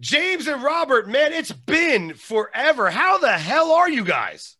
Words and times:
James 0.00 0.46
and 0.46 0.62
Robert, 0.62 1.08
man, 1.08 1.32
it's 1.34 1.52
been 1.52 2.14
forever. 2.14 2.88
How 2.90 3.18
the 3.18 3.32
hell 3.32 3.72
are 3.72 3.90
you 3.90 4.02
guys? 4.02 4.56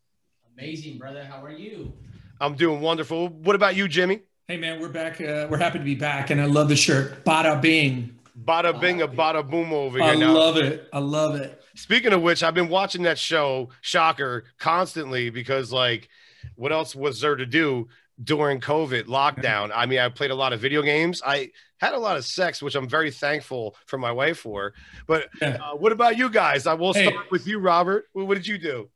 Amazing, 0.57 0.99
brother. 0.99 1.25
How 1.25 1.43
are 1.43 1.51
you? 1.51 1.95
I'm 2.41 2.55
doing 2.55 2.83
wonderful. 2.83 3.29
What 3.29 3.57
about 3.57 3.75
you, 3.75 3.89
Jimmy? 3.89 4.21
Hey, 4.49 4.59
man, 4.59 4.81
we're 4.81 4.91
back. 4.91 5.19
Uh, 5.19 5.47
we're 5.49 5.57
happy 5.57 5.79
to 5.79 5.85
be 5.85 5.95
back, 5.95 6.29
and 6.29 6.41
I 6.43 6.45
love 6.45 6.69
the 6.69 6.77
shirt. 6.77 7.25
Bada 7.25 7.61
bing. 7.61 8.19
Bada 8.45 8.79
bing, 8.79 9.01
a 9.01 9.09
bada 9.09 9.49
boom 9.49 9.73
over 9.73 9.99
here 9.99 10.09
I 10.13 10.15
now. 10.15 10.33
love 10.33 10.59
it. 10.59 10.89
I 10.93 10.99
love 10.99 11.37
it. 11.37 11.63
Speaking 11.75 12.13
of 12.13 12.21
which, 12.21 12.43
I've 12.43 12.55
been 12.55 12.69
watching 12.69 13.03
that 13.05 13.19
show, 13.19 13.71
Shocker, 13.81 14.45
constantly 14.59 15.31
because, 15.31 15.73
like, 15.73 16.11
what 16.57 16.71
else 16.71 16.95
was 16.95 17.19
there 17.21 17.37
to 17.37 17.47
do 17.47 17.89
during 18.23 18.61
COVID 18.61 19.05
lockdown? 19.05 19.71
I 19.75 19.87
mean, 19.87 20.01
I 20.01 20.11
played 20.11 20.33
a 20.33 20.35
lot 20.35 20.53
of 20.53 20.61
video 20.61 20.83
games. 20.83 21.23
I 21.25 21.53
had 21.81 21.95
a 21.95 21.99
lot 21.99 22.17
of 22.17 22.25
sex, 22.25 22.63
which 22.63 22.75
I'm 22.75 22.89
very 22.89 23.11
thankful 23.11 23.75
for 23.87 23.99
my 23.99 24.13
wife 24.13 24.39
for. 24.39 24.75
But 25.07 25.29
Yeah. 25.41 25.59
uh, 25.63 25.77
what 25.77 25.93
about 25.93 26.19
you 26.19 26.29
guys? 26.31 26.67
I 26.67 26.75
will 26.75 26.93
Hey. 26.93 27.07
start 27.09 27.31
with 27.31 27.47
you, 27.47 27.59
Robert. 27.59 28.07
What 28.13 28.27
what 28.27 28.35
did 28.35 28.47
you 28.47 28.59
do? 28.59 28.89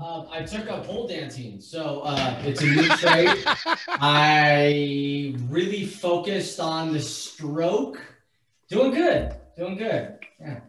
Um, 0.00 0.28
I 0.30 0.42
took 0.42 0.70
up 0.70 0.86
pole 0.86 1.08
dancing, 1.08 1.60
so 1.60 2.00
uh, 2.04 2.40
it's 2.44 2.62
a 2.62 2.66
new 2.66 2.88
trade. 2.96 3.44
I 4.00 5.34
really 5.48 5.84
focused 5.84 6.60
on 6.60 6.92
the 6.92 7.00
stroke. 7.00 8.00
Doing 8.68 8.92
good. 8.92 9.34
Doing 9.56 9.76
good. 9.76 10.18
Yeah. 10.40 10.60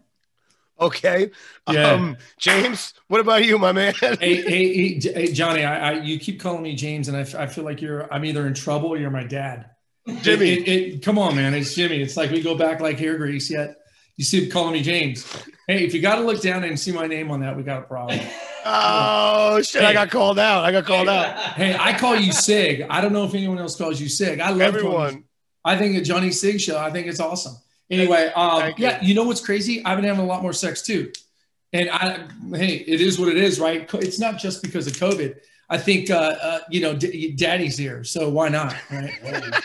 Okay. 0.79 1.29
Yeah. 1.70 1.91
Um, 1.91 2.17
James, 2.40 2.93
what 3.07 3.21
about 3.21 3.45
you, 3.45 3.59
my 3.59 3.71
man? 3.71 3.93
hey, 3.99 4.15
hey, 4.17 4.41
hey, 4.73 4.98
J- 4.99 5.13
hey, 5.13 5.31
Johnny, 5.34 5.63
I, 5.63 5.91
I, 5.91 5.93
you 6.01 6.17
keep 6.20 6.40
calling 6.40 6.63
me 6.63 6.73
James, 6.76 7.07
and 7.09 7.15
I, 7.17 7.21
f- 7.21 7.35
I 7.35 7.45
feel 7.48 7.65
like 7.65 7.81
you're, 7.81 8.12
I'm 8.12 8.26
either 8.26 8.48
in 8.48 8.53
trouble 8.53 8.90
or 8.90 8.98
you're 8.98 9.12
my 9.12 9.26
dad. 9.26 9.70
Jimmy. 10.18 10.49
It, 10.49 10.68
it, 10.68 10.94
it- 10.95 11.02
come 11.04 11.18
on, 11.18 11.36
man. 11.36 11.54
It's 11.54 11.73
Jimmy. 11.76 12.02
It's 12.02 12.18
like 12.18 12.31
we 12.31 12.41
go 12.41 12.55
back 12.55 12.80
like 12.81 12.98
hair 12.99 13.18
grease 13.18 13.49
yet. 13.49 13.77
You 14.18 14.26
see 14.26 14.44
him 14.44 14.52
calling 14.52 14.73
me 14.73 14.82
James. 14.82 15.26
Hey, 15.68 15.85
if 15.85 15.94
you 15.94 16.02
got 16.02 16.16
to 16.16 16.22
look 16.23 16.41
down 16.41 16.63
and 16.66 16.77
see 16.77 16.91
my 16.91 17.08
name 17.08 17.32
on 17.32 17.40
that, 17.41 17.55
we 17.55 17.63
got 17.63 17.80
a 17.84 17.85
problem. 17.85 18.20
Oh 18.66 19.62
shit! 19.62 19.84
I 19.84 19.93
got 19.93 20.12
called 20.12 20.38
out. 20.38 20.66
I 20.66 20.74
got 20.74 20.85
called 20.85 21.07
out. 21.07 21.34
Hey, 21.54 21.76
I 21.79 21.98
call 21.98 22.18
you 22.18 22.34
Sig. 22.34 22.85
I 22.90 22.99
don't 22.99 23.13
know 23.13 23.24
if 23.24 23.34
anyone 23.34 23.57
else 23.57 23.77
calls 23.77 24.01
you 24.01 24.10
Sig. 24.10 24.41
I 24.41 24.49
love 24.49 24.60
Everyone. 24.62 25.24
I 25.63 25.77
think 25.77 25.96
a 25.96 26.01
Johnny 26.01 26.29
Sig 26.29 26.60
show. 26.60 26.77
I 26.77 26.91
think 26.91 27.07
it's 27.07 27.21
awesome. 27.21 27.55
Anyway, 27.90 28.27
um, 28.35 28.68
you. 28.68 28.73
yeah, 28.77 29.01
you 29.01 29.13
know 29.16 29.23
what's 29.23 29.40
crazy? 29.44 29.84
I've 29.85 29.98
been 29.98 30.04
having 30.05 30.21
a 30.23 30.27
lot 30.27 30.41
more 30.41 30.51
sex 30.51 30.82
too, 30.82 31.12
and 31.71 31.90
I, 31.90 32.27
hey, 32.54 32.76
it 32.85 32.99
is 32.99 33.18
what 33.18 33.29
it 33.29 33.38
is, 33.38 33.62
right? 33.62 33.90
It's 33.96 34.20
not 34.20 34.38
just 34.38 34.62
because 34.62 34.88
of 34.88 34.94
COVID. 34.94 35.38
I 35.70 35.77
think, 35.77 36.09
uh, 36.09 36.35
uh, 36.41 36.59
you 36.70 36.81
know, 36.81 36.95
d- 36.95 37.31
daddy's 37.34 37.77
here, 37.77 38.03
so 38.03 38.29
why 38.29 38.49
not? 38.49 38.75
Right? 38.91 39.13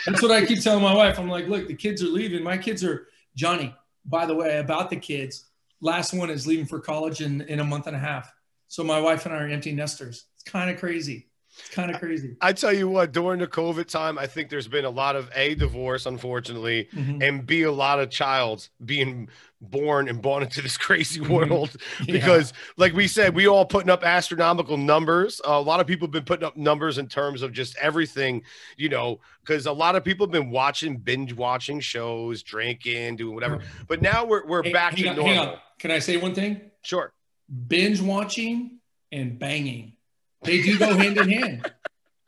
That's 0.05 0.21
what 0.21 0.31
I 0.31 0.45
keep 0.45 0.61
telling 0.61 0.83
my 0.83 0.93
wife. 0.93 1.17
I'm 1.17 1.29
like, 1.29 1.47
look, 1.47 1.67
the 1.67 1.73
kids 1.75 2.03
are 2.03 2.07
leaving. 2.07 2.43
My 2.43 2.57
kids 2.57 2.83
are 2.83 3.07
Johnny. 3.35 3.75
By 4.05 4.27
the 4.27 4.35
way, 4.35 4.59
about 4.59 4.91
the 4.91 4.97
kids, 4.97 5.45
last 5.81 6.13
one 6.13 6.29
is 6.29 6.45
leaving 6.45 6.67
for 6.67 6.79
college 6.79 7.21
in 7.21 7.41
in 7.41 7.59
a 7.59 7.63
month 7.63 7.87
and 7.87 7.95
a 7.95 7.99
half. 7.99 8.31
So 8.67 8.83
my 8.83 8.99
wife 8.99 9.25
and 9.25 9.33
I 9.33 9.39
are 9.39 9.47
empty 9.47 9.71
nesters. 9.71 10.25
It's 10.35 10.43
kind 10.43 10.69
of 10.69 10.79
crazy. 10.79 11.27
It's 11.57 11.69
kind 11.69 11.89
of 11.89 11.99
crazy. 11.99 12.35
I 12.41 12.51
tell 12.53 12.73
you 12.73 12.87
what, 12.89 13.11
during 13.11 13.39
the 13.39 13.47
COVID 13.47 13.87
time, 13.87 14.17
I 14.17 14.27
think 14.27 14.49
there's 14.49 14.67
been 14.67 14.85
a 14.85 14.89
lot 14.89 15.15
of 15.15 15.29
a 15.35 15.55
divorce, 15.55 16.05
unfortunately, 16.05 16.89
Mhm. 16.93 17.27
and 17.27 17.45
b 17.45 17.63
a 17.63 17.71
lot 17.71 17.99
of 17.99 18.09
childs 18.09 18.69
being 18.83 19.29
born 19.61 20.09
and 20.09 20.21
born 20.21 20.43
into 20.43 20.61
this 20.61 20.77
crazy 20.77 21.21
Mhm. 21.21 21.29
world 21.29 21.75
Yeah. 22.05 22.11
because, 22.13 22.53
like 22.77 22.93
we 22.93 23.07
said, 23.07 23.33
we 23.35 23.47
all 23.47 23.65
putting 23.65 23.89
up 23.89 24.03
astronomical 24.03 24.77
numbers. 24.77 25.39
a 25.45 25.59
lot 25.59 25.79
of 25.79 25.87
people 25.87 26.07
have 26.07 26.11
been 26.11 26.25
putting 26.25 26.45
up 26.45 26.57
numbers 26.57 26.97
in 26.97 27.07
terms 27.07 27.41
of 27.41 27.53
just 27.53 27.75
everything, 27.77 28.43
you 28.77 28.89
know, 28.89 29.19
because 29.41 29.65
a 29.65 29.71
lot 29.71 29.95
of 29.95 30.03
people 30.03 30.25
have 30.25 30.31
been 30.31 30.51
watching, 30.51 30.97
binge 30.97 31.33
watching 31.33 31.79
shows, 31.79 32.43
drinking, 32.43 33.15
doing 33.15 33.33
whatever. 33.33 33.59
But 33.87 34.01
now 34.01 34.25
we're 34.25 34.45
we're 34.45 34.63
Hey, 34.63 34.73
back 34.73 34.95
to 34.97 35.07
on, 35.07 35.15
normal. 35.15 35.57
Can 35.79 35.91
I 35.91 35.99
say 35.99 36.17
one 36.17 36.33
thing? 36.35 36.59
Sure. 36.83 37.11
binge 37.67 38.01
watching 38.01 38.79
and 39.11 39.37
banging. 39.39 39.93
They 40.45 40.61
do 40.61 40.77
go 40.77 40.95
hand 40.95 41.17
in 41.17 41.29
hand. 41.29 41.71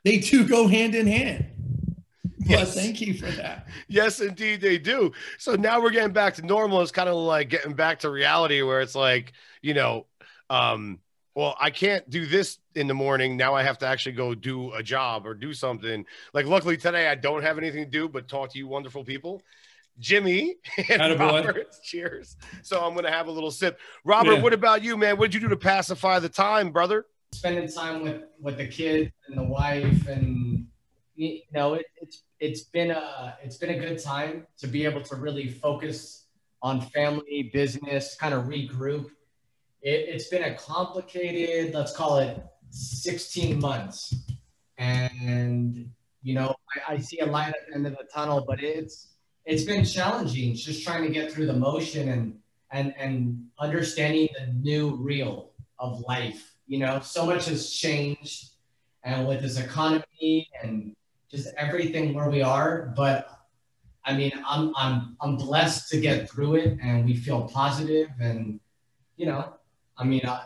They 0.03 0.17
do 0.17 0.47
go 0.47 0.67
hand 0.67 0.95
in 0.95 1.07
hand. 1.07 1.45
Well, 2.47 2.59
Yes. 2.59 2.73
thank 2.75 3.01
you 3.01 3.13
for 3.13 3.25
that. 3.31 3.67
Yes, 3.89 4.21
indeed, 4.21 4.61
they 4.61 4.77
do. 4.77 5.11
So 5.37 5.55
now 5.55 5.81
we're 5.81 5.89
getting 5.89 6.13
back 6.13 6.35
to 6.35 6.45
normal. 6.45 6.81
It's 6.81 6.91
kind 6.91 7.09
of 7.09 7.15
like 7.15 7.49
getting 7.49 7.73
back 7.73 7.99
to 7.99 8.09
reality 8.09 8.61
where 8.61 8.79
it's 8.79 8.95
like, 8.95 9.33
you 9.61 9.73
know, 9.73 10.05
um, 10.49 10.99
well, 11.35 11.57
I 11.59 11.69
can't 11.71 12.09
do 12.09 12.25
this 12.25 12.57
in 12.73 12.87
the 12.87 12.93
morning. 12.93 13.35
Now 13.37 13.53
I 13.53 13.63
have 13.63 13.77
to 13.79 13.85
actually 13.85 14.13
go 14.13 14.33
do 14.33 14.71
a 14.71 14.81
job 14.81 15.27
or 15.27 15.33
do 15.33 15.53
something. 15.53 16.05
Like, 16.33 16.45
luckily 16.45 16.77
today, 16.77 17.09
I 17.09 17.15
don't 17.15 17.43
have 17.43 17.57
anything 17.57 17.83
to 17.83 17.89
do 17.91 18.07
but 18.07 18.27
talk 18.29 18.51
to 18.53 18.57
you 18.57 18.67
wonderful 18.67 19.03
people. 19.03 19.41
Jimmy 19.99 20.55
and 20.89 21.19
Robert, 21.19 21.75
cheers. 21.83 22.37
So 22.63 22.79
I'm 22.81 22.93
going 22.93 23.05
to 23.05 23.11
have 23.11 23.27
a 23.27 23.31
little 23.31 23.51
sip. 23.51 23.77
Robert, 24.05 24.35
Yeah. 24.35 24.41
what 24.41 24.53
about 24.53 24.83
you, 24.83 24.95
man? 24.95 25.17
What 25.17 25.31
did 25.31 25.33
you 25.41 25.47
do 25.47 25.49
to 25.49 25.57
pacify 25.57 26.19
the 26.19 26.29
time, 26.29 26.71
brother? 26.71 27.05
Spending 27.33 27.71
time 27.71 28.01
with 28.01 28.23
with 28.39 28.57
the 28.57 28.67
kids 28.67 29.11
and 29.27 29.37
the 29.37 29.43
wife, 29.43 30.07
and 30.07 30.67
you 31.15 31.41
know, 31.53 31.75
it, 31.75 31.85
it's 32.01 32.23
it's 32.39 32.61
been 32.61 32.91
a 32.91 33.37
it's 33.43 33.57
been 33.57 33.71
a 33.71 33.79
good 33.79 34.01
time 34.01 34.47
to 34.59 34.67
be 34.67 34.85
able 34.85 35.01
to 35.03 35.15
really 35.15 35.49
focus 35.49 36.27
on 36.61 36.81
family, 36.81 37.49
business, 37.53 38.15
kind 38.15 38.33
of 38.33 38.45
regroup. 38.45 39.05
It, 39.81 40.09
it's 40.09 40.27
been 40.27 40.43
a 40.43 40.55
complicated, 40.55 41.73
let's 41.73 41.95
call 41.95 42.17
it 42.19 42.43
16 42.69 43.59
months. 43.59 44.15
And, 44.77 45.89
you 46.23 46.33
know, 46.35 46.55
I, 46.87 46.93
I 46.93 46.97
see 46.97 47.19
a 47.19 47.25
light 47.25 47.49
at 47.49 47.67
the 47.67 47.75
end 47.75 47.87
of 47.87 47.93
the 47.93 48.07
tunnel, 48.13 48.43
but 48.47 48.61
it's, 48.61 49.13
it's 49.45 49.63
been 49.63 49.85
challenging 49.85 50.55
just 50.55 50.83
trying 50.83 51.03
to 51.03 51.09
get 51.09 51.31
through 51.31 51.45
the 51.45 51.53
motion 51.53 52.09
and, 52.09 52.39
and, 52.71 52.93
and 52.97 53.45
understanding 53.59 54.27
the 54.37 54.53
new 54.53 54.95
real 54.95 55.51
of 55.79 56.01
life. 56.01 56.53
You 56.67 56.79
know, 56.79 56.99
so 56.99 57.25
much 57.25 57.45
has 57.45 57.71
changed 57.71 58.51
and 59.03 59.27
with 59.27 59.41
this 59.41 59.57
economy 59.57 60.49
and 60.61 60.95
just 61.29 61.53
everything 61.57 62.13
where 62.13 62.29
we 62.29 62.41
are, 62.41 62.93
but 62.95 63.37
I 64.05 64.15
mean, 64.15 64.31
I'm 64.47 64.73
I'm 64.75 65.17
I'm 65.19 65.35
blessed 65.35 65.89
to 65.89 65.99
get 65.99 66.29
through 66.29 66.55
it, 66.55 66.77
and 66.81 67.05
we 67.05 67.15
feel 67.15 67.43
positive, 67.43 68.07
and 68.21 68.59
you 69.17 69.25
know, 69.25 69.53
I 69.97 70.05
mean, 70.05 70.25
I, 70.25 70.45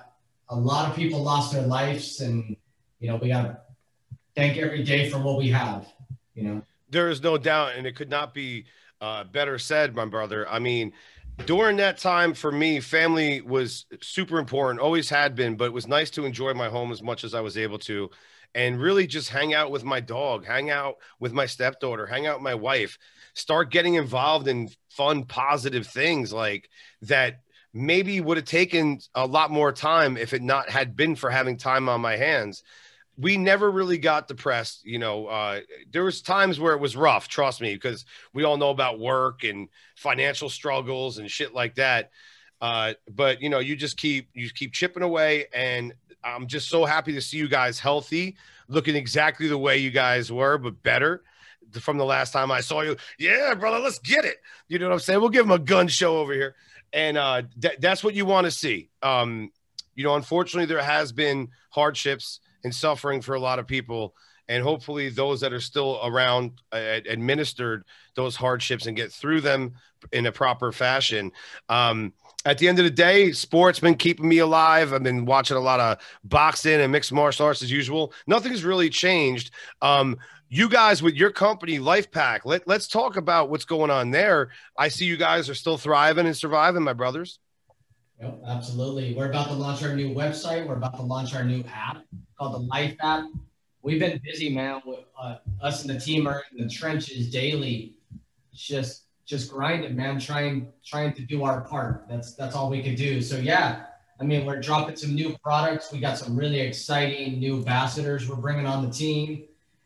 a 0.49 0.55
lot 0.55 0.89
of 0.89 0.95
people 0.95 1.21
lost 1.21 1.53
their 1.53 1.67
lives, 1.67 2.21
and 2.21 2.55
you 2.99 3.07
know, 3.07 3.17
we 3.17 3.27
got 3.27 3.43
to 3.43 3.57
thank 4.35 4.57
every 4.57 4.83
day 4.83 5.09
for 5.09 5.19
what 5.19 5.37
we 5.37 5.49
have. 5.49 5.87
You 6.33 6.43
know, 6.43 6.61
There 6.89 7.09
is 7.09 7.21
no 7.21 7.37
doubt, 7.37 7.73
and 7.75 7.85
it 7.85 7.95
could 7.95 8.09
not 8.09 8.33
be 8.33 8.65
uh, 8.99 9.25
better 9.25 9.59
said, 9.59 9.95
my 9.95 10.05
brother. 10.05 10.49
I 10.49 10.57
mean, 10.57 10.93
during 11.45 11.77
that 11.77 11.97
time 11.97 12.33
for 12.33 12.51
me, 12.51 12.79
family 12.79 13.41
was 13.41 13.85
super 14.01 14.39
important, 14.39 14.79
always 14.79 15.09
had 15.09 15.35
been, 15.35 15.55
but 15.55 15.65
it 15.65 15.73
was 15.73 15.87
nice 15.87 16.09
to 16.11 16.25
enjoy 16.25 16.53
my 16.53 16.69
home 16.69 16.91
as 16.91 17.01
much 17.01 17.23
as 17.23 17.33
I 17.33 17.41
was 17.41 17.57
able 17.57 17.79
to 17.79 18.09
and 18.53 18.81
really 18.81 19.07
just 19.07 19.29
hang 19.29 19.53
out 19.53 19.71
with 19.71 19.83
my 19.83 19.99
dog, 19.99 20.45
hang 20.45 20.69
out 20.69 20.95
with 21.19 21.31
my 21.31 21.45
stepdaughter, 21.45 22.05
hang 22.05 22.27
out 22.27 22.37
with 22.37 22.43
my 22.43 22.55
wife, 22.55 22.97
start 23.33 23.71
getting 23.71 23.95
involved 23.95 24.47
in 24.47 24.69
fun, 24.89 25.23
positive 25.23 25.87
things 25.87 26.33
like 26.33 26.69
that 27.03 27.41
maybe 27.73 28.19
would 28.19 28.37
have 28.37 28.45
taken 28.45 28.99
a 29.15 29.25
lot 29.25 29.51
more 29.51 29.71
time 29.71 30.17
if 30.17 30.33
it 30.33 30.41
not 30.41 30.69
had 30.69 30.95
been 30.95 31.15
for 31.15 31.29
having 31.29 31.55
time 31.55 31.87
on 31.87 32.01
my 32.01 32.17
hands 32.17 32.63
we 33.21 33.37
never 33.37 33.69
really 33.69 33.97
got 33.97 34.27
depressed 34.27 34.83
you 34.83 34.97
know 34.99 35.27
uh, 35.27 35.59
there 35.91 36.03
was 36.03 36.21
times 36.21 36.59
where 36.59 36.73
it 36.73 36.79
was 36.79 36.95
rough 36.95 37.27
trust 37.27 37.61
me 37.61 37.73
because 37.73 38.05
we 38.33 38.43
all 38.43 38.57
know 38.57 38.71
about 38.71 38.99
work 38.99 39.43
and 39.43 39.69
financial 39.95 40.49
struggles 40.49 41.19
and 41.19 41.29
shit 41.29 41.53
like 41.53 41.75
that. 41.75 42.11
Uh, 42.59 42.93
but 43.09 43.41
you 43.41 43.49
know 43.49 43.59
you 43.59 43.75
just 43.75 43.97
keep 43.97 44.29
you 44.33 44.49
keep 44.49 44.71
chipping 44.71 45.01
away 45.01 45.45
and 45.51 45.93
i'm 46.23 46.45
just 46.45 46.69
so 46.69 46.85
happy 46.85 47.11
to 47.11 47.19
see 47.19 47.37
you 47.37 47.47
guys 47.47 47.79
healthy 47.79 48.35
looking 48.67 48.95
exactly 48.95 49.47
the 49.47 49.57
way 49.57 49.77
you 49.77 49.89
guys 49.89 50.31
were 50.31 50.59
but 50.59 50.83
better 50.83 51.23
from 51.79 51.97
the 51.97 52.05
last 52.05 52.31
time 52.31 52.51
i 52.51 52.61
saw 52.61 52.81
you. 52.81 52.95
Yeah 53.17 53.55
brother 53.55 53.79
let's 53.79 53.97
get 53.97 54.25
it. 54.25 54.37
You 54.67 54.77
know 54.77 54.89
what 54.89 54.93
i'm 54.93 54.99
saying? 54.99 55.19
We'll 55.19 55.29
give 55.29 55.47
them 55.47 55.59
a 55.59 55.63
gun 55.63 55.87
show 55.87 56.19
over 56.19 56.33
here. 56.33 56.55
And 56.93 57.17
uh, 57.17 57.43
th- 57.59 57.77
that's 57.79 58.03
what 58.03 58.13
you 58.13 58.25
want 58.25 58.45
to 58.45 58.51
see. 58.51 58.89
Um, 59.01 59.51
you 59.95 60.03
know 60.03 60.15
unfortunately 60.15 60.67
there 60.67 60.83
has 60.83 61.11
been 61.11 61.49
hardships 61.71 62.41
and 62.63 62.73
suffering 62.73 63.21
for 63.21 63.35
a 63.35 63.39
lot 63.39 63.59
of 63.59 63.67
people. 63.67 64.15
And 64.47 64.63
hopefully 64.63 65.09
those 65.09 65.39
that 65.41 65.53
are 65.53 65.61
still 65.61 65.99
around 66.03 66.61
uh, 66.71 66.99
administered 67.07 67.85
those 68.15 68.35
hardships 68.35 68.85
and 68.85 68.97
get 68.97 69.11
through 69.11 69.41
them 69.41 69.73
in 70.11 70.25
a 70.25 70.31
proper 70.31 70.71
fashion. 70.71 71.31
Um, 71.69 72.13
at 72.43 72.57
the 72.57 72.67
end 72.67 72.79
of 72.79 72.85
the 72.85 72.91
day 72.91 73.31
sports 73.31 73.79
been 73.79 73.95
keeping 73.95 74.27
me 74.27 74.39
alive. 74.39 74.93
I've 74.93 75.03
been 75.03 75.25
watching 75.25 75.57
a 75.57 75.61
lot 75.61 75.79
of 75.79 75.99
boxing 76.23 76.81
and 76.81 76.91
mixed 76.91 77.13
martial 77.13 77.45
arts 77.45 77.61
as 77.61 77.71
usual. 77.71 78.13
Nothing's 78.27 78.63
really 78.63 78.89
changed. 78.89 79.51
Um, 79.81 80.17
you 80.49 80.67
guys 80.67 81.01
with 81.01 81.15
your 81.15 81.31
company 81.31 81.79
life 81.79 82.11
pack 82.11 82.45
let, 82.45 82.67
let's 82.67 82.87
talk 82.87 83.15
about 83.15 83.49
what's 83.49 83.63
going 83.63 83.91
on 83.91 84.11
there. 84.11 84.49
I 84.77 84.89
see 84.89 85.05
you 85.05 85.17
guys 85.17 85.49
are 85.49 85.55
still 85.55 85.77
thriving 85.77 86.25
and 86.25 86.35
surviving 86.35 86.83
my 86.83 86.93
brothers 86.93 87.39
Yep, 88.21 88.43
absolutely. 88.45 89.15
We're 89.15 89.29
about 89.29 89.47
to 89.47 89.53
launch 89.53 89.81
our 89.81 89.95
new 89.95 90.13
website. 90.13 90.67
We're 90.67 90.75
about 90.75 90.95
to 90.97 91.01
launch 91.01 91.33
our 91.33 91.43
new 91.43 91.63
app 91.73 92.03
called 92.37 92.53
the 92.53 92.59
Life 92.59 92.95
app. 93.01 93.25
We've 93.81 93.99
been 93.99 94.21
busy, 94.23 94.53
man. 94.53 94.81
With, 94.85 94.99
uh, 95.19 95.37
us 95.59 95.81
and 95.81 95.89
the 95.89 95.99
team 95.99 96.27
are 96.27 96.43
in 96.51 96.63
the 96.63 96.69
trenches 96.71 97.31
daily, 97.31 97.95
just 98.53 99.05
just 99.25 99.49
grinding, 99.51 99.95
man, 99.95 100.19
trying 100.19 100.67
trying 100.85 101.13
to 101.13 101.23
do 101.23 101.43
our 101.43 101.61
part. 101.61 102.05
That's 102.07 102.35
that's 102.35 102.55
all 102.55 102.69
we 102.69 102.83
could 102.83 102.95
do. 102.95 103.23
So 103.23 103.37
yeah, 103.37 103.85
I 104.19 104.23
mean, 104.23 104.45
we're 104.45 104.61
dropping 104.61 104.97
some 104.97 105.15
new 105.15 105.35
products. 105.43 105.91
We 105.91 105.99
got 105.99 106.19
some 106.19 106.35
really 106.35 106.59
exciting 106.59 107.39
new 107.39 107.57
ambassadors 107.57 108.29
we're 108.29 108.35
bringing 108.35 108.67
on 108.67 108.85
the 108.85 108.93
team, 108.93 109.45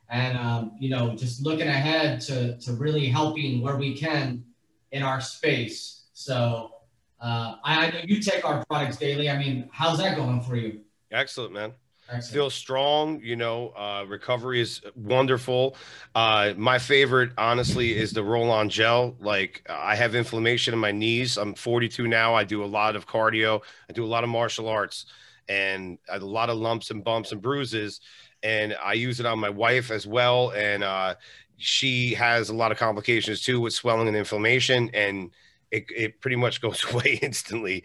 and 0.09 0.37
um, 0.37 0.73
you 0.77 0.89
know, 0.89 1.15
just 1.15 1.41
looking 1.41 1.69
ahead 1.69 2.19
to 2.21 2.57
to 2.57 2.73
really 2.73 3.07
helping 3.07 3.61
where 3.61 3.77
we 3.77 3.95
can 3.95 4.43
in 4.91 5.03
our 5.03 5.21
space. 5.21 6.07
So 6.11 6.74
uh, 7.21 7.55
I, 7.63 7.87
I 7.87 7.91
know 7.91 7.99
you 8.03 8.21
take 8.21 8.45
our 8.45 8.63
products 8.65 8.97
daily. 8.97 9.29
I 9.29 9.37
mean, 9.37 9.69
how's 9.71 9.97
that 9.99 10.15
going 10.15 10.41
for 10.41 10.55
you? 10.55 10.81
Excellent, 11.11 11.53
man. 11.53 11.73
Excellent. 12.07 12.33
Feel 12.33 12.49
strong, 12.51 13.19
you 13.23 13.35
know. 13.35 13.69
Uh, 13.69 14.05
recovery 14.07 14.61
is 14.61 14.81
wonderful. 14.95 15.75
Uh, 16.13 16.53
my 16.55 16.77
favorite, 16.77 17.31
honestly, 17.37 17.97
is 17.97 18.11
the 18.11 18.23
roll 18.23 18.51
on 18.51 18.69
gel. 18.69 19.15
Like, 19.19 19.65
I 19.67 19.95
have 19.95 20.13
inflammation 20.13 20.73
in 20.73 20.79
my 20.79 20.91
knees. 20.91 21.37
I'm 21.37 21.55
42 21.55 22.07
now. 22.07 22.35
I 22.35 22.43
do 22.43 22.63
a 22.63 22.65
lot 22.65 22.95
of 22.95 23.07
cardio, 23.07 23.61
I 23.89 23.93
do 23.93 24.05
a 24.05 24.07
lot 24.07 24.23
of 24.23 24.29
martial 24.29 24.67
arts, 24.67 25.07
and 25.49 25.97
a 26.09 26.19
lot 26.19 26.51
of 26.51 26.57
lumps 26.57 26.91
and 26.91 27.03
bumps 27.03 27.31
and 27.31 27.41
bruises. 27.41 28.01
And 28.43 28.75
I 28.83 28.93
use 28.93 29.19
it 29.19 29.25
on 29.25 29.39
my 29.39 29.49
wife 29.49 29.89
as 29.89 30.05
well. 30.05 30.51
And 30.51 30.83
uh, 30.83 31.15
she 31.57 32.13
has 32.13 32.49
a 32.49 32.55
lot 32.55 32.71
of 32.71 32.77
complications 32.77 33.41
too 33.41 33.59
with 33.59 33.73
swelling 33.73 34.07
and 34.07 34.17
inflammation. 34.17 34.91
And 34.93 35.31
it, 35.71 35.85
it 35.95 36.21
pretty 36.21 36.35
much 36.35 36.61
goes 36.61 36.83
away 36.91 37.19
instantly. 37.21 37.83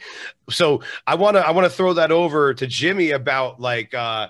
So 0.49 0.83
I 1.07 1.15
want 1.15 1.37
to 1.37 1.47
I 1.47 1.51
want 1.51 1.65
to 1.65 1.71
throw 1.71 1.93
that 1.95 2.13
over 2.13 2.55
to 2.55 2.67
Jimmy 2.67 3.11
about 3.11 3.61
like 3.61 3.95
uh 3.95 4.29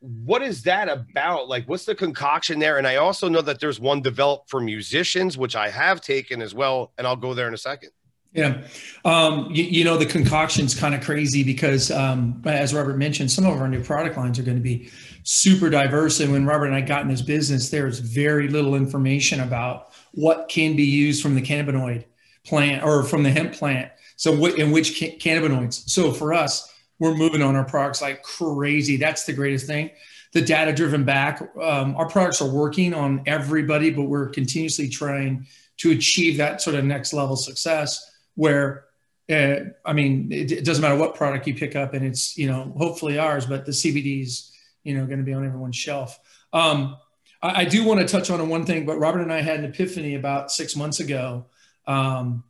what 0.00 0.42
is 0.42 0.62
that 0.62 0.88
about? 0.88 1.48
Like 1.48 1.68
what's 1.68 1.84
the 1.84 1.94
concoction 1.94 2.58
there? 2.58 2.78
And 2.78 2.86
I 2.86 2.96
also 2.96 3.28
know 3.28 3.42
that 3.42 3.60
there's 3.60 3.78
one 3.78 4.00
developed 4.00 4.48
for 4.48 4.60
musicians, 4.60 5.36
which 5.36 5.54
I 5.54 5.68
have 5.68 6.00
taken 6.00 6.40
as 6.40 6.54
well, 6.54 6.92
and 6.96 7.06
I'll 7.06 7.16
go 7.16 7.34
there 7.34 7.48
in 7.48 7.54
a 7.54 7.58
second. 7.58 7.90
Yeah. 8.32 8.62
Um, 9.04 9.50
you, 9.50 9.64
you, 9.64 9.84
know, 9.84 9.96
the 9.96 10.06
concoction's 10.06 10.78
kind 10.78 10.94
of 10.94 11.02
crazy 11.02 11.42
because, 11.42 11.90
um, 11.90 12.40
as 12.46 12.72
Robert 12.72 12.96
mentioned, 12.96 13.30
some 13.30 13.44
of 13.44 13.60
our 13.60 13.66
new 13.66 13.82
product 13.82 14.16
lines 14.16 14.38
are 14.38 14.44
going 14.44 14.56
to 14.56 14.62
be 14.62 14.88
super 15.24 15.68
diverse. 15.68 16.20
And 16.20 16.30
when 16.30 16.46
Robert 16.46 16.66
and 16.66 16.74
I 16.76 16.80
got 16.80 17.02
in 17.02 17.08
this 17.08 17.22
business, 17.22 17.70
there's 17.70 17.98
very 17.98 18.46
little 18.46 18.76
information 18.76 19.40
about 19.40 19.92
what 20.12 20.48
can 20.48 20.76
be 20.76 20.84
used 20.84 21.22
from 21.22 21.34
the 21.34 21.42
cannabinoid 21.42 22.04
plant 22.44 22.82
or 22.84 23.02
from 23.02 23.22
the 23.22 23.30
hemp 23.30 23.52
plant. 23.52 23.90
So 24.16 24.32
in 24.46 24.70
which 24.70 25.00
cannabinoids. 25.00 25.88
So 25.88 26.12
for 26.12 26.34
us, 26.34 26.70
we're 26.98 27.14
moving 27.14 27.42
on 27.42 27.56
our 27.56 27.64
products 27.64 28.02
like 28.02 28.22
crazy. 28.22 28.96
That's 28.98 29.24
the 29.24 29.32
greatest 29.32 29.66
thing. 29.66 29.90
The 30.32 30.42
data 30.42 30.72
driven 30.72 31.04
back. 31.04 31.40
Um, 31.60 31.96
our 31.96 32.08
products 32.08 32.42
are 32.42 32.48
working 32.48 32.92
on 32.94 33.22
everybody, 33.26 33.90
but 33.90 34.02
we're 34.02 34.28
continuously 34.28 34.88
trying 34.88 35.46
to 35.78 35.90
achieve 35.90 36.36
that 36.36 36.60
sort 36.60 36.76
of 36.76 36.84
next 36.84 37.12
level 37.12 37.36
success 37.36 38.06
where 38.34 38.84
uh, 39.30 39.60
I 39.84 39.92
mean, 39.92 40.30
it, 40.32 40.50
it, 40.50 40.64
doesn't 40.64 40.82
matter 40.82 40.96
what 40.96 41.14
product 41.14 41.46
you 41.46 41.54
pick 41.54 41.76
up, 41.76 41.94
and 41.94 42.04
it's 42.04 42.36
you 42.36 42.48
know 42.48 42.74
hopefully 42.76 43.18
ours, 43.18 43.46
but 43.46 43.64
the 43.64 43.72
CBD 43.72 44.22
is 44.22 44.52
you 44.82 44.96
know 44.96 45.06
going 45.06 45.18
to 45.18 45.24
be 45.24 45.32
on 45.32 45.46
everyone's 45.46 45.76
shelf. 45.76 46.18
Um, 46.52 46.96
I, 47.40 47.60
I, 47.60 47.64
do 47.64 47.84
want 47.84 48.00
to 48.00 48.06
touch 48.06 48.28
on 48.28 48.46
one 48.48 48.66
thing, 48.66 48.86
but 48.86 48.98
Robert 48.98 49.20
and 49.20 49.32
I 49.32 49.40
had 49.40 49.60
an 49.60 49.66
epiphany 49.66 50.16
about 50.16 50.50
six 50.50 50.74
months 50.74 50.98
ago 50.98 51.46
um, 51.90 52.44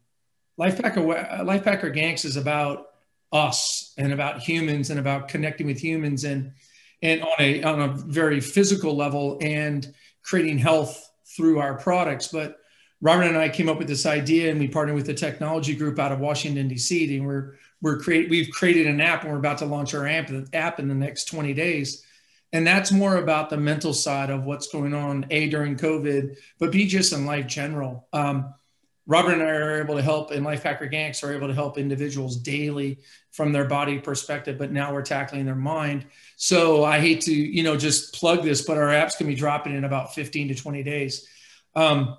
Lifepack, 0.58 0.94
Lifepack 0.94 1.80
Organics 1.80 2.26
is 2.26 2.36
about 2.36 2.88
us 3.32 3.94
and 3.96 4.12
about 4.12 4.42
humans 4.42 4.90
and 4.90 5.00
about 5.00 5.28
connecting 5.28 5.66
with 5.66 5.78
humans 5.78 6.24
and 6.24 6.52
and 7.02 7.22
on 7.22 7.34
a 7.38 7.62
on 7.62 7.80
a 7.80 7.88
very 7.88 8.40
physical 8.40 8.94
level 8.94 9.38
and 9.40 9.94
creating 10.22 10.58
health 10.58 11.10
through 11.34 11.58
our 11.58 11.74
products. 11.78 12.28
But 12.28 12.58
Robert 13.00 13.22
and 13.22 13.38
I 13.38 13.48
came 13.48 13.70
up 13.70 13.78
with 13.78 13.88
this 13.88 14.04
idea, 14.04 14.50
and 14.50 14.60
we 14.60 14.68
partnered 14.68 14.96
with 14.96 15.08
a 15.08 15.14
technology 15.14 15.74
group 15.74 15.98
out 15.98 16.12
of 16.12 16.20
Washington 16.20 16.68
D.C. 16.68 17.16
And 17.16 17.26
we're 17.26 17.54
we're 17.80 17.98
create 17.98 18.28
we've 18.28 18.50
created 18.50 18.86
an 18.86 19.00
app, 19.00 19.22
and 19.22 19.32
we're 19.32 19.38
about 19.38 19.58
to 19.58 19.64
launch 19.64 19.94
our 19.94 20.06
app 20.06 20.30
app 20.52 20.78
in 20.78 20.88
the 20.88 20.94
next 20.94 21.24
20 21.24 21.54
days. 21.54 22.04
And 22.52 22.66
that's 22.66 22.92
more 22.92 23.16
about 23.16 23.48
the 23.48 23.56
mental 23.56 23.94
side 23.94 24.28
of 24.28 24.44
what's 24.44 24.66
going 24.70 24.92
on, 24.92 25.24
a 25.30 25.48
during 25.48 25.76
COVID, 25.76 26.36
but 26.58 26.72
b 26.72 26.86
just 26.86 27.14
in 27.14 27.24
life 27.24 27.46
general. 27.46 28.08
Um, 28.12 28.52
Robert 29.06 29.32
and 29.32 29.42
I 29.42 29.46
are 29.46 29.80
able 29.80 29.96
to 29.96 30.02
help, 30.02 30.30
and 30.30 30.44
Lifepack 30.44 30.80
Organics 30.80 31.24
are 31.24 31.32
able 31.32 31.48
to 31.48 31.54
help 31.54 31.78
individuals 31.78 32.36
daily 32.36 32.98
from 33.32 33.52
their 33.52 33.64
body 33.64 33.98
perspective, 33.98 34.58
but 34.58 34.72
now 34.72 34.92
we're 34.92 35.02
tackling 35.02 35.46
their 35.46 35.54
mind. 35.54 36.06
So 36.36 36.84
I 36.84 37.00
hate 37.00 37.22
to, 37.22 37.34
you 37.34 37.62
know, 37.62 37.76
just 37.76 38.14
plug 38.14 38.42
this, 38.42 38.62
but 38.62 38.76
our 38.76 38.88
apps 38.88 39.16
can 39.16 39.26
be 39.26 39.34
dropping 39.34 39.74
in 39.74 39.84
about 39.84 40.14
15 40.14 40.48
to 40.48 40.54
20 40.54 40.82
days. 40.82 41.26
Um, 41.74 42.16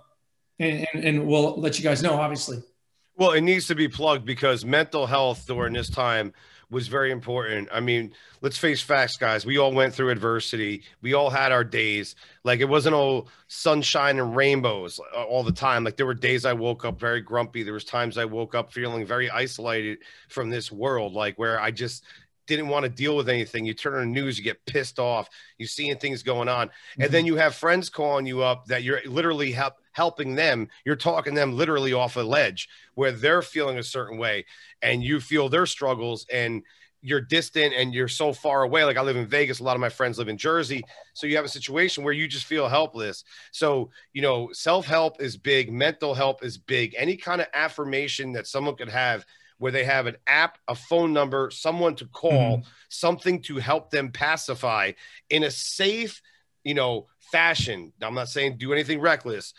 and, 0.59 0.85
and, 0.93 1.03
and 1.03 1.27
we'll 1.27 1.59
let 1.59 1.77
you 1.77 1.83
guys 1.83 2.01
know, 2.01 2.13
obviously. 2.13 2.61
Well, 3.15 3.31
it 3.31 3.41
needs 3.41 3.67
to 3.67 3.75
be 3.75 3.87
plugged 3.87 4.25
because 4.25 4.65
mental 4.65 5.05
health 5.05 5.45
during 5.45 5.73
this 5.73 5.89
time 5.89 6.33
was 6.71 6.87
very 6.87 7.11
important. 7.11 7.67
I 7.71 7.81
mean, 7.81 8.13
let's 8.39 8.57
face 8.57 8.81
facts, 8.81 9.17
guys. 9.17 9.45
We 9.45 9.57
all 9.57 9.73
went 9.73 9.93
through 9.93 10.09
adversity. 10.09 10.83
We 11.01 11.13
all 11.13 11.29
had 11.29 11.51
our 11.51 11.65
days. 11.65 12.15
Like 12.43 12.61
it 12.61 12.69
wasn't 12.69 12.95
all 12.95 13.27
sunshine 13.47 14.17
and 14.17 14.35
rainbows 14.35 14.99
uh, 15.15 15.23
all 15.23 15.43
the 15.43 15.51
time. 15.51 15.83
Like 15.83 15.97
there 15.97 16.05
were 16.05 16.13
days 16.13 16.45
I 16.45 16.53
woke 16.53 16.85
up 16.85 16.99
very 16.99 17.21
grumpy. 17.21 17.61
There 17.61 17.73
was 17.73 17.83
times 17.83 18.17
I 18.17 18.25
woke 18.25 18.55
up 18.55 18.71
feeling 18.71 19.05
very 19.05 19.29
isolated 19.29 19.99
from 20.29 20.49
this 20.49 20.71
world, 20.71 21.13
like 21.13 21.37
where 21.37 21.59
I 21.59 21.71
just 21.71 22.05
didn't 22.55 22.69
want 22.69 22.83
to 22.83 22.89
deal 22.89 23.15
with 23.15 23.29
anything. 23.29 23.65
You 23.65 23.73
turn 23.73 23.93
on 23.93 23.99
the 23.99 24.05
news, 24.21 24.37
you 24.37 24.43
get 24.43 24.65
pissed 24.65 24.99
off. 24.99 25.29
You 25.57 25.65
seeing 25.65 25.97
things 25.97 26.23
going 26.23 26.49
on, 26.49 26.67
mm-hmm. 26.67 27.03
and 27.03 27.11
then 27.11 27.25
you 27.25 27.35
have 27.37 27.55
friends 27.55 27.89
calling 27.89 28.25
you 28.25 28.43
up 28.43 28.65
that 28.65 28.83
you're 28.83 29.01
literally 29.05 29.51
help, 29.51 29.75
helping 29.91 30.35
them. 30.35 30.67
You're 30.85 30.95
talking 30.95 31.33
them 31.33 31.55
literally 31.55 31.93
off 31.93 32.17
a 32.17 32.21
ledge 32.21 32.67
where 32.95 33.11
they're 33.11 33.41
feeling 33.41 33.77
a 33.77 33.83
certain 33.83 34.17
way, 34.17 34.45
and 34.81 35.03
you 35.03 35.19
feel 35.19 35.49
their 35.49 35.65
struggles, 35.65 36.25
and 36.31 36.63
you're 37.03 37.21
distant 37.21 37.73
and 37.73 37.95
you're 37.95 38.07
so 38.07 38.31
far 38.31 38.61
away. 38.61 38.83
Like 38.83 38.97
I 38.97 39.01
live 39.01 39.17
in 39.17 39.25
Vegas, 39.25 39.59
a 39.59 39.63
lot 39.63 39.75
of 39.75 39.81
my 39.81 39.89
friends 39.89 40.19
live 40.19 40.27
in 40.27 40.37
Jersey, 40.37 40.83
so 41.13 41.25
you 41.25 41.35
have 41.35 41.45
a 41.45 41.49
situation 41.49 42.03
where 42.03 42.13
you 42.13 42.27
just 42.27 42.45
feel 42.45 42.67
helpless. 42.67 43.23
So 43.51 43.89
you 44.13 44.21
know, 44.21 44.49
self 44.53 44.85
help 44.85 45.21
is 45.21 45.37
big, 45.37 45.71
mental 45.71 46.13
help 46.13 46.43
is 46.43 46.57
big. 46.57 46.95
Any 46.97 47.17
kind 47.17 47.41
of 47.41 47.47
affirmation 47.53 48.33
that 48.33 48.47
someone 48.47 48.75
could 48.75 48.89
have 48.89 49.25
where 49.61 49.71
they 49.71 49.83
have 49.83 50.07
an 50.07 50.17
app, 50.25 50.57
a 50.67 50.73
phone 50.73 51.13
number, 51.13 51.51
someone 51.51 51.93
to 51.93 52.07
call, 52.07 52.57
mm-hmm. 52.57 52.67
something 52.89 53.39
to 53.43 53.57
help 53.57 53.91
them 53.91 54.11
pacify 54.11 54.91
in 55.29 55.43
a 55.43 55.51
safe, 55.51 56.19
you 56.63 56.73
know, 56.73 57.05
fashion. 57.31 57.93
I'm 58.01 58.15
not 58.15 58.27
saying 58.27 58.57
do 58.57 58.73
anything 58.73 58.99
reckless. 58.99 59.53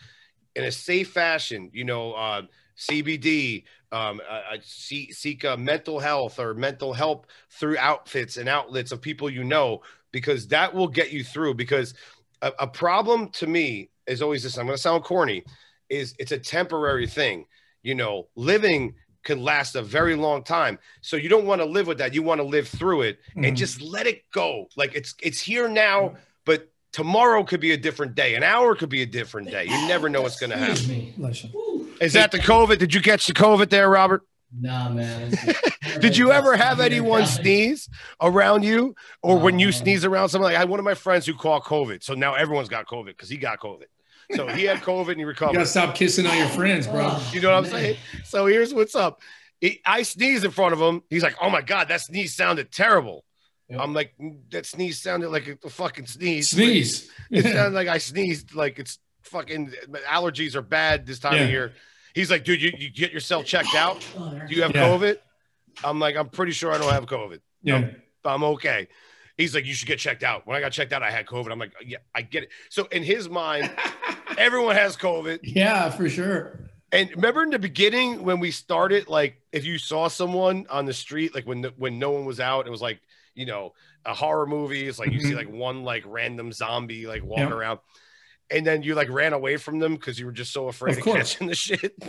In 0.57 0.65
a 0.65 0.73
safe 0.73 1.11
fashion, 1.11 1.69
you 1.71 1.85
know, 1.85 2.11
uh, 2.15 2.41
CBD, 2.77 3.63
um, 3.93 4.19
uh, 4.29 4.57
seek, 4.61 5.13
seek 5.13 5.45
uh, 5.45 5.55
mental 5.55 5.99
health 5.99 6.37
or 6.37 6.53
mental 6.53 6.91
help 6.91 7.27
through 7.49 7.77
outfits 7.77 8.35
and 8.35 8.49
outlets 8.49 8.91
of 8.91 9.01
people 9.01 9.29
you 9.29 9.45
know, 9.45 9.83
because 10.11 10.49
that 10.49 10.73
will 10.73 10.89
get 10.89 11.13
you 11.13 11.23
through. 11.23 11.53
Because 11.53 11.93
a, 12.41 12.51
a 12.59 12.67
problem 12.67 13.29
to 13.29 13.47
me 13.47 13.89
is 14.05 14.21
always 14.21 14.43
this 14.43 14.57
I'm 14.57 14.65
going 14.65 14.75
to 14.75 14.81
sound 14.81 15.05
corny, 15.05 15.45
is 15.89 16.13
it's 16.19 16.33
a 16.33 16.39
temporary 16.39 17.07
thing. 17.07 17.45
You 17.83 17.95
know, 17.95 18.27
living 18.35 18.95
can 19.23 19.41
last 19.41 19.75
a 19.75 19.81
very 19.81 20.15
long 20.15 20.43
time. 20.43 20.79
So 21.01 21.15
you 21.15 21.29
don't 21.29 21.45
want 21.45 21.61
to 21.61 21.65
live 21.65 21.87
with 21.87 21.97
that. 21.99 22.13
You 22.13 22.23
want 22.23 22.39
to 22.39 22.45
live 22.45 22.67
through 22.67 23.03
it 23.03 23.19
mm-hmm. 23.31 23.45
and 23.45 23.57
just 23.57 23.81
let 23.81 24.07
it 24.07 24.29
go. 24.31 24.67
Like 24.75 24.95
it's 24.95 25.15
it's 25.21 25.41
here 25.41 25.67
now, 25.67 26.15
but 26.45 26.69
tomorrow 26.91 27.43
could 27.43 27.59
be 27.59 27.71
a 27.71 27.77
different 27.77 28.15
day. 28.15 28.35
An 28.35 28.43
hour 28.43 28.75
could 28.75 28.89
be 28.89 29.01
a 29.01 29.05
different 29.05 29.49
day. 29.49 29.65
You 29.65 29.87
never 29.87 30.09
know 30.09 30.21
what's 30.21 30.39
going 30.39 30.51
to 30.51 30.57
happen. 30.57 31.13
Is 31.99 32.13
that 32.13 32.31
the 32.31 32.39
COVID? 32.39 32.77
Did 32.77 32.93
you 32.93 33.01
catch 33.01 33.27
the 33.27 33.33
COVID 33.33 33.69
there, 33.69 33.89
Robert? 33.89 34.23
Nah, 34.59 34.89
man. 34.89 35.33
Did 35.99 36.15
you 36.15 36.31
ever 36.31 36.55
have 36.55 36.79
anyone 36.79 37.25
sneeze 37.25 37.89
around 38.21 38.63
you, 38.63 38.95
or 39.21 39.39
when 39.39 39.59
you 39.59 39.71
sneeze 39.71 40.05
around 40.05 40.29
someone? 40.29 40.51
Like 40.51 40.57
I 40.57 40.59
had 40.59 40.69
one 40.69 40.79
of 40.79 40.85
my 40.85 40.93
friends 40.93 41.25
who 41.25 41.33
caught 41.33 41.63
COVID, 41.63 42.03
so 42.03 42.13
now 42.13 42.35
everyone's 42.35 42.69
got 42.69 42.87
COVID 42.87 43.07
because 43.07 43.29
he 43.29 43.37
got 43.37 43.59
COVID. 43.59 43.85
So 44.31 44.47
he 44.47 44.63
had 44.63 44.79
COVID 44.79 45.09
and 45.09 45.17
he 45.17 45.25
recovered. 45.25 45.51
You 45.51 45.59
gotta 45.59 45.69
stop 45.69 45.95
kissing 45.95 46.25
on 46.25 46.37
your 46.37 46.47
friends, 46.47 46.87
bro. 46.87 47.17
you 47.31 47.41
know 47.41 47.49
what 47.49 47.57
I'm 47.57 47.65
saying? 47.65 47.97
So 48.23 48.45
here's 48.45 48.73
what's 48.73 48.95
up. 48.95 49.21
I 49.85 50.03
sneezed 50.03 50.43
in 50.43 50.51
front 50.51 50.73
of 50.73 50.81
him. 50.81 51.03
He's 51.09 51.23
like, 51.23 51.35
"Oh 51.41 51.49
my 51.49 51.61
god, 51.61 51.87
that 51.87 52.01
sneeze 52.01 52.35
sounded 52.35 52.71
terrible." 52.71 53.23
Yep. 53.69 53.79
I'm 53.79 53.93
like, 53.93 54.13
mm, 54.19 54.39
"That 54.51 54.65
sneeze 54.65 55.01
sounded 55.01 55.29
like 55.29 55.57
a 55.63 55.69
fucking 55.69 56.07
sneeze." 56.07 56.49
Sneeze. 56.49 57.09
Like, 57.31 57.45
it 57.45 57.53
sounded 57.53 57.73
like 57.73 57.87
I 57.87 57.97
sneezed. 57.97 58.55
Like 58.55 58.79
it's 58.79 58.99
fucking 59.21 59.73
allergies 60.09 60.55
are 60.55 60.61
bad 60.61 61.05
this 61.05 61.19
time 61.19 61.35
yeah. 61.35 61.43
of 61.43 61.49
year. 61.49 61.73
He's 62.13 62.29
like, 62.29 62.43
"Dude, 62.43 62.61
you, 62.61 62.71
you 62.77 62.89
get 62.89 63.13
yourself 63.13 63.45
checked 63.45 63.75
out? 63.75 64.05
Do 64.47 64.53
you 64.53 64.63
have 64.63 64.75
yeah. 64.75 64.87
COVID?" 64.87 65.17
I'm 65.83 65.99
like, 65.99 66.17
"I'm 66.17 66.29
pretty 66.29 66.51
sure 66.51 66.71
I 66.71 66.77
don't 66.77 66.91
have 66.91 67.05
COVID. 67.05 67.39
Yeah, 67.61 67.75
I'm, 67.77 67.95
I'm 68.25 68.43
okay." 68.43 68.89
He's 69.37 69.55
like, 69.55 69.65
you 69.65 69.73
should 69.73 69.87
get 69.87 69.97
checked 69.97 70.21
out. 70.21 70.45
When 70.45 70.55
I 70.55 70.59
got 70.59 70.71
checked 70.71 70.93
out, 70.93 71.01
I 71.01 71.09
had 71.09 71.25
COVID. 71.25 71.51
I'm 71.51 71.57
like, 71.57 71.73
yeah, 71.83 71.97
I 72.13 72.21
get 72.21 72.43
it. 72.43 72.49
So 72.69 72.87
in 72.91 73.01
his 73.01 73.27
mind, 73.27 73.71
everyone 74.37 74.75
has 74.75 74.97
COVID. 74.97 75.39
Yeah, 75.43 75.89
for 75.89 76.09
sure. 76.09 76.69
And 76.91 77.09
remember 77.11 77.41
in 77.43 77.49
the 77.49 77.59
beginning 77.59 78.23
when 78.23 78.39
we 78.39 78.51
started, 78.51 79.07
like 79.07 79.41
if 79.51 79.65
you 79.65 79.79
saw 79.79 80.07
someone 80.07 80.67
on 80.69 80.85
the 80.85 80.93
street, 80.93 81.33
like 81.33 81.45
when 81.45 81.61
the, 81.61 81.73
when 81.77 81.97
no 81.97 82.11
one 82.11 82.25
was 82.25 82.39
out, 82.39 82.67
it 82.67 82.69
was 82.69 82.81
like 82.81 82.99
you 83.33 83.45
know 83.45 83.73
a 84.05 84.13
horror 84.13 84.45
movie. 84.45 84.87
It's 84.87 84.99
like 84.99 85.11
you 85.11 85.19
see 85.19 85.29
mm-hmm. 85.29 85.37
like 85.37 85.49
one 85.49 85.83
like 85.83 86.03
random 86.05 86.51
zombie 86.51 87.07
like 87.07 87.23
walking 87.23 87.51
around, 87.51 87.79
and 88.49 88.65
then 88.65 88.83
you 88.83 88.93
like 88.95 89.09
ran 89.09 89.33
away 89.33 89.57
from 89.57 89.79
them 89.79 89.95
because 89.95 90.19
you 90.19 90.25
were 90.25 90.31
just 90.31 90.53
so 90.53 90.67
afraid 90.67 90.99
Of 90.99 91.07
of, 91.07 91.13
catching 91.13 91.47
the 91.47 91.55
shit. 91.55 91.93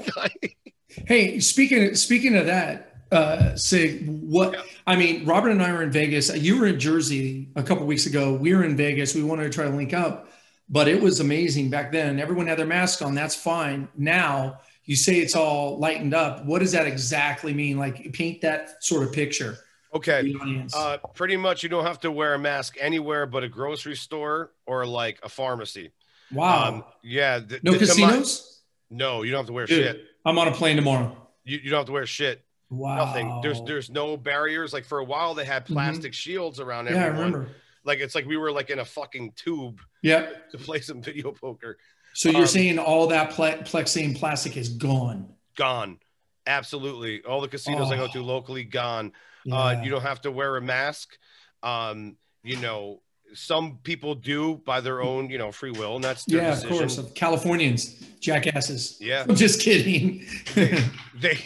Hey, 1.09 1.41
speaking 1.41 1.93
speaking 1.97 2.37
of 2.37 2.47
that, 2.47 2.95
uh, 3.11 3.57
Sig, 3.57 4.07
what 4.07 4.65
I 4.87 4.97
mean, 4.97 5.25
Robert 5.25 5.51
and 5.51 5.63
I 5.63 5.73
were 5.73 5.83
in 5.83 5.91
Vegas. 5.91 6.35
You 6.37 6.61
were 6.61 6.67
in 6.67 6.79
Jersey 6.79 7.49
a 7.57 7.63
couple 7.65 7.85
weeks 7.87 8.07
ago. 8.07 8.35
We 8.35 8.55
were 8.55 8.63
in 8.63 8.77
Vegas. 8.77 9.15
We 9.15 9.25
wanted 9.25 9.45
to 9.45 9.51
try 9.51 9.65
to 9.65 9.71
link 9.71 9.93
up, 9.93 10.29
but 10.69 10.89
it 10.89 11.01
was 11.01 11.21
amazing 11.21 11.71
back 11.71 11.93
then. 11.93 12.19
Everyone 12.21 12.47
had 12.47 12.59
their 12.59 12.67
mask 12.67 13.03
on. 13.03 13.15
That's 13.15 13.35
fine. 13.35 13.89
Now 13.97 14.61
you 14.85 14.97
say 14.97 15.17
it's 15.17 15.35
all 15.35 15.79
lightened 15.79 16.15
up. 16.15 16.45
What 16.45 16.59
does 16.61 16.73
that 16.73 16.87
exactly 16.87 17.53
mean? 17.55 17.79
Like 17.79 18.13
paint 18.13 18.41
that 18.43 18.83
sort 18.83 19.03
of 19.07 19.13
picture 19.13 19.59
okay. 19.95 20.35
Uh, 20.75 20.99
pretty 21.15 21.37
much, 21.37 21.63
you 21.63 21.69
don't 21.69 21.85
have 21.85 22.01
to 22.01 22.11
wear 22.11 22.35
a 22.35 22.39
mask 22.39 22.77
anywhere 22.81 23.27
but 23.27 23.45
a 23.45 23.49
grocery 23.49 23.95
store 23.97 24.53
or 24.67 24.85
like 24.87 25.21
a 25.23 25.29
pharmacy. 25.29 25.93
wow. 26.33 26.69
Um, 26.69 26.85
yeah. 27.03 27.39
th- 27.39 27.63
no 27.63 27.73
th- 27.73 27.81
casinos. 27.83 28.63
no, 28.91 29.23
you 29.23 29.31
don't 29.31 29.39
have 29.41 29.47
to 29.47 29.53
wear 29.53 29.67
Dude. 29.67 29.85
shit. 29.85 30.05
I'm 30.25 30.39
on 30.39 30.49
a 30.49 30.53
plane 30.53 30.77
tomorrow. 30.77 31.17
You, 31.45 31.59
you 31.63 31.71
don't 31.71 31.79
have 31.81 31.87
to 31.87 31.93
wear 31.93 32.07
shit. 32.07 32.45
Wow. 32.71 32.97
Nothing. 33.05 33.41
There's 33.43 33.63
there's 33.63 33.91
no 33.91 34.17
barriers. 34.17 34.73
Like 34.73 34.85
for 34.85 34.99
a 34.99 35.05
while, 35.05 35.35
they 35.35 35.45
had 35.45 35.65
Mhm. 35.67 35.75
plastic 35.75 36.13
shields 36.15 36.59
around 36.59 36.89
everyone. 36.89 37.05
yeah, 37.07 37.13
I 37.13 37.17
remember. 37.17 37.49
Like 37.85 38.01
it's 38.01 38.15
like 38.15 38.27
we 38.27 38.37
were 38.37 38.51
like 38.51 38.71
in 38.71 38.79
a 38.81 38.85
fucking 38.85 39.33
tube 39.37 39.81
Yeah. 40.05 40.27
to 40.53 40.59
play 40.59 40.81
some 40.81 41.01
video 41.03 41.33
poker. 41.33 41.79
So 42.15 42.29
you're 42.31 42.43
Um, 42.43 42.47
saying 42.47 42.79
all 42.79 43.07
that 43.09 43.31
ple- 43.31 43.63
plexi 43.65 44.15
plastic 44.17 44.57
is 44.57 44.69
gone. 44.69 45.35
Gone. 45.57 45.99
Absolutely. 46.47 47.23
All 47.25 47.41
the 47.41 47.49
casinos 47.49 47.91
I 47.91 47.97
go 47.97 48.07
to 48.09 48.19
Oh. 48.19 48.23
locally 48.23 48.65
gone. 48.65 49.13
Yeah. 49.45 49.55
Uh, 49.57 49.83
you 49.83 49.91
don't 49.91 50.03
have 50.03 50.21
to 50.23 50.31
wear 50.31 50.57
a 50.57 50.61
mask. 50.61 51.17
Um, 51.63 52.17
you 52.43 52.57
know, 52.59 53.01
some 53.33 53.79
people 53.83 54.15
do 54.15 54.57
by 54.67 54.81
their 54.81 55.03
own, 55.03 55.31
you 55.31 55.39
know, 55.39 55.51
free 55.51 55.71
will, 55.71 55.97
and 55.97 56.05
that's 56.05 56.25
their 56.27 56.43
yeah, 56.43 56.51
decision. 56.51 56.73
of 56.73 56.79
course. 56.79 56.99
Of 56.99 57.15
Californians, 57.15 57.95
jackasses. 58.21 58.99
Yeah. 59.01 59.25
I'm 59.29 59.35
just 59.35 59.61
kidding. 59.61 60.27
They 61.21 61.39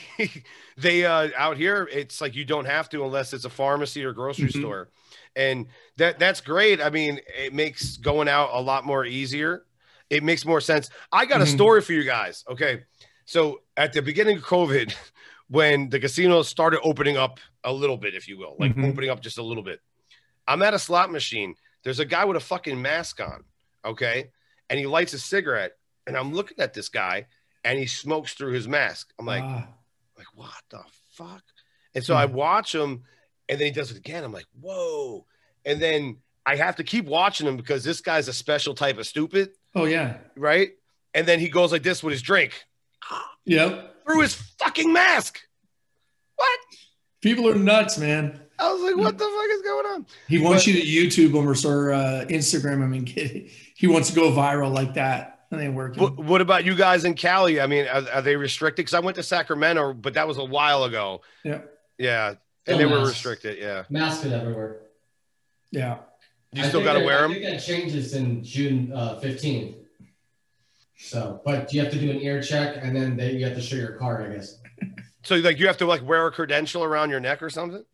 they 0.76 1.04
uh 1.04 1.28
out 1.36 1.56
here, 1.56 1.88
it's 1.92 2.20
like 2.20 2.34
you 2.34 2.44
don't 2.44 2.64
have 2.64 2.88
to 2.90 3.04
unless 3.04 3.32
it's 3.32 3.44
a 3.44 3.50
pharmacy 3.50 4.02
or 4.04 4.12
grocery 4.12 4.48
Mhm. 4.48 4.58
store. 4.60 4.88
And 5.38 5.66
that 5.96 6.18
that's 6.18 6.40
great. 6.40 6.82
I 6.82 6.90
mean, 6.90 7.20
it 7.38 7.54
makes 7.54 7.96
going 7.96 8.28
out 8.28 8.50
a 8.52 8.60
lot 8.60 8.84
more 8.84 9.04
easier. 9.06 9.64
It 10.10 10.24
makes 10.24 10.44
more 10.44 10.60
sense. 10.60 10.90
I 11.12 11.26
got 11.26 11.40
a 11.40 11.44
Mhm. 11.44 11.54
story 11.54 11.80
for 11.80 11.92
you 11.92 12.02
guys. 12.02 12.44
Okay. 12.48 12.82
So 13.24 13.62
at 13.76 13.92
the 13.92 14.02
beginning 14.02 14.38
of 14.38 14.42
COVID, 14.42 14.92
when 15.48 15.88
the 15.90 16.00
casinos 16.00 16.48
started 16.48 16.80
opening 16.82 17.16
up 17.16 17.38
a 17.62 17.72
little 17.72 17.96
bit, 17.96 18.14
if 18.14 18.26
you 18.26 18.36
will, 18.36 18.56
like 18.58 18.74
Mhm. 18.74 18.90
opening 18.90 19.10
up 19.10 19.20
just 19.20 19.38
a 19.38 19.42
little 19.42 19.62
bit. 19.62 19.80
I'm 20.48 20.60
at 20.62 20.74
a 20.74 20.78
slot 20.78 21.12
machine. 21.12 21.54
There's 21.84 22.00
a 22.00 22.04
guy 22.04 22.24
with 22.24 22.36
a 22.36 22.40
fucking 22.40 22.80
mask 22.82 23.20
on. 23.20 23.44
Okay. 23.84 24.30
And 24.68 24.78
he 24.80 24.86
lights 24.86 25.12
a 25.12 25.18
cigarette. 25.20 25.72
And 26.06 26.16
I'm 26.16 26.32
looking 26.34 26.58
at 26.58 26.74
this 26.74 26.88
guy 26.88 27.26
and 27.64 27.78
he 27.78 27.86
smokes 27.86 28.34
through 28.34 28.52
his 28.54 28.66
mask. 28.66 29.12
I'm 29.20 29.26
like, 29.26 29.44
Ah, 29.44 29.68
like 30.16 30.26
what 30.34 30.62
the 30.70 30.82
fuck? 31.12 31.44
And 31.94 32.02
so 32.04 32.14
I 32.16 32.24
watch 32.24 32.74
him 32.74 33.04
and 33.48 33.58
then 33.58 33.66
he 33.66 33.70
does 33.72 33.90
it 33.90 33.96
again. 33.96 34.24
I'm 34.24 34.32
like, 34.32 34.46
whoa. 34.60 35.24
And 35.64 35.80
then 35.80 36.18
I 36.46 36.56
have 36.56 36.76
to 36.76 36.84
keep 36.84 37.04
watching 37.06 37.46
him 37.46 37.56
because 37.56 37.84
this 37.84 38.00
guy's 38.00 38.28
a 38.28 38.32
special 38.32 38.74
type 38.74 38.98
of 38.98 39.06
stupid, 39.06 39.50
oh 39.74 39.84
yeah. 39.84 40.18
right? 40.36 40.70
And 41.14 41.26
then 41.26 41.38
he 41.40 41.48
goes 41.48 41.72
like 41.72 41.82
this 41.82 42.02
with 42.02 42.12
his 42.12 42.22
drink 42.22 42.52
Yep. 43.44 44.04
through 44.06 44.20
his 44.20 44.34
fucking 44.34 44.92
mask. 44.92 45.40
What? 46.36 46.58
People 47.20 47.48
are 47.48 47.54
nuts, 47.54 47.98
man. 47.98 48.40
I 48.58 48.72
was 48.72 48.82
like, 48.82 48.96
what 48.96 49.16
the 49.18 49.24
fuck 49.24 49.50
is 49.56 49.62
going 49.62 49.86
on? 49.86 50.06
He 50.28 50.38
wants 50.38 50.64
But- 50.64 50.74
you 50.74 51.08
to 51.10 51.28
YouTube 51.30 51.34
him 51.34 51.48
or, 51.48 51.52
or 51.68 51.92
uh, 51.92 52.24
Instagram 52.28 52.82
him 52.82 52.92
and 52.92 53.06
get. 53.06 53.50
He 53.76 53.86
wants 53.86 54.08
to 54.10 54.14
go 54.14 54.30
viral 54.32 54.72
like 54.72 54.94
that. 54.94 55.46
That 55.50 55.60
ain't 55.60 55.74
working. 55.74 56.02
What, 56.02 56.18
what 56.18 56.40
about 56.40 56.64
you 56.64 56.74
guys 56.74 57.04
in 57.04 57.14
Cali? 57.14 57.60
I 57.60 57.66
mean, 57.66 57.86
are, 57.86 58.02
are 58.12 58.22
they 58.22 58.36
restricted? 58.36 58.84
Because 58.84 58.94
I 58.94 59.00
went 59.00 59.16
to 59.16 59.22
Sacramento, 59.22 59.94
but 59.94 60.14
that 60.14 60.28
was 60.28 60.36
a 60.36 60.44
while 60.44 60.84
ago. 60.84 61.22
Yeah. 61.44 61.60
Yeah. 61.96 62.34
Still 62.68 62.80
And 62.80 62.90
they 62.90 62.94
were 62.94 63.06
restricted. 63.06 63.58
Yeah. 63.58 63.84
Masks 63.88 64.26
everywhere. 64.26 64.80
yeah. 65.70 65.98
You 66.52 66.62
I 66.64 66.68
still 66.68 66.82
got 66.84 66.94
to 66.94 66.98
that- 67.00 67.04
wear 67.06 67.18
I 67.18 67.22
them? 67.22 67.32
think 67.32 67.44
that 67.44 67.58
changes 67.58 68.14
in 68.14 68.42
June 68.44 68.92
uh, 68.94 69.18
15th. 69.22 69.74
So, 70.98 71.40
but 71.44 71.72
you 71.72 71.80
have 71.82 71.92
to 71.92 71.98
do 71.98 72.10
an 72.10 72.20
ear 72.20 72.42
check 72.42 72.78
and 72.82 72.94
then 72.94 73.16
they, 73.16 73.32
you 73.32 73.44
have 73.46 73.54
to 73.54 73.60
show 73.62 73.76
your 73.76 73.92
card, 73.92 74.30
I 74.30 74.34
guess. 74.34 74.58
So 75.22 75.36
like 75.36 75.58
you 75.58 75.66
have 75.66 75.76
to 75.78 75.86
like 75.86 76.02
wear 76.06 76.26
a 76.26 76.32
credential 76.32 76.82
around 76.84 77.10
your 77.10 77.20
neck 77.20 77.42
or 77.42 77.50
something? 77.50 77.84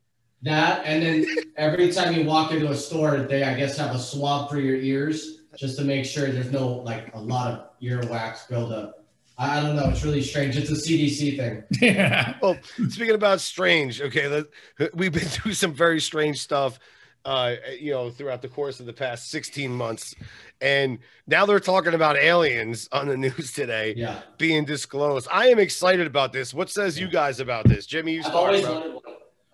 That 0.43 0.85
and 0.85 1.03
then 1.03 1.27
every 1.57 1.91
time 1.93 2.15
you 2.15 2.25
walk 2.25 2.53
into 2.53 2.71
a 2.71 2.75
store, 2.75 3.19
they 3.19 3.43
I 3.45 3.55
guess 3.55 3.77
have 3.79 3.95
a 3.95 3.99
swab 3.99 4.51
for 4.51 4.59
your 4.61 4.77
ears 4.77 5.39
just 5.57 5.77
to 5.79 5.85
make 5.85 6.05
sure 6.05 6.27
there's 6.29 6.51
no 6.53 6.67
like 6.69 7.15
a 7.15 7.21
lot 7.21 7.51
of 7.53 7.81
earwax 7.83 8.49
buildup. 8.49 9.04
I, 9.37 9.59
I 9.59 9.61
don't 9.63 9.77
know. 9.77 9.89
It's 9.89 10.05
really 10.05 10.23
strange. 10.23 10.57
It's 10.57 10.71
a 10.71 10.75
CDC 10.75 11.37
thing. 11.37 11.63
Yeah. 11.81 12.35
Well, 12.41 12.57
speaking 12.89 13.15
about 13.15 13.41
strange, 13.41 14.01
okay, 14.01 14.29
let, 14.29 14.95
we've 14.95 15.13
been 15.13 15.23
through 15.25 15.55
some 15.55 15.73
very 15.75 16.01
strange 16.01 16.41
stuff, 16.41 16.79
uh, 17.25 17.55
you 17.81 17.91
know, 17.93 18.11
throughout 18.11 18.43
the 18.43 18.49
course 18.49 18.81
of 18.81 18.87
the 18.87 18.93
past 18.93 19.31
16 19.31 19.71
months, 19.73 20.15
and 20.61 20.99
now 21.27 21.47
they're 21.47 21.59
talking 21.61 21.95
about 21.95 22.17
aliens 22.17 22.89
on 22.93 23.09
the 23.09 23.17
news 23.27 23.53
today 23.53 23.95
Yeah. 23.97 24.21
being 24.39 24.65
disclosed. 24.65 25.27
I 25.33 25.49
am 25.49 25.59
excited 25.59 26.07
about 26.07 26.33
this. 26.33 26.55
What 26.55 26.71
says 26.71 26.99
you 27.01 27.09
guys 27.09 27.41
about 27.41 27.67
this, 27.69 27.87
Jimmy? 27.87 28.15
You 28.15 28.23
I've 28.25 28.35
always 28.35 28.63
bro. 28.63 28.73
wanted 28.75 28.93
one. 28.95 29.03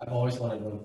I've 0.01 0.13
always 0.13 0.39
wanted 0.39 0.61
one. 0.63 0.81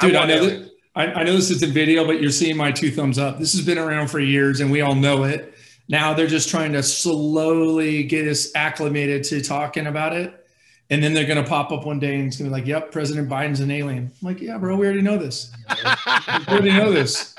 Dude, 0.00 0.14
I 0.14 0.18
want 0.20 0.28
know 0.28 0.44
that- 0.44 0.52
aliens. 0.52 0.70
I, 0.96 1.06
I 1.06 1.22
know 1.24 1.32
this 1.34 1.50
isn't 1.50 1.72
video, 1.72 2.06
but 2.06 2.22
you're 2.22 2.30
seeing 2.30 2.56
my 2.56 2.70
two 2.70 2.88
thumbs 2.92 3.18
up. 3.18 3.40
This 3.40 3.52
has 3.54 3.66
been 3.66 3.78
around 3.78 4.08
for 4.08 4.20
years, 4.20 4.60
and 4.60 4.70
we 4.70 4.80
all 4.80 4.94
know 4.94 5.24
it. 5.24 5.53
Now 5.88 6.14
they're 6.14 6.26
just 6.26 6.48
trying 6.48 6.72
to 6.72 6.82
slowly 6.82 8.04
get 8.04 8.26
us 8.26 8.54
acclimated 8.54 9.24
to 9.24 9.42
talking 9.42 9.86
about 9.86 10.14
it, 10.14 10.46
and 10.90 11.02
then 11.02 11.12
they're 11.12 11.26
going 11.26 11.42
to 11.42 11.48
pop 11.48 11.72
up 11.72 11.84
one 11.84 11.98
day 11.98 12.14
and 12.16 12.26
it's 12.28 12.36
going 12.36 12.50
to 12.50 12.54
be 12.54 12.60
like, 12.60 12.66
"Yep, 12.66 12.90
President 12.92 13.28
Biden's 13.28 13.60
an 13.60 13.70
alien." 13.70 14.10
I'm 14.20 14.26
like, 14.26 14.40
"Yeah, 14.40 14.58
bro, 14.58 14.76
we 14.76 14.86
already 14.86 15.02
know 15.02 15.18
this. 15.18 15.52
We 15.68 16.46
already 16.48 16.72
know 16.72 16.90
this." 16.90 17.34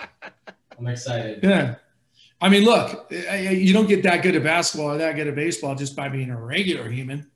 I'm 0.78 0.88
excited. 0.88 1.40
Yeah. 1.44 1.76
I 2.42 2.50
mean, 2.50 2.66
look, 2.66 3.12
you 3.12 3.74
don't 3.74 3.88
get 3.88 4.04
that 4.04 4.22
good 4.22 4.36
at 4.36 4.44
basketball 4.44 4.92
or 4.92 4.98
that 4.98 5.16
good 5.16 5.28
at 5.28 5.36
baseball 5.36 5.74
just 5.74 5.96
by 5.96 6.10
being 6.10 6.30
a 6.30 6.40
regular 6.40 6.90
human. 6.90 7.32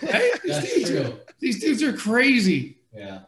Hey, 0.00 0.32
these, 0.44 0.88
dudes 0.88 1.10
these 1.40 1.60
dudes 1.60 1.82
are 1.82 1.92
crazy. 1.92 2.78
Yeah. 2.94 3.22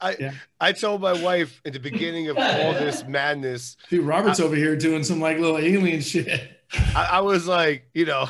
I 0.00 0.32
I 0.60 0.72
told 0.72 1.00
my 1.00 1.12
wife 1.12 1.60
at 1.64 1.72
the 1.72 1.78
beginning 1.78 2.28
of 2.28 2.38
all 2.38 2.72
this 2.74 3.04
madness, 3.06 3.76
Dude, 3.88 4.04
Robert's 4.06 4.40
over 4.40 4.54
here 4.54 4.76
doing 4.76 5.04
some 5.04 5.20
like 5.20 5.38
little 5.38 5.58
alien 5.58 6.00
shit. 6.00 6.58
I, 6.94 7.08
I 7.12 7.20
was 7.20 7.46
like, 7.46 7.88
you 7.94 8.06
know, 8.06 8.28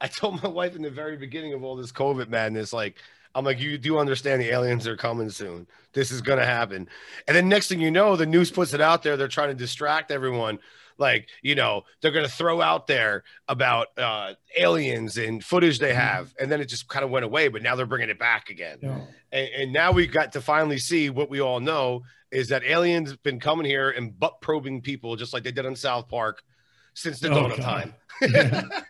I 0.00 0.08
told 0.08 0.42
my 0.42 0.48
wife 0.48 0.74
in 0.76 0.82
the 0.82 0.90
very 0.90 1.16
beginning 1.16 1.52
of 1.52 1.62
all 1.62 1.76
this 1.76 1.92
COVID 1.92 2.28
madness, 2.28 2.72
like, 2.72 2.96
I'm 3.34 3.44
like, 3.44 3.60
you 3.60 3.78
do 3.78 3.98
understand 3.98 4.42
the 4.42 4.50
aliens 4.50 4.86
are 4.86 4.96
coming 4.96 5.30
soon. 5.30 5.66
This 5.92 6.10
is 6.10 6.20
gonna 6.20 6.44
happen. 6.44 6.88
And 7.28 7.36
then 7.36 7.48
next 7.48 7.68
thing 7.68 7.80
you 7.80 7.90
know, 7.90 8.16
the 8.16 8.26
news 8.26 8.50
puts 8.50 8.74
it 8.74 8.80
out 8.80 9.02
there. 9.02 9.16
They're 9.16 9.28
trying 9.28 9.50
to 9.50 9.54
distract 9.54 10.10
everyone. 10.10 10.58
Like, 11.02 11.28
you 11.42 11.54
know, 11.54 11.82
they're 12.00 12.12
gonna 12.12 12.28
throw 12.28 12.62
out 12.62 12.86
there 12.86 13.24
about 13.48 13.88
uh, 13.98 14.32
aliens 14.56 15.18
and 15.18 15.44
footage 15.44 15.78
they 15.78 15.92
have, 15.92 16.32
and 16.40 16.50
then 16.50 16.60
it 16.62 16.66
just 16.66 16.88
kind 16.88 17.04
of 17.04 17.10
went 17.10 17.24
away. 17.26 17.48
But 17.48 17.62
now 17.62 17.74
they're 17.76 17.84
bringing 17.86 18.08
it 18.08 18.18
back 18.18 18.48
again. 18.48 18.78
Know? 18.80 19.06
And, 19.32 19.48
and 19.58 19.72
now 19.72 19.92
we've 19.92 20.12
got 20.12 20.32
to 20.32 20.40
finally 20.40 20.78
see 20.78 21.10
what 21.10 21.28
we 21.28 21.40
all 21.40 21.60
know 21.60 22.02
is 22.30 22.48
that 22.48 22.62
aliens 22.64 23.10
have 23.10 23.22
been 23.22 23.38
coming 23.38 23.66
here 23.66 23.90
and 23.90 24.18
butt 24.18 24.40
probing 24.40 24.80
people 24.80 25.16
just 25.16 25.34
like 25.34 25.42
they 25.42 25.52
did 25.52 25.66
on 25.66 25.76
South 25.76 26.08
Park 26.08 26.42
since 26.94 27.20
the 27.20 27.28
Oh, 27.30 27.34
dawn 27.34 27.50
of 27.52 27.58
God. 27.58 27.92
time. 28.22 28.70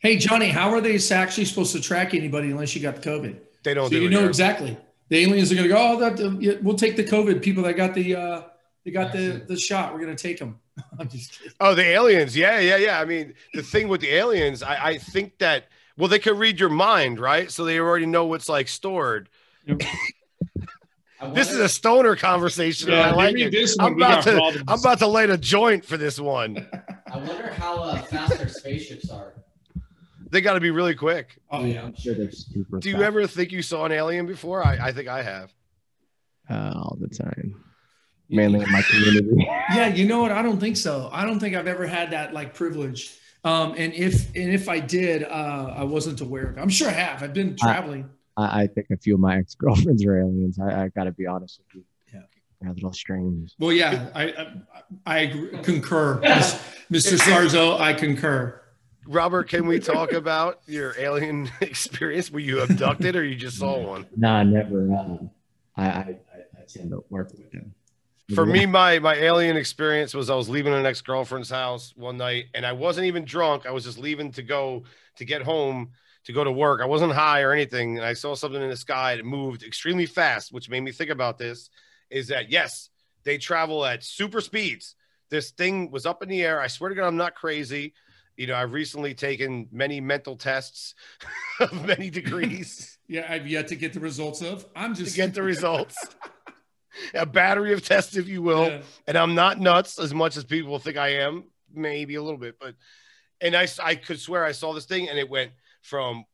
Hey, 0.00 0.16
Johnny, 0.16 0.48
how 0.48 0.70
are 0.70 0.80
they 0.80 0.98
actually 1.10 1.46
supposed 1.46 1.72
to 1.72 1.80
track 1.80 2.14
anybody 2.14 2.50
unless 2.50 2.76
you 2.76 2.82
got 2.82 2.96
the 2.96 3.10
COVID? 3.10 3.38
They 3.64 3.74
don't 3.74 3.86
So 3.90 3.96
do 3.96 4.02
you 4.02 4.10
know 4.10 4.20
here. 4.20 4.28
exactly. 4.28 4.76
The 5.08 5.18
aliens 5.24 5.50
are 5.50 5.56
going 5.56 5.68
to 5.68 5.74
go, 5.74 5.78
oh, 5.78 5.98
that, 5.98 6.60
we'll 6.62 6.76
take 6.76 6.96
the 6.96 7.04
COVID 7.04 7.42
people 7.42 7.62
that 7.64 7.74
got 7.76 7.92
the, 7.94 8.14
uh, 8.14 8.42
they 8.84 8.90
got 8.92 9.12
the, 9.12 9.44
the 9.48 9.56
shot. 9.58 9.92
We're 9.92 10.00
going 10.00 10.14
to 10.14 10.22
take 10.22 10.38
them. 10.38 10.60
I'm 10.98 11.08
just 11.08 11.38
kidding. 11.38 11.52
Oh, 11.60 11.74
the 11.74 11.84
aliens. 11.84 12.36
Yeah, 12.36 12.58
yeah, 12.60 12.76
yeah. 12.76 13.00
I 13.00 13.04
mean, 13.04 13.34
the 13.54 13.62
thing 13.62 13.88
with 13.88 14.00
the 14.00 14.10
aliens, 14.14 14.62
I, 14.62 14.88
I 14.88 14.98
think 14.98 15.38
that 15.38 15.66
well, 15.96 16.08
they 16.08 16.18
could 16.18 16.38
read 16.38 16.60
your 16.60 16.68
mind, 16.68 17.18
right? 17.18 17.50
So 17.50 17.64
they 17.64 17.78
already 17.78 18.06
know 18.06 18.26
what's 18.26 18.48
like 18.48 18.68
stored. 18.68 19.28
I 21.18 21.30
This 21.32 21.50
is 21.50 21.58
a 21.58 21.68
stoner 21.68 22.14
conversation. 22.14 22.90
and 22.92 23.00
I 23.00 23.12
like 23.12 23.38
it. 23.38 23.50
This 23.50 23.76
I'm, 23.80 23.94
about 23.94 24.22
to 24.24 24.32
problems. 24.32 24.64
I'm 24.68 24.78
about 24.78 24.98
to 24.98 25.06
light 25.06 25.30
a 25.30 25.38
joint 25.38 25.84
for 25.84 25.96
this 25.96 26.20
one. 26.20 26.68
I 27.12 27.16
wonder 27.16 27.50
how 27.52 27.82
uh, 27.82 28.02
fast 28.02 28.36
their 28.38 28.48
spaceships 28.48 29.08
are. 29.10 29.32
They 30.30 30.42
got 30.42 30.54
to 30.54 30.60
be 30.60 30.70
really 30.70 30.94
quick. 30.94 31.38
Oh, 31.50 31.64
yeah. 31.64 31.84
I'm 31.84 31.94
sure 31.94 32.12
they're 32.14 32.30
super. 32.30 32.78
Do 32.80 32.90
you 32.90 32.96
fast, 32.96 33.06
ever 33.06 33.26
think 33.26 33.52
you 33.52 33.62
saw 33.62 33.86
an 33.86 33.92
alien 33.92 34.26
before? 34.26 34.62
I, 34.62 34.88
I 34.88 34.92
think 34.92 35.08
I 35.08 35.22
have. 35.22 35.54
uh, 36.50 36.72
all 36.76 36.98
the 37.00 37.08
time? 37.08 37.64
Mainly 38.28 38.60
in 38.60 38.72
my 38.72 38.82
community. 38.82 39.46
Yeah, 39.74 39.88
you 39.88 40.04
know 40.06 40.20
what? 40.20 40.32
I 40.32 40.42
don't 40.42 40.58
think 40.58 40.76
so. 40.76 41.08
I 41.12 41.24
don't 41.24 41.38
think 41.38 41.54
I've 41.54 41.68
ever 41.68 41.86
had 41.86 42.10
that 42.10 42.34
like 42.34 42.54
privilege. 42.54 43.16
Um, 43.44 43.74
and 43.76 43.92
if 43.94 44.34
and 44.34 44.52
if 44.52 44.68
I 44.68 44.80
did, 44.80 45.22
uh, 45.22 45.74
I 45.76 45.84
wasn't 45.84 46.20
aware 46.20 46.48
of 46.48 46.58
it. 46.58 46.60
I'm 46.60 46.68
sure 46.68 46.88
I 46.88 46.92
have. 46.92 47.22
I've 47.22 47.34
been 47.34 47.56
traveling. 47.56 48.10
I, 48.36 48.62
I 48.62 48.66
think 48.66 48.88
a 48.90 48.96
few 48.96 49.14
of 49.14 49.20
my 49.20 49.38
ex 49.38 49.54
girlfriends 49.54 50.04
are 50.04 50.18
aliens. 50.18 50.58
I, 50.58 50.84
I 50.84 50.88
got 50.88 51.04
to 51.04 51.12
be 51.12 51.26
honest 51.26 51.60
with 51.60 51.76
you. 51.76 51.84
They're 52.60 52.70
a 52.70 52.74
little 52.74 52.92
strange. 52.92 53.52
Well, 53.58 53.70
yeah, 53.72 54.08
I 54.14 54.24
I, 54.24 54.52
I 55.04 55.18
agree, 55.20 55.58
concur, 55.62 56.20
Mr. 56.22 57.18
Sarzo. 57.18 57.78
I 57.78 57.92
concur. 57.92 58.60
Robert, 59.06 59.48
can 59.48 59.66
we 59.66 59.78
talk 59.78 60.12
about 60.12 60.60
your 60.66 60.94
alien 60.98 61.48
experience? 61.60 62.30
Were 62.30 62.40
you 62.40 62.62
abducted 62.62 63.14
or 63.14 63.24
you 63.24 63.36
just 63.36 63.58
saw 63.58 63.78
one? 63.78 64.06
No, 64.16 64.42
Nah, 64.42 64.42
never. 64.42 64.92
Uh, 64.92 65.16
I, 65.76 65.84
I, 65.84 65.88
I, 65.88 66.18
I 66.58 66.64
tend 66.66 66.90
to 66.90 67.04
work 67.10 67.30
with 67.30 67.52
them. 67.52 67.74
For 68.34 68.44
me, 68.44 68.66
my 68.66 68.98
my 68.98 69.14
alien 69.14 69.56
experience 69.56 70.12
was 70.12 70.30
I 70.30 70.34
was 70.34 70.48
leaving 70.48 70.74
an 70.74 70.84
ex 70.84 71.00
girlfriend's 71.00 71.50
house 71.50 71.92
one 71.96 72.16
night, 72.16 72.46
and 72.54 72.66
I 72.66 72.72
wasn't 72.72 73.06
even 73.06 73.24
drunk. 73.24 73.66
I 73.66 73.70
was 73.70 73.84
just 73.84 73.98
leaving 73.98 74.32
to 74.32 74.42
go 74.42 74.82
to 75.16 75.24
get 75.24 75.42
home 75.42 75.92
to 76.24 76.32
go 76.32 76.42
to 76.42 76.50
work. 76.50 76.80
I 76.80 76.86
wasn't 76.86 77.12
high 77.12 77.42
or 77.42 77.52
anything, 77.52 77.98
and 77.98 78.06
I 78.06 78.14
saw 78.14 78.34
something 78.34 78.60
in 78.60 78.68
the 78.68 78.76
sky 78.76 79.14
that 79.14 79.24
moved 79.24 79.62
extremely 79.62 80.06
fast, 80.06 80.52
which 80.52 80.68
made 80.68 80.80
me 80.80 80.90
think 80.90 81.10
about 81.10 81.38
this. 81.38 81.70
Is 82.10 82.28
that 82.28 82.50
yes, 82.50 82.90
they 83.22 83.38
travel 83.38 83.84
at 83.84 84.02
super 84.02 84.40
speeds. 84.40 84.96
This 85.30 85.52
thing 85.52 85.92
was 85.92 86.04
up 86.04 86.22
in 86.22 86.28
the 86.28 86.42
air. 86.42 86.60
I 86.60 86.66
swear 86.66 86.88
to 86.88 86.96
God, 86.96 87.06
I'm 87.06 87.16
not 87.16 87.36
crazy. 87.36 87.94
You 88.36 88.48
know, 88.48 88.56
I've 88.56 88.72
recently 88.72 89.14
taken 89.14 89.68
many 89.70 90.00
mental 90.00 90.36
tests 90.36 90.94
of 91.60 91.86
many 91.86 92.10
degrees 92.20 92.98
Yeah, 93.08 93.26
I've 93.28 93.46
yet 93.46 93.68
to 93.68 93.76
get 93.76 93.92
the 93.92 94.00
results 94.00 94.42
of. 94.42 94.66
I'm 94.74 94.94
to 94.94 95.04
just 95.04 95.16
get 95.16 95.32
the 95.32 95.42
results. 95.42 95.96
a 97.14 97.26
battery 97.26 97.72
of 97.72 97.84
tests, 97.84 98.16
if 98.16 98.28
you 98.28 98.42
will. 98.42 98.66
Yeah. 98.66 98.82
And 99.06 99.16
I'm 99.16 99.34
not 99.34 99.60
nuts 99.60 99.98
as 99.98 100.14
much 100.14 100.36
as 100.36 100.44
people 100.44 100.78
think 100.78 100.96
I 100.96 101.08
am, 101.14 101.44
maybe 101.72 102.14
a 102.14 102.22
little 102.22 102.38
bit, 102.38 102.58
but 102.58 102.74
and 103.40 103.54
I 103.54 103.68
I 103.82 103.94
could 103.94 104.20
swear 104.20 104.44
I 104.44 104.52
saw 104.52 104.72
this 104.72 104.86
thing 104.86 105.08
and 105.08 105.18
it 105.18 105.28
went 105.28 105.52
from 105.82 106.24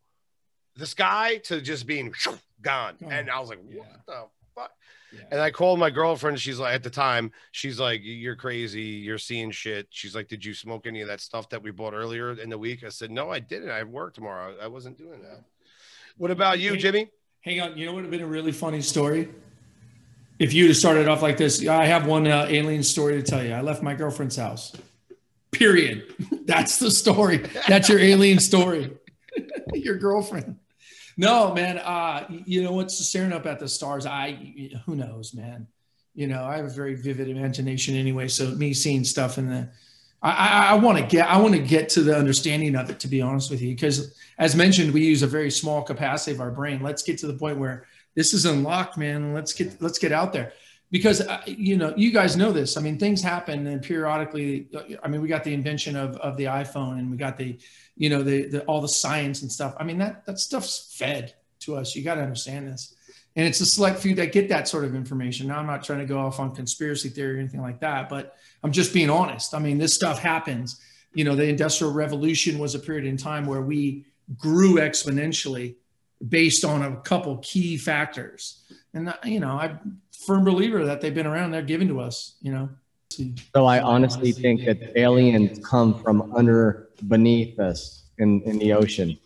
the 0.76 0.86
sky 0.86 1.36
to 1.44 1.60
just 1.60 1.86
being 1.86 2.14
gone. 2.62 2.96
Oh, 3.04 3.08
and 3.08 3.30
I 3.30 3.38
was 3.40 3.48
like, 3.48 3.62
what 3.62 3.74
yeah. 3.74 3.96
the 4.06 4.24
fuck? 4.54 4.70
Yeah. 5.12 5.20
And 5.30 5.40
I 5.40 5.50
called 5.50 5.78
my 5.78 5.90
girlfriend. 5.90 6.40
She's 6.40 6.58
like, 6.58 6.74
at 6.74 6.82
the 6.82 6.90
time, 6.90 7.32
she's 7.50 7.78
like, 7.78 8.00
you're 8.02 8.36
crazy. 8.36 8.80
You're 8.82 9.18
seeing 9.18 9.50
shit. 9.50 9.88
She's 9.90 10.14
like, 10.14 10.28
did 10.28 10.42
you 10.42 10.54
smoke 10.54 10.86
any 10.86 11.02
of 11.02 11.08
that 11.08 11.20
stuff 11.20 11.50
that 11.50 11.62
we 11.62 11.70
bought 11.70 11.92
earlier 11.92 12.32
in 12.32 12.48
the 12.48 12.56
week? 12.56 12.82
I 12.82 12.88
said, 12.88 13.10
no, 13.10 13.30
I 13.30 13.38
didn't. 13.38 13.70
I 13.70 13.78
have 13.78 13.88
work 13.88 14.14
tomorrow. 14.14 14.54
I 14.60 14.68
wasn't 14.68 14.96
doing 14.96 15.20
that. 15.22 15.44
What 16.16 16.30
about 16.30 16.60
you, 16.60 16.76
Jimmy? 16.76 17.10
Hang 17.42 17.60
on. 17.60 17.76
You 17.76 17.86
know 17.86 17.92
what 17.92 17.96
would 17.96 18.04
have 18.04 18.10
been 18.10 18.22
a 18.22 18.26
really 18.26 18.52
funny 18.52 18.80
story? 18.80 19.28
If 20.42 20.52
you'd 20.52 20.66
have 20.66 20.76
started 20.76 21.06
off 21.06 21.22
like 21.22 21.36
this, 21.36 21.68
I 21.68 21.86
have 21.86 22.04
one 22.04 22.26
uh, 22.26 22.46
alien 22.48 22.82
story 22.82 23.14
to 23.14 23.22
tell 23.22 23.44
you. 23.44 23.52
I 23.52 23.60
left 23.60 23.80
my 23.80 23.94
girlfriend's 23.94 24.34
house. 24.34 24.72
Period. 25.52 26.12
That's 26.46 26.80
the 26.80 26.90
story. 26.90 27.46
That's 27.68 27.88
your 27.88 28.00
alien 28.00 28.40
story. 28.40 28.90
your 29.72 29.98
girlfriend. 29.98 30.56
No, 31.16 31.54
man. 31.54 31.78
Uh, 31.78 32.26
you 32.28 32.60
know 32.64 32.72
what's 32.72 32.98
staring 32.98 33.32
up 33.32 33.46
at 33.46 33.60
the 33.60 33.68
stars? 33.68 34.04
I 34.04 34.32
who 34.84 34.96
knows, 34.96 35.32
man. 35.32 35.68
You 36.12 36.26
know, 36.26 36.42
I 36.42 36.56
have 36.56 36.66
a 36.66 36.70
very 36.70 36.96
vivid 36.96 37.28
imagination 37.28 37.94
anyway. 37.94 38.26
So 38.26 38.48
me 38.50 38.74
seeing 38.74 39.04
stuff 39.04 39.38
in 39.38 39.48
the 39.48 39.68
I, 40.24 40.30
I, 40.30 40.66
I 40.70 40.74
want 40.74 40.98
to 40.98 41.04
get 41.04 41.28
I 41.28 41.36
want 41.36 41.54
to 41.54 41.60
get 41.60 41.88
to 41.90 42.02
the 42.02 42.16
understanding 42.16 42.74
of 42.74 42.90
it, 42.90 42.98
to 42.98 43.06
be 43.06 43.22
honest 43.22 43.48
with 43.48 43.62
you, 43.62 43.76
because 43.76 44.18
as 44.38 44.56
mentioned, 44.56 44.92
we 44.92 45.04
use 45.04 45.22
a 45.22 45.28
very 45.28 45.52
small 45.52 45.82
capacity 45.82 46.32
of 46.32 46.40
our 46.40 46.50
brain. 46.50 46.82
Let's 46.82 47.04
get 47.04 47.18
to 47.18 47.28
the 47.28 47.34
point 47.34 47.58
where 47.58 47.86
this 48.14 48.34
is 48.34 48.44
unlocked, 48.44 48.96
man. 48.98 49.32
Let's 49.32 49.52
get 49.52 49.80
let's 49.80 49.98
get 49.98 50.12
out 50.12 50.32
there, 50.32 50.52
because 50.90 51.20
uh, 51.20 51.40
you 51.46 51.76
know 51.76 51.94
you 51.96 52.12
guys 52.12 52.36
know 52.36 52.52
this. 52.52 52.76
I 52.76 52.80
mean, 52.80 52.98
things 52.98 53.22
happen, 53.22 53.66
and 53.66 53.82
periodically, 53.82 54.68
I 55.02 55.08
mean, 55.08 55.22
we 55.22 55.28
got 55.28 55.44
the 55.44 55.54
invention 55.54 55.96
of 55.96 56.16
of 56.16 56.36
the 56.36 56.44
iPhone, 56.44 56.98
and 56.98 57.10
we 57.10 57.16
got 57.16 57.36
the, 57.36 57.58
you 57.96 58.10
know, 58.10 58.22
the, 58.22 58.48
the 58.48 58.64
all 58.64 58.80
the 58.80 58.88
science 58.88 59.42
and 59.42 59.50
stuff. 59.50 59.74
I 59.78 59.84
mean, 59.84 59.98
that 59.98 60.26
that 60.26 60.38
stuff's 60.38 60.94
fed 60.98 61.34
to 61.60 61.76
us. 61.76 61.94
You 61.94 62.04
got 62.04 62.16
to 62.16 62.22
understand 62.22 62.68
this, 62.68 62.94
and 63.36 63.46
it's 63.46 63.60
a 63.60 63.66
select 63.66 63.98
few 63.98 64.14
that 64.16 64.32
get 64.32 64.48
that 64.50 64.68
sort 64.68 64.84
of 64.84 64.94
information. 64.94 65.48
Now, 65.48 65.58
I'm 65.58 65.66
not 65.66 65.82
trying 65.82 66.00
to 66.00 66.06
go 66.06 66.18
off 66.18 66.38
on 66.38 66.54
conspiracy 66.54 67.08
theory 67.08 67.36
or 67.36 67.40
anything 67.40 67.62
like 67.62 67.80
that, 67.80 68.08
but 68.08 68.36
I'm 68.62 68.72
just 68.72 68.92
being 68.92 69.10
honest. 69.10 69.54
I 69.54 69.58
mean, 69.58 69.78
this 69.78 69.94
stuff 69.94 70.18
happens. 70.18 70.80
You 71.14 71.24
know, 71.24 71.34
the 71.34 71.46
Industrial 71.46 71.92
Revolution 71.92 72.58
was 72.58 72.74
a 72.74 72.78
period 72.78 73.04
in 73.04 73.16
time 73.16 73.46
where 73.46 73.62
we 73.62 74.06
grew 74.38 74.76
exponentially 74.76 75.76
based 76.28 76.64
on 76.64 76.82
a 76.82 76.96
couple 76.96 77.38
key 77.38 77.76
factors. 77.76 78.64
And, 78.94 79.08
uh, 79.08 79.14
you 79.24 79.40
know, 79.40 79.58
I'm 79.58 79.70
a 80.12 80.16
firm 80.26 80.44
believer 80.44 80.84
that 80.84 81.00
they've 81.00 81.14
been 81.14 81.26
around, 81.26 81.50
they're 81.50 81.62
given 81.62 81.88
to 81.88 82.00
us, 82.00 82.36
you 82.42 82.52
know. 82.52 82.68
So 83.54 83.66
I 83.66 83.80
honestly 83.80 84.32
think 84.32 84.64
that 84.64 84.98
aliens 84.98 85.58
come 85.66 86.00
from 86.02 86.32
under 86.34 86.88
beneath 87.08 87.58
us 87.58 88.04
in, 88.18 88.40
in 88.42 88.58
the 88.58 88.72
ocean. 88.72 89.18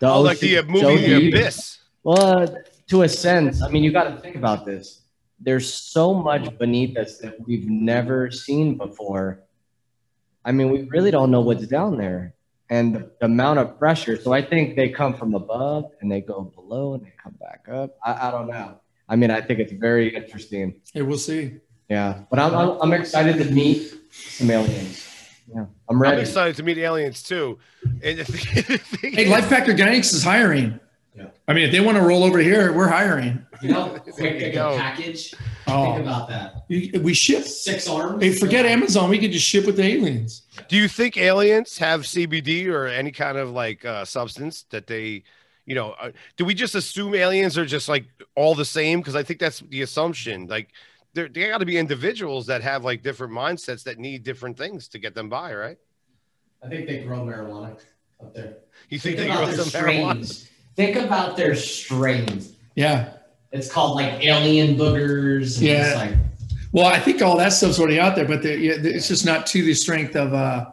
The 0.00 0.08
Oh, 0.08 0.20
like 0.20 0.38
the 0.40 0.58
uh, 0.58 0.62
movie 0.64 0.80
so 0.80 0.96
The. 0.96 1.28
Abyss. 1.28 1.78
Well, 2.02 2.56
to 2.88 3.02
a 3.02 3.08
sense, 3.08 3.62
I 3.62 3.68
mean, 3.68 3.82
you 3.82 3.92
got 3.92 4.04
to 4.04 4.20
think 4.20 4.36
about 4.36 4.66
this. 4.66 5.02
There's 5.40 5.72
so 5.72 6.14
much 6.14 6.56
beneath 6.58 6.96
us 6.96 7.18
that 7.18 7.36
we've 7.46 7.68
never 7.68 8.30
seen 8.30 8.76
before. 8.76 9.40
I 10.44 10.52
mean, 10.52 10.70
we 10.70 10.82
really 10.82 11.10
don't 11.10 11.30
know 11.30 11.40
what's 11.40 11.66
down 11.66 11.96
there 11.96 12.34
and 12.70 12.94
the 12.94 13.10
amount 13.22 13.58
of 13.58 13.78
pressure. 13.78 14.16
So 14.20 14.32
I 14.32 14.42
think 14.42 14.76
they 14.76 14.88
come 14.88 15.14
from 15.14 15.34
above 15.34 15.84
and 16.00 16.10
they 16.10 16.20
go 16.20 16.42
below 16.42 16.94
and 16.94 17.04
they 17.04 17.12
come 17.22 17.34
back 17.40 17.64
up. 17.70 17.96
I, 18.04 18.28
I 18.28 18.30
don't 18.30 18.48
know. 18.48 18.80
I 19.08 19.16
mean, 19.16 19.30
I 19.30 19.40
think 19.40 19.58
it's 19.58 19.72
very 19.72 20.14
interesting. 20.14 20.80
Hey, 20.92 21.02
we'll 21.02 21.16
see. 21.18 21.56
Yeah, 21.88 22.22
but 22.30 22.38
I'm, 22.38 22.54
I'm, 22.54 22.70
I'm 22.82 22.92
excited 22.92 23.38
to 23.38 23.50
meet 23.50 23.90
some 24.10 24.50
aliens. 24.50 25.06
Yeah, 25.54 25.64
I'm 25.88 26.00
ready. 26.00 26.16
I'm 26.16 26.20
excited 26.22 26.56
to 26.56 26.62
meet 26.62 26.76
aliens 26.76 27.22
too. 27.22 27.58
And 28.02 28.18
the 28.18 28.24
thing, 28.24 28.64
the 28.68 28.78
thing 28.78 29.12
Hey, 29.14 29.24
is- 29.24 29.30
Life 29.30 29.48
Pack 29.48 29.64
Organics 29.64 30.12
is 30.12 30.22
hiring. 30.22 30.78
Yeah. 31.18 31.26
I 31.48 31.52
mean, 31.52 31.64
if 31.64 31.72
they 31.72 31.80
want 31.80 31.96
to 31.96 32.02
roll 32.04 32.22
over 32.22 32.38
here, 32.38 32.72
we're 32.72 32.86
hiring. 32.88 33.44
You 33.60 33.70
know, 33.70 33.88
quick 34.02 34.16
There 34.16 34.36
you 34.48 34.52
go. 34.52 34.74
a 34.74 34.76
package. 34.76 35.30
Think 35.30 35.42
Oh, 35.66 36.00
about 36.00 36.28
that. 36.28 36.64
you- 36.68 37.00
we 37.00 37.12
ship. 37.12 37.42
Six 37.44 37.88
arms. 37.88 38.22
Hey, 38.22 38.32
forget 38.32 38.64
Amazon. 38.64 39.10
We 39.10 39.18
could 39.18 39.32
just 39.32 39.46
ship 39.46 39.66
with 39.66 39.76
the 39.76 39.82
aliens. 39.84 40.42
Do 40.68 40.76
you 40.76 40.86
think 40.86 41.16
aliens 41.16 41.76
have 41.78 42.02
CBD 42.02 42.68
or 42.68 42.86
any 42.86 43.10
kind 43.10 43.36
of 43.36 43.50
like 43.50 43.84
uh, 43.84 44.04
substance 44.04 44.64
that 44.70 44.86
they, 44.86 45.24
you 45.66 45.74
know, 45.74 45.90
uh, 46.00 46.12
do 46.36 46.44
we 46.44 46.54
just 46.54 46.74
assume 46.76 47.14
aliens 47.16 47.58
are 47.58 47.66
just 47.66 47.88
like 47.88 48.06
all 48.36 48.54
the 48.54 48.64
same? 48.64 49.00
Because 49.00 49.16
I 49.16 49.24
think 49.24 49.40
that's 49.40 49.58
the 49.60 49.82
assumption. 49.82 50.46
Like, 50.46 50.68
there, 51.14 51.28
they 51.28 51.48
got 51.48 51.58
to 51.58 51.66
be 51.66 51.78
individuals 51.78 52.46
that 52.46 52.62
have 52.62 52.84
like 52.84 53.02
different 53.02 53.32
mindsets 53.32 53.82
that 53.84 53.98
need 53.98 54.22
different 54.22 54.56
things 54.56 54.86
to 54.88 54.98
get 55.00 55.14
them 55.16 55.28
by, 55.28 55.52
right? 55.54 55.78
I 56.62 56.68
think 56.68 56.86
they 56.86 57.02
grow 57.02 57.20
marijuana 57.20 57.76
up 58.20 58.34
there. 58.34 58.58
You 58.88 58.98
think, 58.98 59.16
Think 59.16 59.28
they 59.30 59.34
grow 59.34 59.44
about 59.44 59.56
their 59.56 59.64
some 59.64 59.84
marijuana? 59.84 60.48
Strains. 60.78 60.94
Think 60.94 61.06
about 61.06 61.36
their 61.36 61.54
strains. 61.54 62.52
Yeah. 62.74 63.10
It's 63.50 63.70
called 63.70 63.96
like 63.96 64.24
alien 64.24 64.76
boogers. 64.76 65.56
and 65.58 65.66
Yeah. 65.66 65.86
It's 65.86 65.96
like, 65.96 66.14
Well, 66.72 66.86
I 66.86 67.00
think 67.00 67.22
all 67.22 67.36
that 67.38 67.52
stuff's 67.52 67.78
already 67.78 67.98
out 67.98 68.14
there, 68.14 68.26
but 68.26 68.44
yeah, 68.44 68.74
it's 68.76 69.08
just 69.08 69.26
not 69.26 69.46
to 69.48 69.62
the 69.62 69.74
strength 69.74 70.16
of 70.16 70.34
uh 70.34 70.66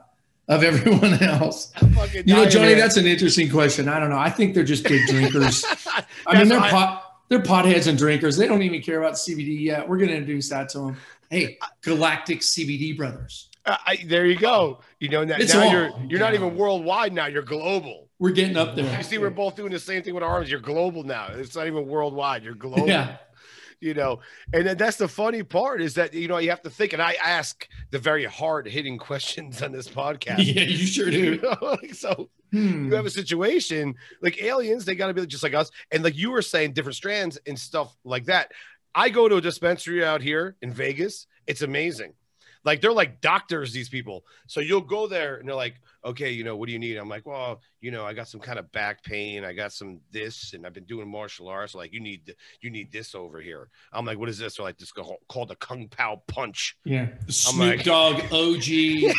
of 0.48 0.64
everyone 0.64 1.24
else. 1.24 1.72
You 2.14 2.36
know, 2.36 2.46
Johnny, 2.46 2.76
that's 2.76 2.98
an 2.98 3.08
interesting 3.08 3.50
question. 3.50 3.90
I 3.90 4.00
don't 4.00 4.12
know. 4.12 4.20
I 4.20 4.30
think 4.30 4.54
they're 4.54 4.64
just 4.64 4.84
big 4.84 5.08
drinkers. 5.08 5.66
I 6.28 6.38
mean, 6.38 6.48
they're 6.48 6.60
pot 6.60 7.02
they're 7.30 7.40
potheads 7.40 7.88
and 7.88 7.98
drinkers. 7.98 8.38
They 8.38 8.48
don't 8.48 8.62
even 8.62 8.82
care 8.84 9.00
about 9.00 9.14
CBD 9.14 9.60
yet. 9.60 9.90
We're 9.90 9.98
going 9.98 10.10
to 10.10 10.16
introduce 10.16 10.50
that 10.50 10.70
to 10.70 10.80
them. 10.80 10.98
Hey, 11.32 11.58
Galactic 11.82 12.42
CBD 12.42 12.96
Brothers. 12.96 13.50
Uh, 13.66 13.78
I, 13.84 13.98
there 14.06 14.28
you 14.28 14.36
go. 14.36 14.82
You 15.00 15.10
know, 15.10 15.24
now, 15.24 15.38
now 15.38 15.72
you're 15.72 15.90
you're 16.08 16.20
not 16.20 16.36
even 16.36 16.56
worldwide 16.56 17.14
now. 17.14 17.26
You're 17.26 17.42
global. 17.42 18.05
We're 18.20 18.32
getting 18.32 18.56
up 18.58 18.76
there. 18.76 18.98
You 18.98 19.04
see, 19.04 19.18
we're 19.18 19.30
both 19.30 19.56
doing 19.56 19.72
the 19.72 19.80
same 19.80 20.02
thing 20.04 20.14
with 20.14 20.24
our 20.24 20.30
arms. 20.30 20.50
You're 20.50 20.60
global 20.62 21.04
now. 21.04 21.28
It's 21.34 21.56
not 21.56 21.68
even 21.68 21.86
worldwide. 21.88 22.44
You're 22.44 22.56
global. 22.56 22.88
Yeah. 22.88 23.18
you 23.82 23.94
know 23.94 24.22
and 24.54 24.66
then 24.66 24.78
that's 24.78 24.96
the 24.96 25.08
funny 25.08 25.44
part 25.44 25.82
is 25.82 25.96
that 25.96 26.14
you 26.14 26.30
know 26.30 26.38
you 26.38 26.50
have 26.50 26.62
to 26.62 26.70
think 26.70 26.94
and 26.94 27.02
i 27.02 27.14
ask 27.22 27.68
the 27.92 28.00
very 28.00 28.24
hard 28.24 28.66
hitting 28.66 28.98
questions 29.10 29.62
on 29.62 29.74
this 29.74 29.86
podcast 29.90 30.38
Yeah, 30.40 30.62
you 30.64 30.78
sure 30.88 31.10
You 31.12 31.38
do. 31.38 31.42
know, 31.42 31.58
like, 31.82 31.94
so 31.94 32.30
Hmm. 32.54 32.86
you 32.86 32.94
have 32.96 33.06
a 33.06 33.10
situation 33.10 33.96
like 34.22 34.42
aliens 34.42 34.86
they 34.86 34.96
got 34.96 35.08
to 35.08 35.14
be 35.14 35.26
just 35.26 35.44
like 35.44 35.54
us 35.54 35.72
and 35.92 36.06
like 36.06 36.16
you 36.16 36.32
were 36.32 36.42
saying 36.42 36.72
different 36.72 36.96
strands 36.96 37.38
and 37.46 37.60
stuff 37.60 37.94
like 38.06 38.26
that 38.26 38.52
i 38.96 39.10
go 39.10 39.28
to 39.28 39.36
a 39.36 39.42
dispensary 39.42 40.06
out 40.06 40.22
here 40.22 40.56
in 40.62 40.72
vegas 40.72 41.28
it's 41.46 41.62
amazing 41.62 42.14
like 42.66 42.82
they're 42.82 42.92
like 42.92 43.22
doctors 43.22 43.72
these 43.72 43.88
people 43.90 44.26
so 44.48 44.60
you'll 44.60 44.82
go 44.82 45.08
there 45.08 45.38
and 45.38 45.48
they're 45.48 45.56
like 45.56 45.76
okay 46.04 46.32
you 46.32 46.44
know 46.44 46.56
what 46.58 46.66
do 46.68 46.74
you 46.74 46.80
need 46.80 46.98
i'm 46.98 47.08
like 47.08 47.26
well 47.26 47.62
you 47.80 47.92
know 47.92 48.04
i 48.06 48.12
got 48.14 48.28
some 48.28 48.40
kind 48.42 48.60
of 48.60 48.70
back 48.72 49.04
pain 49.04 49.46
i 49.46 49.54
got 49.54 49.72
some 49.72 50.00
this 50.12 50.54
and 50.54 50.66
i've 50.66 50.74
been 50.74 50.84
doing 50.86 51.08
martial 51.08 51.48
arts 51.48 51.76
like 51.76 51.94
you 51.94 52.00
need 52.00 52.36
you 52.62 52.70
need 52.70 52.92
this 52.92 53.16
over 53.16 53.40
here 53.40 53.70
i'm 53.94 54.06
like 54.06 54.18
what 54.18 54.28
is 54.30 54.38
this 54.38 54.58
they're 54.58 54.66
like 54.66 54.78
this 54.78 54.92
called 54.92 55.52
a 55.52 55.56
kung 55.56 55.88
pao 55.88 56.22
punch 56.28 56.76
Yeah. 56.84 57.08
I'm 57.26 57.32
Snoop 57.32 57.78
like- 57.78 57.84
Dogg 57.84 58.16
OG. 58.32 59.12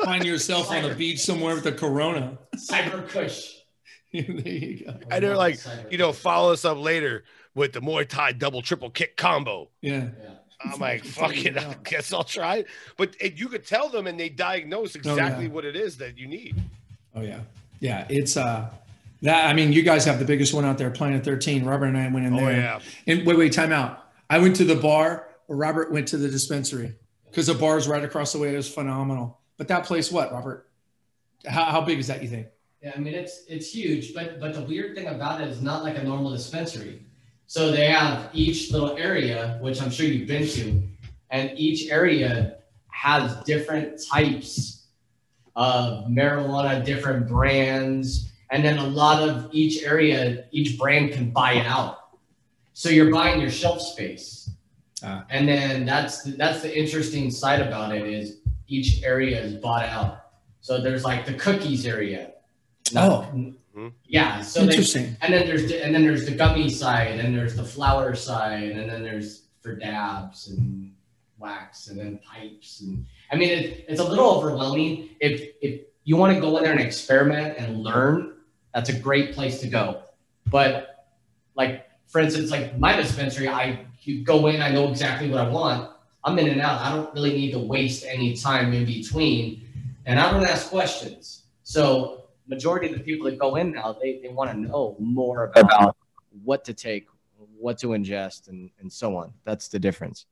Find 0.04 0.24
yourself 0.24 0.70
on 0.70 0.82
the 0.82 0.94
beach 0.94 1.18
somewhere 1.20 1.54
with 1.54 1.66
a 1.66 1.72
Corona. 1.72 2.38
Cyber 2.56 3.08
Kush. 3.08 3.54
there 4.12 4.22
you 4.22 4.84
go. 4.84 4.94
And 5.10 5.22
they're 5.24 5.36
like, 5.36 5.56
Cyber 5.56 5.90
you 5.92 5.98
know 5.98 6.12
follow 6.12 6.52
us 6.52 6.64
up 6.64 6.78
later 6.78 7.24
with 7.54 7.72
the 7.72 7.80
muay 7.80 8.08
thai 8.08 8.32
double 8.32 8.62
triple 8.62 8.90
kick 8.90 9.16
combo 9.16 9.70
Yeah. 9.80 10.08
Yeah. 10.22 10.30
I'm 10.64 10.78
like, 10.80 11.04
fuck 11.04 11.36
it, 11.44 11.56
I 11.56 11.76
guess 11.84 12.12
I'll 12.12 12.24
try 12.24 12.56
it. 12.58 12.66
But 12.96 13.16
it, 13.20 13.38
you 13.38 13.48
could 13.48 13.66
tell 13.66 13.88
them 13.88 14.06
and 14.06 14.18
they 14.18 14.28
diagnose 14.28 14.94
exactly 14.94 15.44
yeah. 15.44 15.50
what 15.50 15.64
it 15.64 15.76
is 15.76 15.96
that 15.98 16.18
you 16.18 16.26
need. 16.26 16.56
Oh 17.14 17.22
yeah. 17.22 17.40
Yeah. 17.80 18.06
It's 18.08 18.36
uh 18.36 18.70
that 19.22 19.48
I 19.48 19.52
mean, 19.54 19.72
you 19.72 19.82
guys 19.82 20.04
have 20.04 20.18
the 20.18 20.24
biggest 20.24 20.54
one 20.54 20.64
out 20.64 20.78
there, 20.78 20.90
Planet 20.90 21.24
13. 21.24 21.64
Robert 21.64 21.86
and 21.86 21.96
I 21.96 22.08
went 22.08 22.26
in 22.26 22.34
Oh, 22.34 22.46
there. 22.46 22.56
yeah. 22.56 22.80
And 23.06 23.26
wait, 23.26 23.36
wait, 23.36 23.52
time 23.52 23.72
out. 23.72 24.06
I 24.28 24.38
went 24.38 24.56
to 24.56 24.64
the 24.64 24.76
bar 24.76 25.26
Robert 25.50 25.90
went 25.90 26.06
to 26.08 26.16
the 26.16 26.28
dispensary 26.28 26.94
because 27.26 27.48
the 27.48 27.54
bar's 27.54 27.88
right 27.88 28.04
across 28.04 28.32
the 28.32 28.38
way. 28.38 28.54
It 28.54 28.56
was 28.56 28.72
phenomenal. 28.72 29.40
But 29.58 29.66
that 29.68 29.84
place, 29.84 30.10
what, 30.10 30.32
Robert? 30.32 30.68
How, 31.44 31.64
how 31.64 31.80
big 31.80 31.98
is 31.98 32.06
that? 32.06 32.22
You 32.22 32.28
think? 32.28 32.46
Yeah, 32.82 32.92
I 32.96 32.98
mean 32.98 33.14
it's 33.14 33.44
it's 33.46 33.70
huge, 33.74 34.14
but 34.14 34.40
but 34.40 34.54
the 34.54 34.62
weird 34.62 34.94
thing 34.94 35.06
about 35.08 35.42
it 35.42 35.48
is 35.48 35.60
not 35.60 35.82
like 35.82 35.98
a 35.98 36.02
normal 36.02 36.30
dispensary. 36.30 37.02
So 37.50 37.72
they 37.72 37.86
have 37.86 38.30
each 38.32 38.70
little 38.70 38.96
area, 38.96 39.58
which 39.60 39.82
I'm 39.82 39.90
sure 39.90 40.06
you've 40.06 40.28
been 40.28 40.46
to, 40.46 40.80
and 41.30 41.50
each 41.58 41.90
area 41.90 42.58
has 42.92 43.42
different 43.42 44.00
types 44.08 44.86
of 45.56 46.04
marijuana, 46.06 46.84
different 46.84 47.26
brands, 47.26 48.30
and 48.52 48.64
then 48.64 48.78
a 48.78 48.86
lot 48.86 49.28
of 49.28 49.48
each 49.50 49.82
area, 49.82 50.44
each 50.52 50.78
brand 50.78 51.10
can 51.12 51.32
buy 51.32 51.54
it 51.54 51.66
out. 51.66 52.10
So 52.72 52.88
you're 52.88 53.10
buying 53.10 53.40
your 53.40 53.50
shelf 53.50 53.80
space, 53.82 54.50
Ah. 55.02 55.24
and 55.28 55.48
then 55.48 55.84
that's 55.84 56.22
the, 56.22 56.30
that's 56.36 56.62
the 56.62 56.72
interesting 56.72 57.32
side 57.32 57.60
about 57.60 57.92
it 57.92 58.06
is 58.06 58.42
each 58.68 59.02
area 59.02 59.40
is 59.42 59.54
bought 59.54 59.86
out. 59.86 60.26
So 60.60 60.80
there's 60.80 61.04
like 61.04 61.26
the 61.26 61.34
cookies 61.34 61.84
area. 61.84 62.30
Oh. 62.94 63.26
Mm-hmm. 63.76 63.88
yeah. 64.04 64.40
So 64.40 64.60
they, 64.60 64.72
Interesting. 64.72 65.16
and 65.22 65.32
then 65.32 65.46
there's 65.46 65.68
the, 65.68 65.84
and 65.84 65.94
then 65.94 66.02
there's 66.02 66.26
the 66.26 66.34
gummy 66.34 66.68
side, 66.68 67.20
and 67.20 67.36
there's 67.36 67.54
the 67.54 67.64
flower 67.64 68.14
side, 68.14 68.72
and 68.72 68.90
then 68.90 69.02
there's 69.02 69.44
for 69.60 69.76
dabs 69.76 70.48
and 70.48 70.92
wax, 71.38 71.88
and 71.88 71.98
then 71.98 72.18
pipes, 72.18 72.80
and 72.80 73.06
I 73.30 73.36
mean 73.36 73.50
it, 73.50 73.84
it's 73.88 74.00
a 74.00 74.04
little 74.04 74.30
overwhelming. 74.30 75.10
If 75.20 75.54
if 75.62 75.82
you 76.04 76.16
want 76.16 76.34
to 76.34 76.40
go 76.40 76.56
in 76.56 76.64
there 76.64 76.72
and 76.72 76.80
experiment 76.80 77.58
and 77.58 77.82
learn, 77.82 78.34
that's 78.74 78.88
a 78.88 78.98
great 78.98 79.34
place 79.34 79.60
to 79.60 79.68
go. 79.68 80.02
But 80.46 81.06
like 81.54 81.88
for 82.08 82.20
instance, 82.20 82.50
like 82.50 82.76
my 82.76 82.96
dispensary, 82.96 83.48
I 83.48 83.86
you 84.00 84.24
go 84.24 84.48
in, 84.48 84.60
I 84.60 84.70
know 84.70 84.88
exactly 84.88 85.30
what 85.30 85.40
I 85.40 85.48
want. 85.48 85.90
I'm 86.24 86.38
in 86.38 86.48
and 86.48 86.60
out. 86.60 86.80
I 86.80 86.94
don't 86.94 87.14
really 87.14 87.32
need 87.32 87.52
to 87.52 87.58
waste 87.58 88.04
any 88.04 88.36
time 88.36 88.72
in 88.72 88.84
between, 88.84 89.62
and 90.06 90.18
I 90.18 90.32
don't 90.32 90.44
ask 90.44 90.70
questions. 90.70 91.44
So 91.62 92.19
majority 92.50 92.88
of 92.88 92.98
the 92.98 93.00
people 93.00 93.26
that 93.26 93.38
go 93.38 93.56
in 93.56 93.72
now, 93.72 93.96
they, 94.02 94.20
they 94.22 94.28
want 94.28 94.50
to 94.50 94.58
know 94.58 94.96
more 94.98 95.52
about 95.54 95.96
what 96.44 96.64
to 96.64 96.74
take, 96.74 97.06
what 97.56 97.78
to 97.78 97.88
ingest, 97.88 98.48
and, 98.48 98.70
and 98.80 98.92
so 98.92 99.16
on. 99.16 99.32
That's 99.44 99.68
the 99.68 99.78
difference. 99.78 100.26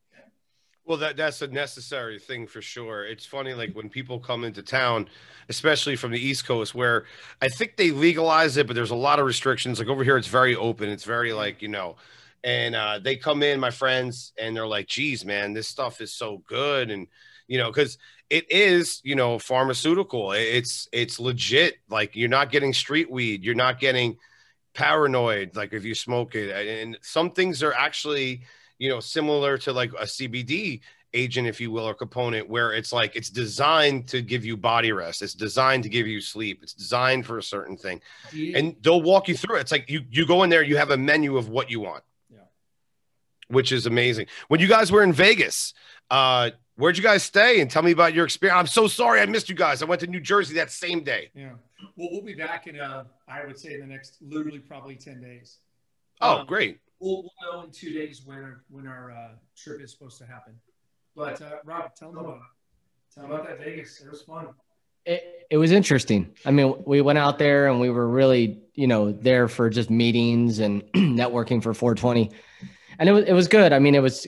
Well, 0.84 0.96
that 0.98 1.18
that's 1.18 1.42
a 1.42 1.46
necessary 1.48 2.18
thing 2.18 2.46
for 2.46 2.62
sure. 2.62 3.04
It's 3.04 3.26
funny, 3.26 3.52
like 3.52 3.74
when 3.74 3.90
people 3.90 4.18
come 4.18 4.42
into 4.42 4.62
town, 4.62 5.08
especially 5.50 5.96
from 5.96 6.12
the 6.12 6.18
East 6.18 6.46
Coast, 6.46 6.74
where 6.74 7.04
I 7.42 7.48
think 7.48 7.76
they 7.76 7.90
legalize 7.90 8.56
it, 8.56 8.66
but 8.66 8.74
there's 8.74 8.90
a 8.90 8.96
lot 8.96 9.18
of 9.18 9.26
restrictions. 9.26 9.78
Like 9.78 9.88
over 9.88 10.02
here, 10.02 10.16
it's 10.16 10.28
very 10.28 10.56
open. 10.56 10.88
It's 10.88 11.04
very 11.04 11.34
like 11.34 11.60
you 11.60 11.68
know, 11.68 11.96
and 12.42 12.74
uh, 12.74 13.00
they 13.00 13.16
come 13.16 13.42
in, 13.42 13.60
my 13.60 13.70
friends, 13.70 14.32
and 14.38 14.56
they're 14.56 14.66
like, 14.66 14.86
"Geez, 14.86 15.26
man, 15.26 15.52
this 15.52 15.68
stuff 15.68 16.00
is 16.00 16.14
so 16.14 16.42
good," 16.48 16.90
and 16.90 17.06
you 17.48 17.58
know, 17.58 17.70
because 17.70 17.98
it 18.30 18.50
is, 18.50 19.00
you 19.04 19.14
know, 19.14 19.38
pharmaceutical. 19.38 20.32
It's 20.32 20.88
it's 20.92 21.18
legit. 21.18 21.76
Like 21.88 22.14
you're 22.14 22.28
not 22.28 22.50
getting 22.50 22.72
street 22.72 23.10
weed. 23.10 23.42
You're 23.44 23.54
not 23.54 23.80
getting 23.80 24.16
paranoid. 24.74 25.56
Like 25.56 25.72
if 25.72 25.84
you 25.84 25.94
smoke 25.94 26.34
it, 26.34 26.50
and 26.50 26.98
some 27.02 27.30
things 27.30 27.62
are 27.62 27.72
actually 27.72 28.42
you 28.80 28.88
know, 28.88 29.00
similar 29.00 29.58
to 29.58 29.72
like 29.72 29.90
a 29.94 30.04
CBD 30.04 30.80
agent, 31.12 31.48
if 31.48 31.60
you 31.60 31.72
will, 31.72 31.88
or 31.88 31.94
component, 31.94 32.48
where 32.48 32.72
it's 32.72 32.92
like 32.92 33.16
it's 33.16 33.28
designed 33.28 34.06
to 34.06 34.22
give 34.22 34.44
you 34.44 34.56
body 34.56 34.92
rest. 34.92 35.20
It's 35.20 35.34
designed 35.34 35.82
to 35.82 35.88
give 35.88 36.06
you 36.06 36.20
sleep. 36.20 36.60
It's 36.62 36.74
designed 36.74 37.26
for 37.26 37.38
a 37.38 37.42
certain 37.42 37.76
thing, 37.76 38.00
and 38.54 38.76
they'll 38.82 39.02
walk 39.02 39.26
you 39.26 39.36
through 39.36 39.56
it. 39.56 39.62
It's 39.62 39.72
like 39.72 39.90
you 39.90 40.02
you 40.10 40.26
go 40.26 40.44
in 40.44 40.50
there, 40.50 40.62
you 40.62 40.76
have 40.76 40.90
a 40.90 40.96
menu 40.96 41.36
of 41.36 41.48
what 41.48 41.72
you 41.72 41.80
want, 41.80 42.04
Yeah. 42.32 42.38
which 43.48 43.72
is 43.72 43.86
amazing. 43.86 44.26
When 44.46 44.60
you 44.60 44.68
guys 44.68 44.92
were 44.92 45.02
in 45.02 45.12
Vegas, 45.12 45.74
uh, 46.08 46.50
where'd 46.78 46.96
you 46.96 47.02
guys 47.02 47.22
stay? 47.22 47.60
And 47.60 47.70
tell 47.70 47.82
me 47.82 47.90
about 47.90 48.14
your 48.14 48.24
experience. 48.24 48.58
I'm 48.58 48.66
so 48.66 48.86
sorry 48.86 49.20
I 49.20 49.26
missed 49.26 49.48
you 49.48 49.54
guys. 49.54 49.82
I 49.82 49.84
went 49.84 50.00
to 50.00 50.06
New 50.06 50.20
Jersey 50.20 50.54
that 50.54 50.70
same 50.70 51.02
day. 51.04 51.30
Yeah. 51.34 51.50
Well, 51.96 52.08
we'll 52.12 52.22
be 52.22 52.34
back 52.34 52.66
in, 52.66 52.80
uh, 52.80 53.04
I 53.28 53.44
would 53.44 53.58
say, 53.58 53.74
in 53.74 53.80
the 53.80 53.86
next 53.86 54.16
literally 54.22 54.60
probably 54.60 54.96
10 54.96 55.20
days. 55.20 55.58
Oh, 56.20 56.38
Um, 56.38 56.46
great. 56.46 56.78
We'll, 57.00 57.22
we'll 57.22 57.52
know 57.52 57.64
in 57.64 57.70
two 57.70 57.92
days 57.92 58.22
when 58.24 58.38
our, 58.38 58.64
when 58.70 58.86
our 58.86 59.10
uh, 59.12 59.28
trip 59.56 59.80
is 59.80 59.92
supposed 59.92 60.18
to 60.18 60.26
happen. 60.26 60.54
But 61.14 61.42
uh, 61.42 61.56
Rob, 61.64 61.94
tell 61.94 62.12
them 62.12 62.24
about 62.24 62.40
tell 63.12 63.24
them 63.24 63.32
about 63.32 63.48
that 63.48 63.58
Vegas. 63.58 64.00
It 64.00 64.10
was 64.10 64.22
fun. 64.22 64.48
It, 65.04 65.46
it 65.50 65.56
was 65.56 65.72
interesting. 65.72 66.34
I 66.44 66.50
mean, 66.50 66.74
we 66.84 67.00
went 67.00 67.18
out 67.18 67.38
there 67.38 67.68
and 67.68 67.80
we 67.80 67.90
were 67.90 68.06
really, 68.08 68.60
you 68.74 68.86
know, 68.86 69.10
there 69.12 69.48
for 69.48 69.70
just 69.70 69.90
meetings 69.90 70.58
and 70.58 70.82
networking 70.94 71.62
for 71.62 71.72
420. 71.74 72.30
And 72.98 73.08
it 73.08 73.12
was, 73.12 73.24
it 73.24 73.32
was 73.32 73.48
good. 73.48 73.72
I 73.72 73.78
mean, 73.78 73.94
it 73.94 74.02
was, 74.02 74.26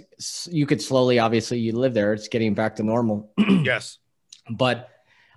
you 0.50 0.66
could 0.66 0.80
slowly, 0.80 1.18
obviously, 1.18 1.58
you 1.58 1.72
live 1.72 1.92
there, 1.94 2.12
it's 2.12 2.28
getting 2.28 2.54
back 2.54 2.76
to 2.76 2.82
normal. 2.82 3.32
Yes. 3.64 3.98
but 4.48 4.88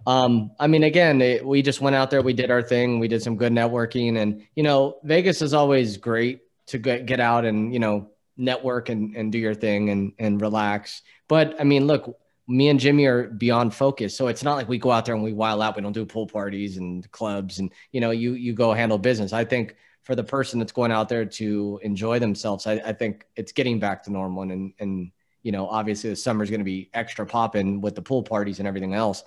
um, 0.05 0.51
I 0.59 0.67
mean, 0.67 0.83
again, 0.83 1.21
it, 1.21 1.45
we 1.45 1.61
just 1.61 1.81
went 1.81 1.95
out 1.95 2.09
there, 2.09 2.21
we 2.21 2.33
did 2.33 2.51
our 2.51 2.61
thing, 2.61 2.99
we 2.99 3.07
did 3.07 3.23
some 3.23 3.37
good 3.37 3.53
networking, 3.53 4.19
and 4.21 4.45
you 4.55 4.63
know, 4.63 4.97
Vegas 5.03 5.41
is 5.41 5.53
always 5.53 5.97
great 5.97 6.41
to 6.67 6.77
get 6.77 7.05
get 7.05 7.19
out 7.19 7.45
and 7.45 7.73
you 7.73 7.79
know 7.79 8.09
network 8.37 8.89
and, 8.89 9.15
and 9.15 9.31
do 9.31 9.37
your 9.37 9.53
thing 9.53 9.89
and 9.89 10.13
and 10.19 10.41
relax. 10.41 11.01
But 11.27 11.59
I 11.59 11.63
mean, 11.63 11.87
look, 11.87 12.17
me 12.47 12.69
and 12.69 12.79
Jimmy 12.79 13.05
are 13.05 13.27
beyond 13.29 13.73
focus, 13.73 14.15
so 14.15 14.27
it's 14.27 14.43
not 14.43 14.55
like 14.55 14.67
we 14.67 14.77
go 14.77 14.91
out 14.91 15.05
there 15.05 15.15
and 15.15 15.23
we 15.23 15.33
wild 15.33 15.61
out. 15.61 15.75
We 15.75 15.81
don't 15.81 15.93
do 15.93 16.05
pool 16.05 16.27
parties 16.27 16.77
and 16.77 17.09
clubs, 17.11 17.59
and 17.59 17.71
you 17.91 18.01
know, 18.01 18.11
you 18.11 18.33
you 18.33 18.53
go 18.53 18.73
handle 18.73 18.97
business. 18.97 19.33
I 19.33 19.45
think 19.45 19.75
for 20.03 20.15
the 20.15 20.23
person 20.23 20.59
that's 20.59 20.73
going 20.73 20.91
out 20.91 21.07
there 21.07 21.25
to 21.25 21.79
enjoy 21.83 22.19
themselves, 22.19 22.67
I, 22.67 22.73
I 22.73 22.93
think 22.93 23.25
it's 23.35 23.53
getting 23.53 23.79
back 23.79 24.03
to 24.03 24.11
normal 24.11 24.43
and 24.43 24.73
and 24.79 25.11
you 25.43 25.51
know, 25.51 25.67
obviously 25.67 26.09
the 26.09 26.15
summer 26.15 26.43
is 26.43 26.49
going 26.49 26.61
to 26.61 26.65
be 26.65 26.89
extra 26.93 27.25
popping 27.25 27.81
with 27.81 27.95
the 27.95 28.01
pool 28.01 28.23
parties 28.23 28.59
and 28.59 28.67
everything 28.67 28.93
else. 28.93 29.23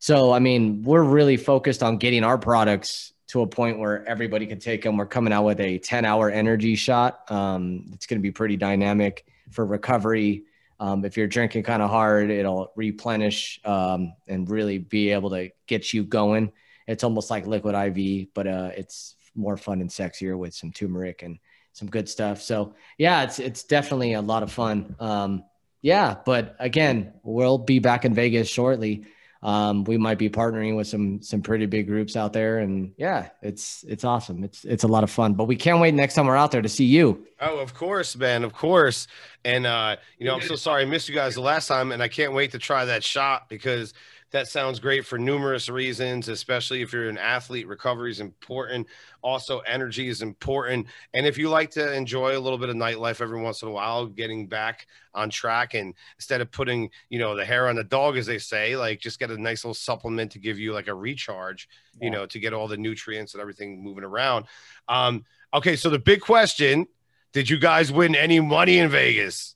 So, 0.00 0.32
I 0.32 0.40
mean, 0.40 0.82
we're 0.82 1.02
really 1.02 1.36
focused 1.36 1.82
on 1.82 1.96
getting 1.96 2.24
our 2.24 2.36
products 2.36 3.12
to 3.28 3.40
a 3.40 3.46
point 3.46 3.78
where 3.78 4.06
everybody 4.06 4.46
can 4.46 4.58
take 4.58 4.82
them. 4.82 4.96
We're 4.96 5.06
coming 5.06 5.32
out 5.32 5.44
with 5.44 5.60
a 5.60 5.78
10 5.78 6.04
hour 6.04 6.30
energy 6.30 6.74
shot. 6.74 7.30
Um, 7.30 7.86
it's 7.92 8.06
going 8.06 8.18
to 8.18 8.22
be 8.22 8.32
pretty 8.32 8.56
dynamic 8.56 9.24
for 9.50 9.64
recovery. 9.64 10.44
Um, 10.80 11.04
if 11.04 11.16
you're 11.16 11.26
drinking 11.26 11.62
kind 11.62 11.82
of 11.82 11.90
hard, 11.90 12.30
it'll 12.30 12.72
replenish 12.76 13.60
um, 13.64 14.14
and 14.26 14.48
really 14.48 14.78
be 14.78 15.10
able 15.10 15.30
to 15.30 15.50
get 15.66 15.92
you 15.92 16.04
going. 16.04 16.52
It's 16.86 17.04
almost 17.04 17.30
like 17.30 17.46
liquid 17.46 17.74
IV, 17.74 18.28
but 18.34 18.46
uh, 18.46 18.70
it's 18.76 19.16
more 19.34 19.56
fun 19.56 19.80
and 19.80 19.90
sexier 19.90 20.36
with 20.36 20.54
some 20.54 20.72
turmeric 20.72 21.22
and 21.22 21.38
some 21.72 21.88
good 21.88 22.08
stuff. 22.08 22.40
So 22.40 22.74
yeah, 22.98 23.22
it's 23.22 23.38
it's 23.38 23.64
definitely 23.64 24.14
a 24.14 24.22
lot 24.22 24.42
of 24.42 24.52
fun. 24.52 24.94
Um, 25.00 25.44
yeah, 25.82 26.16
but 26.24 26.56
again, 26.58 27.12
we'll 27.22 27.58
be 27.58 27.78
back 27.78 28.04
in 28.04 28.14
Vegas 28.14 28.48
shortly. 28.48 29.04
Um, 29.44 29.84
we 29.84 29.98
might 29.98 30.16
be 30.16 30.30
partnering 30.30 30.74
with 30.74 30.86
some 30.86 31.20
some 31.20 31.42
pretty 31.42 31.66
big 31.66 31.86
groups 31.86 32.16
out 32.16 32.32
there, 32.32 32.60
and 32.60 32.94
yeah, 32.96 33.28
it's 33.42 33.84
it's 33.86 34.02
awesome. 34.02 34.42
It's 34.42 34.64
it's 34.64 34.84
a 34.84 34.88
lot 34.88 35.04
of 35.04 35.10
fun. 35.10 35.34
But 35.34 35.44
we 35.44 35.54
can't 35.54 35.80
wait 35.80 35.92
next 35.92 36.14
time 36.14 36.26
we're 36.26 36.34
out 36.34 36.50
there 36.50 36.62
to 36.62 36.68
see 36.68 36.86
you. 36.86 37.26
Oh, 37.40 37.58
of 37.58 37.74
course, 37.74 38.16
man, 38.16 38.42
of 38.42 38.54
course. 38.54 39.06
And 39.44 39.66
uh, 39.66 39.96
you 40.18 40.24
know, 40.24 40.34
I'm 40.34 40.40
so 40.40 40.56
sorry 40.56 40.82
I 40.82 40.86
missed 40.86 41.10
you 41.10 41.14
guys 41.14 41.34
the 41.34 41.42
last 41.42 41.66
time, 41.68 41.92
and 41.92 42.02
I 42.02 42.08
can't 42.08 42.32
wait 42.32 42.52
to 42.52 42.58
try 42.58 42.86
that 42.86 43.04
shot 43.04 43.50
because 43.50 43.92
that 44.34 44.48
sounds 44.48 44.80
great 44.80 45.06
for 45.06 45.16
numerous 45.16 45.68
reasons, 45.68 46.26
especially 46.28 46.82
if 46.82 46.92
you're 46.92 47.08
an 47.08 47.18
athlete. 47.18 47.68
Recovery 47.68 48.10
is 48.10 48.18
important. 48.18 48.84
Also, 49.22 49.60
energy 49.60 50.08
is 50.08 50.22
important. 50.22 50.88
And 51.12 51.24
if 51.24 51.38
you 51.38 51.48
like 51.48 51.70
to 51.70 51.94
enjoy 51.94 52.36
a 52.36 52.40
little 52.40 52.58
bit 52.58 52.68
of 52.68 52.74
nightlife 52.74 53.20
every 53.20 53.40
once 53.40 53.62
in 53.62 53.68
a 53.68 53.70
while, 53.70 54.06
getting 54.06 54.48
back 54.48 54.88
on 55.14 55.30
track 55.30 55.74
and 55.74 55.94
instead 56.18 56.40
of 56.40 56.50
putting, 56.50 56.90
you 57.10 57.20
know, 57.20 57.36
the 57.36 57.44
hair 57.44 57.68
on 57.68 57.76
the 57.76 57.84
dog, 57.84 58.16
as 58.16 58.26
they 58.26 58.38
say, 58.38 58.76
like 58.76 58.98
just 58.98 59.20
get 59.20 59.30
a 59.30 59.40
nice 59.40 59.62
little 59.62 59.72
supplement 59.72 60.32
to 60.32 60.40
give 60.40 60.58
you 60.58 60.72
like 60.72 60.88
a 60.88 60.94
recharge, 60.94 61.68
you 62.00 62.10
know, 62.10 62.26
to 62.26 62.40
get 62.40 62.52
all 62.52 62.66
the 62.66 62.76
nutrients 62.76 63.34
and 63.34 63.40
everything 63.40 63.84
moving 63.84 64.02
around. 64.02 64.46
Um, 64.88 65.24
okay, 65.54 65.76
so 65.76 65.90
the 65.90 66.00
big 66.00 66.20
question 66.20 66.88
did 67.32 67.48
you 67.48 67.60
guys 67.60 67.92
win 67.92 68.16
any 68.16 68.40
money 68.40 68.78
in 68.78 68.90
Vegas? 68.90 69.54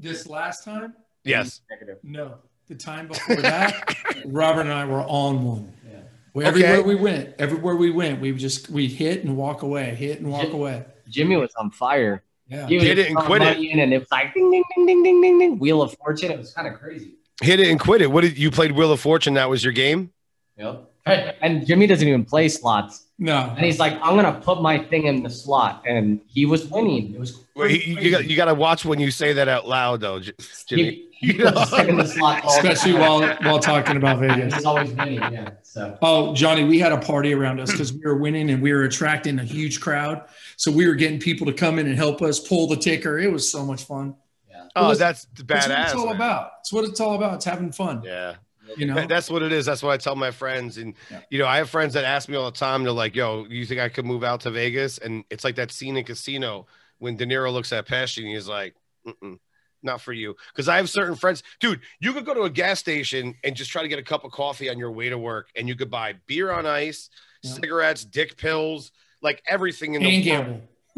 This 0.00 0.26
last 0.26 0.64
time, 0.64 0.94
Yes. 1.30 1.60
no. 2.02 2.34
The 2.68 2.74
time 2.76 3.08
before 3.08 3.36
that, 3.36 3.96
Robert 4.26 4.60
and 4.62 4.72
I 4.72 4.84
were 4.84 5.00
on 5.00 5.44
one. 5.44 5.72
Yeah. 5.84 6.00
We- 6.34 6.44
Okay. 6.46 6.48
Everywhere 6.64 6.82
we 6.84 6.94
went, 6.94 7.34
everywhere 7.40 7.74
we 7.76 7.90
went, 7.90 8.20
we 8.20 8.32
just 8.32 8.70
we 8.70 8.86
hit 8.86 9.24
and 9.24 9.36
walk 9.36 9.62
away, 9.62 9.94
hit 9.96 10.20
and 10.20 10.30
walk 10.30 10.44
Yeah. 10.48 10.52
away. 10.52 10.84
Jimmy 11.08 11.36
was 11.36 11.52
on 11.58 11.70
fire. 11.72 12.22
Yeah. 12.48 12.66
He 12.68 12.78
Hit 12.78 12.98
it 12.98 13.08
and 13.08 13.16
quit 13.16 13.42
it. 13.42 13.58
in, 13.58 13.80
and 13.80 13.92
it 13.92 13.98
was 13.98 14.10
like 14.12 14.32
ding 14.34 14.50
ding 14.52 14.62
ding 14.76 14.86
ding 14.86 15.02
ding 15.02 15.20
ding 15.20 15.38
ding. 15.40 15.58
Wheel 15.58 15.82
of 15.82 15.94
Fortune. 15.94 16.30
It 16.30 16.38
was 16.38 16.52
kind 16.52 16.68
of 16.68 16.74
crazy. 16.74 17.14
Hit 17.42 17.58
it 17.58 17.68
and 17.68 17.80
quit 17.80 18.02
it. 18.02 18.10
What 18.10 18.20
did 18.20 18.38
you 18.38 18.50
played 18.52 18.72
Wheel 18.72 18.92
of 18.92 19.00
Fortune? 19.00 19.34
That 19.34 19.50
was 19.50 19.64
your 19.64 19.72
game? 19.72 20.12
Yep. 20.56 20.88
and 21.42 21.66
Jimmy 21.66 21.86
doesn't 21.88 22.06
even 22.06 22.24
play 22.24 22.48
slots. 22.48 23.06
No. 23.22 23.52
And 23.54 23.64
he's 23.66 23.78
like, 23.78 23.92
I'm 24.02 24.16
gonna 24.16 24.40
put 24.40 24.62
my 24.62 24.78
thing 24.78 25.04
in 25.04 25.22
the 25.22 25.28
slot, 25.28 25.82
and 25.86 26.20
he 26.26 26.46
was 26.46 26.64
winning. 26.68 27.14
It 27.14 27.20
was 27.20 27.44
Wait, 27.54 27.86
you, 27.86 27.96
you 27.98 28.10
got 28.10 28.24
you 28.24 28.34
got 28.34 28.46
to 28.46 28.54
watch 28.54 28.86
when 28.86 28.98
you 28.98 29.10
say 29.10 29.34
that 29.34 29.46
out 29.46 29.68
loud, 29.68 30.00
though, 30.00 30.20
Jimmy. 30.66 31.08
he, 31.20 31.32
he 31.34 31.42
was 31.42 31.68
stuck 31.68 31.86
in 31.86 31.96
the 31.98 32.06
slot, 32.06 32.42
Especially 32.46 32.94
while 32.94 33.20
while 33.42 33.58
talking 33.58 33.98
about 33.98 34.18
Vegas. 34.20 34.54
he's 34.54 34.64
always 34.64 34.90
winning. 34.92 35.18
Yeah. 35.18 35.50
So 35.62 35.98
Oh, 36.00 36.34
Johnny, 36.34 36.64
we 36.64 36.78
had 36.78 36.92
a 36.92 36.96
party 36.98 37.34
around 37.34 37.60
us 37.60 37.70
because 37.70 37.92
we 37.92 38.00
were 38.02 38.16
winning 38.16 38.48
and 38.48 38.62
we 38.62 38.72
were 38.72 38.84
attracting 38.84 39.38
a 39.38 39.44
huge 39.44 39.82
crowd. 39.82 40.24
So 40.56 40.70
we 40.72 40.86
were 40.88 40.94
getting 40.94 41.20
people 41.20 41.46
to 41.46 41.52
come 41.52 41.78
in 41.78 41.86
and 41.86 41.96
help 41.96 42.22
us 42.22 42.40
pull 42.40 42.68
the 42.68 42.76
ticker. 42.76 43.18
It 43.18 43.30
was 43.30 43.50
so 43.52 43.66
much 43.66 43.84
fun. 43.84 44.14
Yeah. 44.50 44.64
Oh, 44.74 44.88
was- 44.88 44.98
that's 44.98 45.26
That's 45.44 45.68
what 45.68 45.76
badass. 45.76 45.84
it's 45.84 45.94
all 45.94 46.06
man. 46.06 46.16
about. 46.16 46.50
It's 46.60 46.72
what 46.72 46.84
it's 46.86 47.00
all 47.00 47.14
about. 47.16 47.34
It's 47.34 47.44
having 47.44 47.70
fun. 47.72 48.00
Yeah. 48.02 48.36
You 48.76 48.86
know. 48.86 49.06
That's 49.06 49.30
what 49.30 49.42
it 49.42 49.52
is. 49.52 49.66
That's 49.66 49.82
what 49.82 49.92
I 49.92 49.96
tell 49.96 50.16
my 50.16 50.30
friends. 50.30 50.78
And, 50.78 50.94
Yeah. 51.10 51.20
you 51.30 51.38
know, 51.38 51.46
I 51.46 51.56
have 51.58 51.70
friends 51.70 51.94
that 51.94 52.04
ask 52.04 52.28
me 52.28 52.36
all 52.36 52.50
the 52.50 52.56
time, 52.56 52.82
they're 52.82 52.92
like, 52.92 53.14
yo, 53.16 53.46
you 53.48 53.64
think 53.66 53.80
I 53.80 53.88
could 53.88 54.04
move 54.04 54.22
out 54.24 54.40
to 54.42 54.50
Vegas? 54.50 54.98
And 54.98 55.24
it's 55.30 55.44
like 55.44 55.56
that 55.56 55.70
scene 55.72 55.96
in 55.96 56.04
Casino 56.04 56.66
when 56.98 57.16
De 57.16 57.26
Niro 57.26 57.52
looks 57.52 57.72
at 57.72 57.86
Pesci 57.86 58.18
and 58.24 58.28
he's 58.28 58.48
like, 58.48 58.74
Mm-mm, 59.06 59.38
not 59.82 60.00
for 60.00 60.12
you. 60.12 60.36
Because 60.52 60.68
I 60.68 60.76
have 60.76 60.90
certain 60.90 61.16
friends, 61.16 61.42
dude, 61.60 61.80
you 62.00 62.12
could 62.12 62.24
go 62.26 62.34
to 62.34 62.42
a 62.42 62.50
gas 62.50 62.78
station 62.78 63.34
and 63.42 63.56
just 63.56 63.70
try 63.70 63.82
to 63.82 63.88
get 63.88 63.98
a 63.98 64.02
cup 64.02 64.24
of 64.24 64.30
coffee 64.32 64.68
on 64.68 64.78
your 64.78 64.90
way 64.92 65.08
to 65.08 65.16
work 65.18 65.48
and 65.56 65.66
you 65.68 65.74
could 65.74 65.90
buy 65.90 66.14
beer 66.26 66.50
on 66.52 66.66
ice, 66.66 67.08
Yeah. 67.42 67.52
cigarettes, 67.54 68.04
dick 68.04 68.36
pills, 68.36 68.92
like 69.22 69.42
everything 69.46 69.94
in 69.94 70.02
the 70.02 70.08
and 70.08 70.26
world 70.26 70.46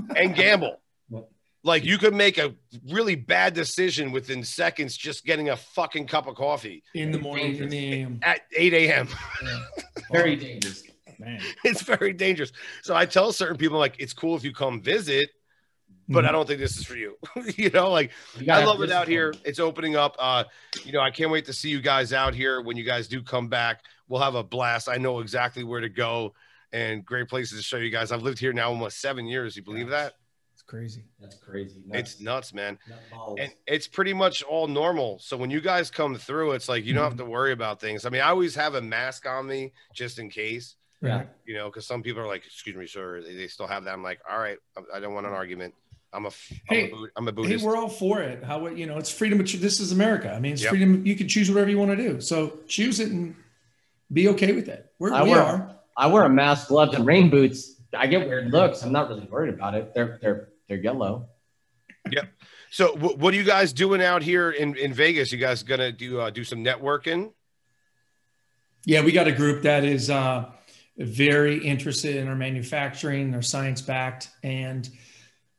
gamble. 0.08 0.16
and 0.16 0.34
gamble. 0.34 0.80
What? 1.62 1.68
Like 1.70 1.84
you 1.84 1.98
could 1.98 2.14
make 2.14 2.38
a 2.38 2.54
really 2.90 3.14
bad 3.14 3.54
decision 3.54 4.12
within 4.12 4.42
seconds 4.44 4.96
just 4.96 5.24
getting 5.24 5.48
a 5.50 5.56
fucking 5.56 6.06
cup 6.06 6.26
of 6.26 6.34
coffee 6.34 6.82
in 6.94 7.12
the 7.12 7.18
morning 7.18 7.56
in 7.56 7.68
the 7.68 7.94
AM. 7.94 8.20
at 8.22 8.40
8 8.56 8.72
a.m. 8.74 9.08
very 10.10 10.36
dangerous. 10.36 10.82
Man. 11.18 11.40
it's 11.64 11.82
very 11.82 12.12
dangerous. 12.12 12.52
So 12.82 12.94
I 12.96 13.06
tell 13.06 13.32
certain 13.32 13.56
people 13.56 13.78
like 13.78 13.96
it's 14.00 14.12
cool 14.12 14.36
if 14.36 14.42
you 14.44 14.52
come 14.52 14.80
visit, 14.80 15.30
but 16.08 16.24
Mhm. 16.24 16.28
I 16.28 16.32
don't 16.32 16.46
think 16.48 16.58
this 16.58 16.76
is 16.76 16.84
for 16.84 16.96
you. 16.96 17.16
you 17.56 17.70
know, 17.70 17.90
like 17.90 18.10
You 18.40 18.52
I 18.52 18.64
love 18.64 18.82
it 18.82 18.90
out 18.90 19.06
here. 19.06 19.32
It's 19.44 19.60
opening 19.60 19.94
up. 19.94 20.16
Uh, 20.18 20.44
you 20.84 20.92
know, 20.92 21.00
I 21.00 21.10
can't 21.12 21.30
wait 21.30 21.44
to 21.46 21.52
see 21.52 21.68
you 21.70 21.80
guys 21.80 22.12
out 22.12 22.34
here 22.34 22.60
when 22.60 22.76
you 22.76 22.82
guys 22.84 23.06
do 23.06 23.22
come 23.22 23.48
back. 23.48 23.82
We'll 24.08 24.20
have 24.20 24.34
a 24.34 24.42
blast. 24.42 24.88
I 24.88 24.96
know 24.96 25.20
exactly 25.20 25.62
where 25.62 25.80
to 25.80 25.88
go 25.88 26.34
and 26.72 27.04
great 27.04 27.28
places 27.28 27.58
to 27.58 27.62
show 27.62 27.76
you 27.76 27.90
guys. 27.90 28.10
I've 28.10 28.22
lived 28.22 28.38
here 28.40 28.52
now 28.52 28.68
almost 28.68 29.00
seven 29.00 29.26
years. 29.26 29.56
You 29.56 29.62
believe 29.62 29.88
that? 29.90 30.14
It's 30.72 30.78
crazy. 30.78 31.04
That's 31.20 31.36
crazy. 31.36 31.82
It's 31.92 32.20
nuts, 32.20 32.54
man. 32.54 32.78
Nut 32.88 32.98
balls. 33.12 33.38
and 33.40 33.52
it's 33.66 33.86
pretty 33.86 34.14
much 34.14 34.42
all 34.42 34.66
normal. 34.66 35.18
So 35.18 35.36
when 35.36 35.50
you 35.50 35.60
guys 35.60 35.90
come 35.90 36.14
through, 36.14 36.52
it's 36.52 36.68
like 36.68 36.84
you 36.84 36.94
don't 36.94 37.04
have 37.04 37.12
mm-hmm. 37.14 37.24
to 37.26 37.30
worry 37.30 37.52
about 37.52 37.78
things. 37.80 38.06
I 38.06 38.08
mean, 38.10 38.22
I 38.22 38.30
always 38.30 38.54
have 38.54 38.74
a 38.74 38.80
mask 38.80 39.26
on 39.28 39.46
me 39.46 39.72
just 39.94 40.18
in 40.18 40.30
case, 40.30 40.76
Right. 41.02 41.28
you 41.44 41.54
know, 41.54 41.68
because 41.68 41.86
some 41.86 42.02
people 42.02 42.22
are 42.22 42.26
like, 42.26 42.46
"Excuse 42.46 42.76
me, 42.76 42.86
sir," 42.86 43.20
they, 43.20 43.34
they 43.34 43.48
still 43.48 43.66
have 43.66 43.84
that. 43.84 43.92
I'm 43.92 44.02
like, 44.02 44.20
"All 44.30 44.38
right, 44.38 44.56
I- 44.76 44.96
I 44.96 45.00
don't 45.00 45.12
want 45.14 45.26
an 45.26 45.32
argument. 45.32 45.74
I'm 46.12 46.24
a, 46.24 46.28
f- 46.28 46.52
I'm 46.70 46.76
Hey, 46.76 46.90
a, 46.90 46.94
Bud- 46.94 47.10
I'm 47.16 47.28
a 47.28 47.46
Hey, 47.46 47.56
we're 47.56 47.76
all 47.76 47.88
for 47.88 48.22
it. 48.22 48.44
How 48.44 48.66
you 48.68 48.86
know 48.86 48.98
it's 48.98 49.10
freedom. 49.10 49.38
But 49.38 49.48
this 49.48 49.80
is 49.80 49.92
America. 49.92 50.32
I 50.32 50.38
mean, 50.38 50.52
it's 50.52 50.62
Yep. 50.62 50.70
freedom. 50.70 51.04
You 51.06 51.16
can 51.16 51.28
choose 51.28 51.50
whatever 51.50 51.70
you 51.70 51.78
want 51.78 51.90
to 51.90 51.96
do. 51.96 52.20
So 52.20 52.58
choose 52.68 53.00
it 53.00 53.10
and 53.10 53.34
be 54.12 54.28
okay 54.28 54.52
with 54.52 54.68
it. 54.68 54.92
We're, 54.98 55.12
I 55.12 55.22
we 55.22 55.30
wear- 55.30 55.42
are. 55.42 55.76
I 55.96 56.06
wear 56.06 56.24
a 56.24 56.28
mask, 56.28 56.68
gloves, 56.68 56.94
and 56.94 57.04
rain 57.06 57.28
boots. 57.28 57.76
I 57.94 58.06
get 58.06 58.26
weird 58.26 58.50
looks. 58.50 58.82
I'm 58.82 58.92
not 58.92 59.08
really 59.10 59.26
worried 59.26 59.52
about 59.52 59.74
it. 59.74 59.92
They're 59.92 60.18
they're 60.22 60.48
they're 60.68 60.78
yellow. 60.78 61.28
Yep. 62.10 62.32
So 62.70 62.96
wh- 62.96 63.18
what 63.18 63.34
are 63.34 63.36
you 63.36 63.44
guys 63.44 63.72
doing 63.72 64.02
out 64.02 64.22
here 64.22 64.50
in, 64.50 64.76
in 64.76 64.92
Vegas? 64.92 65.30
You 65.30 65.38
guys 65.38 65.62
gonna 65.62 65.92
do 65.92 66.20
uh, 66.20 66.30
do 66.30 66.44
some 66.44 66.64
networking? 66.64 67.32
Yeah, 68.84 69.04
we 69.04 69.12
got 69.12 69.28
a 69.28 69.32
group 69.32 69.62
that 69.62 69.84
is 69.84 70.10
uh, 70.10 70.50
very 70.98 71.58
interested 71.58 72.16
in 72.16 72.28
our 72.28 72.34
manufacturing. 72.34 73.30
They're 73.30 73.42
science 73.42 73.80
backed, 73.80 74.30
and 74.42 74.88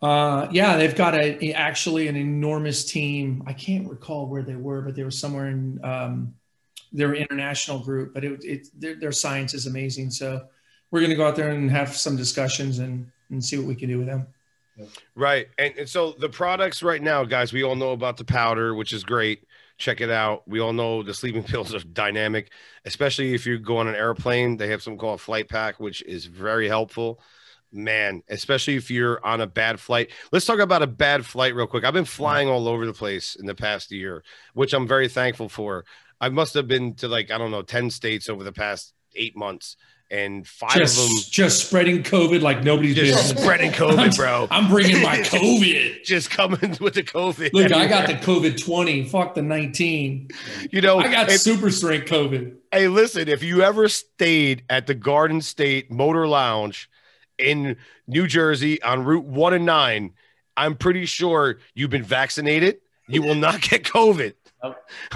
uh, 0.01 0.47
yeah, 0.51 0.75
they've 0.75 0.95
got 0.95 1.15
a, 1.15 1.53
actually 1.53 2.09
an 2.09 2.17
enormous 2.17 2.83
team. 2.83 3.43
I 3.47 3.53
can't 3.53 3.89
recall 3.89 4.27
where 4.27 4.43
they 4.43 4.55
were, 4.55 4.81
but 4.81 4.95
they 4.95 5.03
were 5.03 5.11
somewhere 5.11 5.47
in 5.47 5.79
um, 5.85 6.33
their 6.91 7.15
international 7.15 7.79
group. 7.79 8.13
But 8.13 8.25
it, 8.25 8.43
it 8.43 8.67
their, 8.77 8.95
their 8.95 9.11
science 9.13 9.53
is 9.53 9.65
amazing. 9.65 10.09
So 10.11 10.45
we're 10.91 10.99
going 10.99 11.11
to 11.11 11.15
go 11.15 11.25
out 11.25 11.37
there 11.37 11.51
and 11.51 11.71
have 11.71 11.95
some 11.95 12.17
discussions 12.17 12.79
and 12.79 13.09
and 13.29 13.43
see 13.43 13.57
what 13.57 13.65
we 13.65 13.75
can 13.75 13.87
do 13.87 13.97
with 13.99 14.07
them. 14.07 14.27
Right. 15.15 15.47
And, 15.57 15.77
and 15.77 15.89
so 15.89 16.13
the 16.13 16.29
products 16.29 16.81
right 16.81 17.01
now, 17.01 17.23
guys, 17.23 17.53
we 17.53 17.63
all 17.63 17.75
know 17.75 17.91
about 17.91 18.17
the 18.17 18.25
powder, 18.25 18.73
which 18.73 18.93
is 18.93 19.03
great. 19.03 19.45
Check 19.77 20.01
it 20.01 20.09
out. 20.09 20.47
We 20.47 20.59
all 20.59 20.73
know 20.73 21.03
the 21.03 21.13
sleeping 21.13 21.43
pills 21.43 21.73
are 21.73 21.79
dynamic, 21.79 22.51
especially 22.85 23.33
if 23.33 23.45
you 23.45 23.59
go 23.59 23.77
on 23.77 23.87
an 23.87 23.95
airplane. 23.95 24.57
They 24.57 24.69
have 24.69 24.81
something 24.81 24.99
called 24.99 25.21
Flight 25.21 25.49
Pack, 25.49 25.79
which 25.79 26.01
is 26.03 26.25
very 26.25 26.67
helpful. 26.67 27.21
Man, 27.71 28.21
especially 28.29 28.75
if 28.75 28.91
you're 28.91 29.23
on 29.25 29.41
a 29.41 29.47
bad 29.47 29.79
flight. 29.79 30.11
Let's 30.31 30.45
talk 30.45 30.59
about 30.59 30.83
a 30.83 30.87
bad 30.87 31.25
flight 31.25 31.55
real 31.55 31.65
quick. 31.65 31.83
I've 31.83 31.93
been 31.93 32.03
mm-hmm. 32.03 32.21
flying 32.21 32.47
all 32.47 32.67
over 32.67 32.85
the 32.85 32.93
place 32.93 33.35
in 33.35 33.47
the 33.47 33.55
past 33.55 33.91
year, 33.91 34.23
which 34.53 34.73
I'm 34.73 34.87
very 34.87 35.07
thankful 35.07 35.49
for. 35.49 35.83
I 36.21 36.29
must 36.29 36.53
have 36.53 36.67
been 36.67 36.93
to 36.95 37.07
like, 37.07 37.31
I 37.31 37.39
don't 37.39 37.49
know, 37.49 37.63
10 37.63 37.89
states 37.89 38.29
over 38.29 38.43
the 38.43 38.51
past 38.51 38.93
eight 39.15 39.35
months, 39.35 39.75
and 40.13 40.47
five 40.47 40.75
Just 40.75 40.97
of 40.99 41.07
them 41.09 41.17
just 41.31 41.65
spreading 41.67 42.03
COVID 42.03 42.41
like 42.41 42.63
nobody's 42.63 42.95
just 42.95 43.17
business. 43.23 43.41
spreading 43.43 43.71
COVID, 43.73 44.15
bro. 44.15 44.47
I'm 44.51 44.69
bringing 44.69 45.01
my 45.01 45.17
COVID. 45.21 46.03
just 46.03 46.29
coming 46.29 46.77
with 46.79 46.93
the 46.93 47.01
COVID. 47.03 47.51
Look, 47.51 47.71
I 47.71 47.87
got 47.87 48.07
the 48.07 48.13
COVID 48.13 48.63
20. 48.63 49.05
Fuck 49.09 49.33
the 49.33 49.41
19. 49.41 50.29
You 50.71 50.81
know, 50.81 50.99
I 50.99 51.11
got 51.11 51.29
if- 51.29 51.41
super 51.41 51.69
strength 51.71 52.07
COVID. 52.07 52.55
hey, 52.71 52.87
listen, 52.87 53.27
if 53.27 53.41
you 53.43 53.63
ever 53.63 53.89
stayed 53.89 54.63
at 54.69 54.85
the 54.87 54.93
Garden 54.93 55.41
State 55.41 55.89
Motor 55.91 56.27
Lounge 56.27 56.89
in 57.39 57.75
New 58.07 58.27
Jersey 58.27 58.81
on 58.83 59.03
Route 59.03 59.25
One 59.25 59.53
and 59.53 59.65
Nine, 59.65 60.11
I'm 60.55 60.75
pretty 60.75 61.05
sure 61.07 61.57
you've 61.73 61.89
been 61.89 62.03
vaccinated. 62.03 62.77
You 63.07 63.23
will 63.23 63.35
not 63.35 63.61
get 63.61 63.83
COVID. 63.83 64.33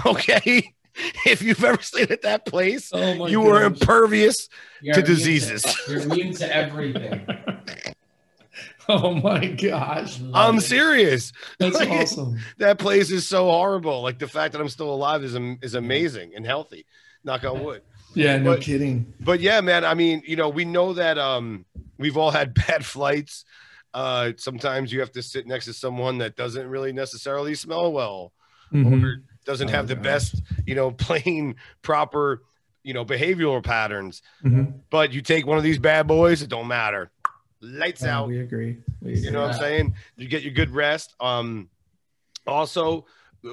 Okay. 0.04 0.74
If 1.26 1.42
you've 1.42 1.62
ever 1.64 1.80
stayed 1.82 2.10
at 2.10 2.22
that 2.22 2.44
place, 2.46 2.90
Oh 2.92 3.14
my 3.14 3.28
you 3.28 3.40
were 3.40 3.62
impervious 3.62 4.48
You're 4.82 4.94
to 4.96 5.02
diseases. 5.02 5.64
you're 5.88 6.00
immune 6.02 6.34
to 6.34 6.56
everything. 6.56 7.26
Oh 8.90 9.12
my 9.14 9.48
gosh. 9.48 10.18
I'm 10.32 10.60
serious. 10.60 11.32
That's 11.58 11.76
Like, 11.76 11.90
awesome. 11.90 12.38
That 12.56 12.78
place 12.78 13.10
is 13.10 13.28
so 13.28 13.44
horrible. 13.44 14.00
Like 14.00 14.18
the 14.18 14.26
fact 14.26 14.52
that 14.52 14.62
I'm 14.62 14.68
still 14.70 14.90
alive 14.92 15.22
is 15.22 15.34
is 15.62 15.74
amazing 15.74 16.32
and 16.34 16.46
healthy. 16.46 16.86
Knock 17.22 17.44
on 17.44 17.62
wood. 17.62 17.82
Yeah, 18.14 18.38
no 18.38 18.54
But- 18.54 18.62
kidding. 18.62 19.12
but 19.20 19.40
yeah, 19.40 19.60
man. 19.60 19.84
I 19.84 19.92
mean, 19.92 20.22
you 20.26 20.36
know, 20.36 20.48
we 20.48 20.64
know 20.64 20.94
that 20.94 21.18
um 21.18 21.66
we've 21.98 22.16
all 22.16 22.30
had 22.30 22.54
bad 22.54 22.82
flights. 22.84 23.44
Uh 23.92 24.32
sometimes 24.38 24.90
you 24.90 25.00
have 25.00 25.12
to 25.12 25.22
sit 25.22 25.46
next 25.46 25.66
to 25.66 25.74
someone 25.74 26.18
that 26.18 26.34
doesn't 26.36 26.66
really 26.66 26.92
necessarily 26.94 27.54
smell 27.54 27.92
well 27.92 28.32
Mhm. 28.72 29.02
or 29.04 29.22
doesn't 29.48 29.68
Oh, 29.70 29.72
have 29.72 29.88
the 29.88 29.94
gosh. 29.94 30.04
best, 30.04 30.42
you 30.66 30.74
know, 30.74 30.90
plain 31.06 31.56
proper, 31.82 32.42
you 32.84 32.92
know, 32.92 33.04
behavioral 33.04 33.62
patterns. 33.64 34.20
Mhm. 34.44 34.74
But 34.90 35.12
you 35.12 35.22
take 35.22 35.46
one 35.46 35.56
of 35.56 35.64
these 35.64 35.78
bad 35.78 36.06
boys, 36.06 36.42
it 36.42 36.50
don't 36.50 36.68
matter. 36.68 37.10
Lights 37.62 38.04
Oh, 38.04 38.08
out. 38.10 38.28
we 38.28 38.38
agree. 38.40 38.76
We 39.00 39.12
You 39.12 39.18
agree. 39.18 39.30
know 39.30 39.40
what 39.40 39.52
I'm 39.54 39.58
saying? 39.58 39.94
You 40.16 40.28
get 40.28 40.42
your 40.42 40.52
good 40.52 40.70
rest. 40.70 41.14
Um, 41.18 41.70
also, 42.46 43.06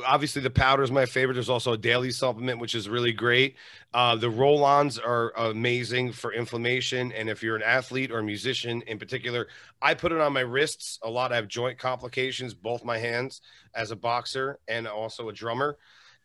obviously, 0.05 0.41
the 0.41 0.49
powder 0.49 0.83
is 0.83 0.91
my 0.91 1.05
favorite. 1.05 1.35
There's 1.35 1.49
also 1.49 1.73
a 1.73 1.77
daily 1.77 2.11
supplement, 2.11 2.59
which 2.59 2.75
is 2.75 2.89
really 2.89 3.13
great. 3.13 3.55
Uh, 3.93 4.15
the 4.15 4.29
roll 4.29 4.63
ons 4.63 4.97
are 4.97 5.31
amazing 5.37 6.11
for 6.11 6.33
inflammation. 6.33 7.11
And 7.11 7.29
if 7.29 7.43
you're 7.43 7.55
an 7.55 7.63
athlete 7.63 8.11
or 8.11 8.19
a 8.19 8.23
musician 8.23 8.81
in 8.87 8.97
particular, 8.97 9.47
I 9.81 9.93
put 9.93 10.11
it 10.11 10.19
on 10.19 10.33
my 10.33 10.41
wrists 10.41 10.99
a 11.03 11.09
lot. 11.09 11.31
I 11.31 11.35
have 11.35 11.47
joint 11.47 11.77
complications, 11.77 12.53
both 12.53 12.83
my 12.83 12.97
hands 12.97 13.41
as 13.73 13.91
a 13.91 13.95
boxer 13.95 14.59
and 14.67 14.87
also 14.87 15.29
a 15.29 15.33
drummer. 15.33 15.77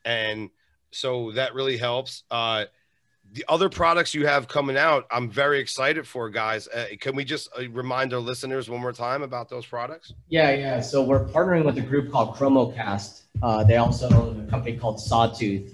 And 0.04 0.50
so 0.90 1.32
that 1.32 1.54
really 1.54 1.76
helps. 1.76 2.24
Uh, 2.30 2.64
the 3.32 3.44
other 3.48 3.68
products 3.68 4.12
you 4.14 4.26
have 4.26 4.48
coming 4.48 4.76
out, 4.76 5.06
I'm 5.10 5.30
very 5.30 5.60
excited 5.60 6.06
for, 6.06 6.28
guys. 6.28 6.66
Uh, 6.68 6.86
can 7.00 7.14
we 7.14 7.24
just 7.24 7.48
uh, 7.56 7.68
remind 7.70 8.12
our 8.12 8.18
listeners 8.20 8.68
one 8.68 8.80
more 8.80 8.92
time 8.92 9.22
about 9.22 9.48
those 9.48 9.64
products? 9.64 10.12
Yeah, 10.28 10.52
yeah. 10.52 10.80
So 10.80 11.02
we're 11.02 11.24
partnering 11.26 11.64
with 11.64 11.78
a 11.78 11.82
group 11.82 12.10
called 12.10 12.34
Chromocast. 12.34 13.22
Uh, 13.42 13.62
they 13.64 13.76
also 13.76 14.10
own 14.10 14.46
a 14.46 14.50
company 14.50 14.76
called 14.76 14.98
Sawtooth, 14.98 15.72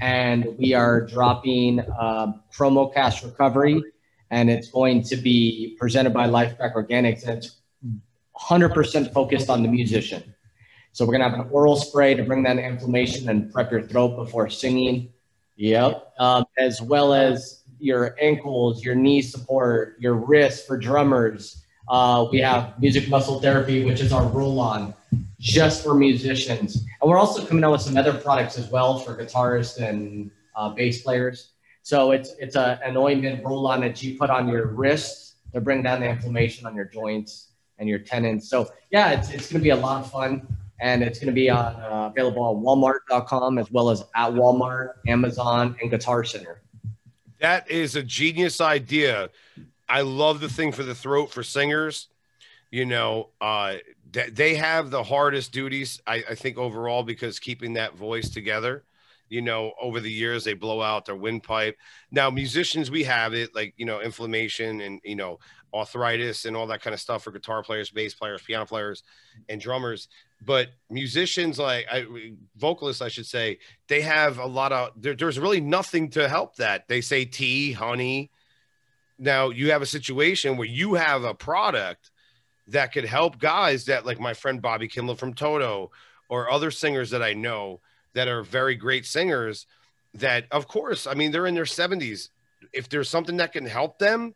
and 0.00 0.46
we 0.58 0.74
are 0.74 1.02
dropping 1.02 1.80
uh, 1.80 2.32
Chromocast 2.52 3.24
Recovery, 3.24 3.82
and 4.30 4.50
it's 4.50 4.70
going 4.70 5.02
to 5.04 5.16
be 5.16 5.76
presented 5.78 6.12
by 6.12 6.26
Lifepack 6.26 6.74
Organics, 6.74 7.22
and 7.22 7.38
it's 7.38 7.60
100% 8.36 9.12
focused 9.12 9.48
on 9.48 9.62
the 9.62 9.68
musician. 9.68 10.34
So 10.92 11.04
we're 11.04 11.12
gonna 11.12 11.30
have 11.30 11.38
an 11.38 11.48
oral 11.52 11.76
spray 11.76 12.14
to 12.14 12.24
bring 12.24 12.42
that 12.44 12.58
inflammation 12.58 13.28
and 13.28 13.52
prep 13.52 13.70
your 13.70 13.82
throat 13.82 14.16
before 14.16 14.50
singing. 14.50 15.12
Yep. 15.60 16.14
Um, 16.18 16.46
as 16.56 16.80
well 16.80 17.12
as 17.12 17.64
your 17.78 18.16
ankles, 18.18 18.82
your 18.82 18.94
knee 18.94 19.20
support, 19.20 19.96
your 20.00 20.14
wrists 20.14 20.66
for 20.66 20.78
drummers. 20.78 21.62
Uh, 21.86 22.26
we 22.32 22.38
have 22.38 22.80
music 22.80 23.10
muscle 23.10 23.40
therapy, 23.40 23.84
which 23.84 24.00
is 24.00 24.10
our 24.10 24.26
roll 24.28 24.58
on 24.58 24.94
just 25.38 25.84
for 25.84 25.92
musicians. 25.92 26.76
And 26.76 27.10
we're 27.10 27.18
also 27.18 27.44
coming 27.44 27.62
out 27.62 27.72
with 27.72 27.82
some 27.82 27.98
other 27.98 28.14
products 28.14 28.56
as 28.56 28.70
well 28.70 29.00
for 29.00 29.14
guitarists 29.14 29.78
and 29.86 30.30
uh, 30.56 30.70
bass 30.70 31.02
players. 31.02 31.50
So 31.82 32.12
it's 32.12 32.34
it's 32.38 32.56
a, 32.56 32.80
an 32.82 32.96
ointment 32.96 33.44
roll 33.44 33.66
on 33.66 33.82
that 33.82 34.02
you 34.02 34.16
put 34.16 34.30
on 34.30 34.48
your 34.48 34.66
wrists 34.68 35.34
to 35.52 35.60
bring 35.60 35.82
down 35.82 36.00
the 36.00 36.08
inflammation 36.08 36.64
on 36.64 36.74
your 36.74 36.86
joints 36.86 37.48
and 37.78 37.86
your 37.86 37.98
tendons. 37.98 38.48
So 38.48 38.70
yeah, 38.90 39.10
it's, 39.10 39.28
it's 39.28 39.52
going 39.52 39.60
to 39.60 39.64
be 39.64 39.70
a 39.70 39.76
lot 39.76 40.04
of 40.04 40.10
fun 40.10 40.46
and 40.80 41.02
it's 41.02 41.18
going 41.18 41.26
to 41.26 41.32
be 41.32 41.50
on 41.50 41.74
uh, 41.76 42.10
available 42.12 42.42
on 42.42 42.62
walmart.com 42.62 43.58
as 43.58 43.70
well 43.70 43.90
as 43.90 44.02
at 44.14 44.32
Walmart, 44.32 44.94
Amazon, 45.06 45.76
and 45.80 45.90
Guitar 45.90 46.24
Center. 46.24 46.62
That 47.40 47.70
is 47.70 47.96
a 47.96 48.02
genius 48.02 48.60
idea. 48.60 49.30
I 49.88 50.02
love 50.02 50.40
the 50.40 50.48
thing 50.48 50.72
for 50.72 50.82
the 50.82 50.94
throat 50.94 51.30
for 51.30 51.42
singers. 51.42 52.08
You 52.70 52.86
know, 52.86 53.30
uh, 53.40 53.76
they 54.12 54.54
have 54.54 54.90
the 54.90 55.02
hardest 55.02 55.52
duties, 55.52 56.00
I, 56.06 56.22
I 56.30 56.34
think, 56.34 56.58
overall, 56.58 57.02
because 57.02 57.38
keeping 57.38 57.74
that 57.74 57.94
voice 57.94 58.30
together 58.30 58.84
you 59.30 59.40
know, 59.40 59.72
over 59.80 60.00
the 60.00 60.10
years 60.10 60.44
they 60.44 60.54
blow 60.54 60.82
out 60.82 61.06
their 61.06 61.16
windpipe. 61.16 61.78
Now, 62.10 62.28
musicians, 62.30 62.90
we 62.90 63.04
have 63.04 63.32
it 63.32 63.54
like, 63.54 63.72
you 63.76 63.86
know, 63.86 64.00
inflammation 64.00 64.80
and, 64.80 65.00
you 65.04 65.14
know, 65.14 65.38
arthritis 65.72 66.44
and 66.44 66.56
all 66.56 66.66
that 66.66 66.82
kind 66.82 66.92
of 66.92 67.00
stuff 67.00 67.22
for 67.22 67.30
guitar 67.30 67.62
players, 67.62 67.90
bass 67.90 68.12
players, 68.12 68.42
piano 68.42 68.66
players, 68.66 69.04
and 69.48 69.60
drummers. 69.60 70.08
But 70.42 70.68
musicians, 70.88 71.58
like 71.58 71.86
I, 71.90 72.06
vocalists, 72.56 73.02
I 73.02 73.08
should 73.08 73.26
say, 73.26 73.58
they 73.88 74.00
have 74.00 74.38
a 74.38 74.46
lot 74.46 74.72
of, 74.72 74.90
there, 74.96 75.14
there's 75.14 75.38
really 75.38 75.60
nothing 75.60 76.08
to 76.10 76.28
help 76.28 76.56
that. 76.56 76.88
They 76.88 77.02
say 77.02 77.26
tea, 77.26 77.72
honey. 77.72 78.30
Now, 79.18 79.50
you 79.50 79.70
have 79.72 79.82
a 79.82 79.86
situation 79.86 80.56
where 80.56 80.66
you 80.66 80.94
have 80.94 81.24
a 81.24 81.34
product 81.34 82.10
that 82.68 82.92
could 82.92 83.04
help 83.04 83.38
guys 83.38 83.84
that, 83.86 84.06
like 84.06 84.18
my 84.18 84.32
friend 84.32 84.62
Bobby 84.62 84.88
Kimball 84.88 85.16
from 85.16 85.34
Toto 85.34 85.90
or 86.30 86.50
other 86.50 86.70
singers 86.70 87.10
that 87.10 87.22
I 87.22 87.34
know 87.34 87.80
that 88.14 88.28
are 88.28 88.42
very 88.42 88.74
great 88.74 89.06
singers 89.06 89.66
that 90.14 90.46
of 90.50 90.66
course 90.66 91.06
i 91.06 91.14
mean 91.14 91.30
they're 91.30 91.46
in 91.46 91.54
their 91.54 91.64
70s 91.64 92.28
if 92.72 92.88
there's 92.88 93.08
something 93.08 93.36
that 93.36 93.52
can 93.52 93.64
help 93.64 93.98
them 93.98 94.34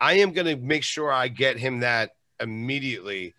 i 0.00 0.14
am 0.14 0.32
going 0.32 0.46
to 0.46 0.56
make 0.56 0.82
sure 0.82 1.12
i 1.12 1.28
get 1.28 1.58
him 1.58 1.80
that 1.80 2.10
immediately 2.40 3.34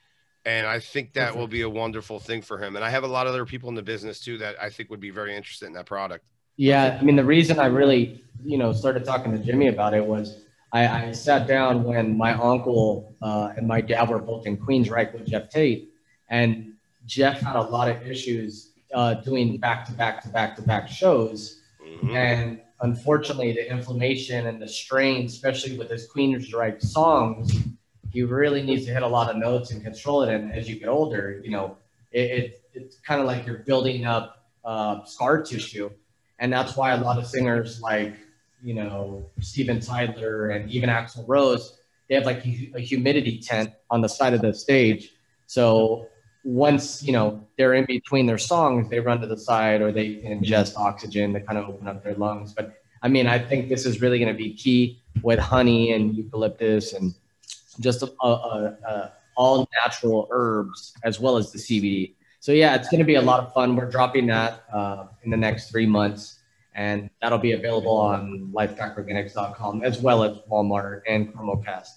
and 0.50 0.68
i 0.68 0.80
think 0.80 1.14
that 1.14 1.36
will 1.36 1.48
be 1.48 1.62
a 1.62 1.70
wonderful 1.70 2.20
thing 2.20 2.42
for 2.42 2.58
him 2.58 2.76
and 2.76 2.84
i 2.84 2.90
have 2.90 3.04
a 3.04 3.08
lot 3.08 3.28
of 3.28 3.34
other 3.34 3.46
people 3.46 3.70
in 3.70 3.76
the 3.76 3.82
business 3.82 4.20
too 4.20 4.38
that 4.38 4.56
i 4.62 4.70
think 4.70 4.90
would 4.90 5.00
be 5.00 5.10
very 5.12 5.36
interested 5.36 5.66
in 5.66 5.74
that 5.74 5.86
product 5.86 6.26
yeah 6.58 6.98
i 7.00 7.04
mean 7.04 7.16
the 7.16 7.24
reason 7.24 7.60
i 7.60 7.66
really 7.66 8.24
you 8.44 8.58
know 8.58 8.74
started 8.74 9.06
talking 9.06 9.32
to 9.32 9.38
jimmy 9.38 9.68
about 9.68 9.94
it 9.94 10.06
was 10.06 10.42
i, 10.74 10.88
I 10.88 11.12
sat 11.12 11.48
down 11.48 11.84
when 11.84 12.18
my 12.18 12.34
uncle 12.34 13.16
uh, 13.22 13.54
and 13.56 13.68
my 13.68 13.82
dad 13.82 14.10
were 14.10 14.20
both 14.20 14.46
in 14.48 14.58
queensryche 14.58 15.14
with 15.14 15.26
geoff 15.28 15.50
tate 15.50 15.92
and 16.30 16.74
geoff 17.06 17.40
had 17.40 17.56
a 17.56 17.62
lot 17.62 17.90
of 17.90 18.06
issues 18.08 18.70
uh, 18.94 19.16
doing 19.16 19.58
back 19.58 19.86
to 19.86 19.92
back 19.94 20.22
to 20.24 20.30
back 20.30 20.56
to 20.56 20.62
back 20.62 20.88
shows. 20.88 21.62
Mm-hmm. 21.82 22.16
And 22.16 22.62
unfortunately, 22.82 23.54
the 23.54 23.70
inflammation 23.70 24.48
and 24.48 24.62
the 24.62 24.68
strain, 24.68 25.26
especially 25.26 25.78
with 25.78 25.90
his 25.90 26.08
Queensryche 26.08 26.82
songs, 26.82 27.52
he 28.12 28.24
really 28.24 28.62
needs 28.62 28.86
to 28.86 28.94
hit 28.94 29.04
a 29.04 29.08
lot 29.08 29.30
of 29.30 29.38
notes 29.38 29.72
and 29.72 29.84
control 29.84 30.24
it. 30.24 30.34
And 30.34 30.52
as 30.52 30.70
you 30.70 30.80
get 30.80 30.90
older, 30.90 31.42
you 31.44 31.52
know, 31.52 31.78
it, 32.12 32.20
it 32.20 32.62
it's 32.74 33.00
kind 33.00 33.20
of 33.22 33.28
like 33.28 33.46
you're 33.46 33.60
building 33.60 34.06
up 34.06 34.46
uh, 34.66 35.04
scar 35.06 35.42
tissue. 35.42 35.90
And 36.40 36.52
that's 36.52 36.76
why 36.76 36.92
a 36.92 36.98
lot 36.98 37.18
of 37.18 37.28
singers 37.28 37.82
like, 37.82 38.16
you 38.64 38.74
know, 38.74 39.30
Steven 39.42 39.80
Tyler 39.80 40.50
and 40.50 40.70
even 40.70 40.90
Axl 40.90 41.24
Rose, 41.28 41.78
they 42.08 42.16
have 42.16 42.26
like 42.26 42.46
a 42.46 42.80
humidity 42.80 43.40
tent 43.40 43.72
on 43.90 44.02
the 44.02 44.10
side 44.10 44.34
of 44.34 44.42
the 44.42 44.54
stage. 44.54 45.12
So 45.46 46.08
once 46.46 47.04
you 47.04 47.12
know 47.12 47.46
they're 47.58 47.74
in 47.74 47.86
between 47.86 48.26
their 48.26 48.38
songs, 48.38 48.90
they 48.90 49.00
run 49.00 49.20
to 49.22 49.28
the 49.28 49.38
side 49.38 49.82
or 49.82 49.92
they 49.92 50.16
ingest 50.16 50.76
oxygen 50.78 51.34
to 51.34 51.42
kind 51.42 51.58
of 51.58 51.70
open 51.70 51.88
up 51.88 52.04
their 52.04 52.16
lungs. 52.16 52.54
But 52.54 52.76
I 53.02 53.08
mean, 53.08 53.28
I 53.28 53.40
think 53.40 53.70
this 53.70 53.86
is 53.86 54.02
really 54.02 54.20
going 54.20 54.32
to 54.32 54.38
be 54.38 54.54
key 54.54 55.02
with 55.22 55.40
honey 55.40 55.92
and 55.92 56.16
eucalyptus 56.16 56.94
and 56.94 57.14
just 57.80 58.04
a, 58.04 58.12
a, 58.22 58.28
a, 58.28 59.14
all 59.36 59.68
natural 59.84 60.28
herbs 60.32 60.94
as 61.04 61.20
well 61.20 61.38
as 61.38 61.52
the 61.52 61.60
CBD. 61.60 62.16
So 62.40 62.52
yeah, 62.52 62.76
it's 62.76 62.90
going 62.90 63.00
to 63.00 63.06
be 63.06 63.16
a 63.16 63.22
lot 63.22 63.42
of 63.42 63.54
fun. 63.54 63.76
We're 63.76 63.90
dropping 63.90 64.28
that 64.28 64.64
uh, 64.72 65.08
in 65.24 65.32
the 65.32 65.38
next 65.38 65.72
three 65.72 65.86
months, 65.86 66.40
and 66.74 67.10
that'll 67.22 67.38
be 67.38 67.54
available 67.54 67.98
on 67.98 68.52
lifepackorganics.com 68.54 69.84
as 69.84 70.02
well 70.02 70.24
as 70.24 70.38
Walmart 70.50 71.02
and 71.08 71.34
Chromocast. 71.34 71.90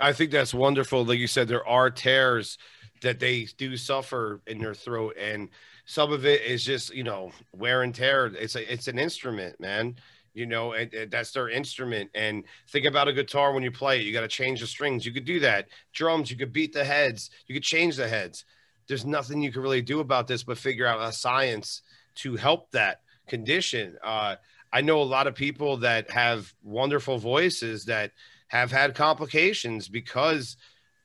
I 0.00 0.12
think 0.12 0.30
that's 0.30 0.54
wonderful. 0.54 1.04
Like 1.04 1.18
you 1.18 1.26
said, 1.26 1.48
there 1.48 1.66
are 1.66 1.90
tears 1.90 2.58
that 3.02 3.20
they 3.20 3.44
do 3.56 3.76
suffer 3.76 4.40
in 4.46 4.58
their 4.58 4.74
throat 4.74 5.16
and 5.18 5.48
some 5.84 6.12
of 6.12 6.26
it 6.26 6.42
is 6.42 6.64
just 6.64 6.94
you 6.94 7.04
know 7.04 7.30
wear 7.52 7.82
and 7.82 7.94
tear 7.94 8.26
it's 8.26 8.56
a, 8.56 8.72
it's 8.72 8.88
an 8.88 8.98
instrument 8.98 9.58
man 9.60 9.94
you 10.38 10.46
know 10.46 10.72
and, 10.72 10.92
and, 10.94 11.10
that's 11.10 11.32
their 11.32 11.48
instrument. 11.48 12.10
And 12.14 12.44
think 12.68 12.86
about 12.86 13.08
a 13.08 13.12
guitar 13.12 13.52
when 13.52 13.62
you 13.62 13.70
play 13.70 14.00
it. 14.00 14.04
You 14.04 14.12
got 14.12 14.22
to 14.22 14.28
change 14.28 14.60
the 14.60 14.66
strings. 14.66 15.04
You 15.04 15.12
could 15.12 15.24
do 15.24 15.40
that. 15.40 15.68
Drums 15.92 16.30
you 16.30 16.36
could 16.36 16.52
beat 16.52 16.72
the 16.72 16.84
heads. 16.84 17.30
You 17.46 17.54
could 17.54 17.64
change 17.64 17.96
the 17.96 18.08
heads. 18.08 18.44
There's 18.86 19.04
nothing 19.04 19.42
you 19.42 19.52
can 19.52 19.62
really 19.62 19.82
do 19.82 20.00
about 20.00 20.26
this 20.26 20.42
but 20.42 20.56
figure 20.56 20.86
out 20.86 21.06
a 21.06 21.12
science 21.12 21.82
to 22.16 22.36
help 22.36 22.70
that 22.70 23.02
condition. 23.26 23.96
Uh, 24.02 24.36
i 24.70 24.82
know 24.82 25.00
a 25.00 25.02
lot 25.02 25.26
of 25.26 25.34
people 25.34 25.78
that 25.78 26.10
have 26.10 26.52
wonderful 26.62 27.16
voices 27.16 27.86
that 27.86 28.12
have 28.48 28.70
had 28.70 28.94
complications 28.94 29.88
because 29.88 30.56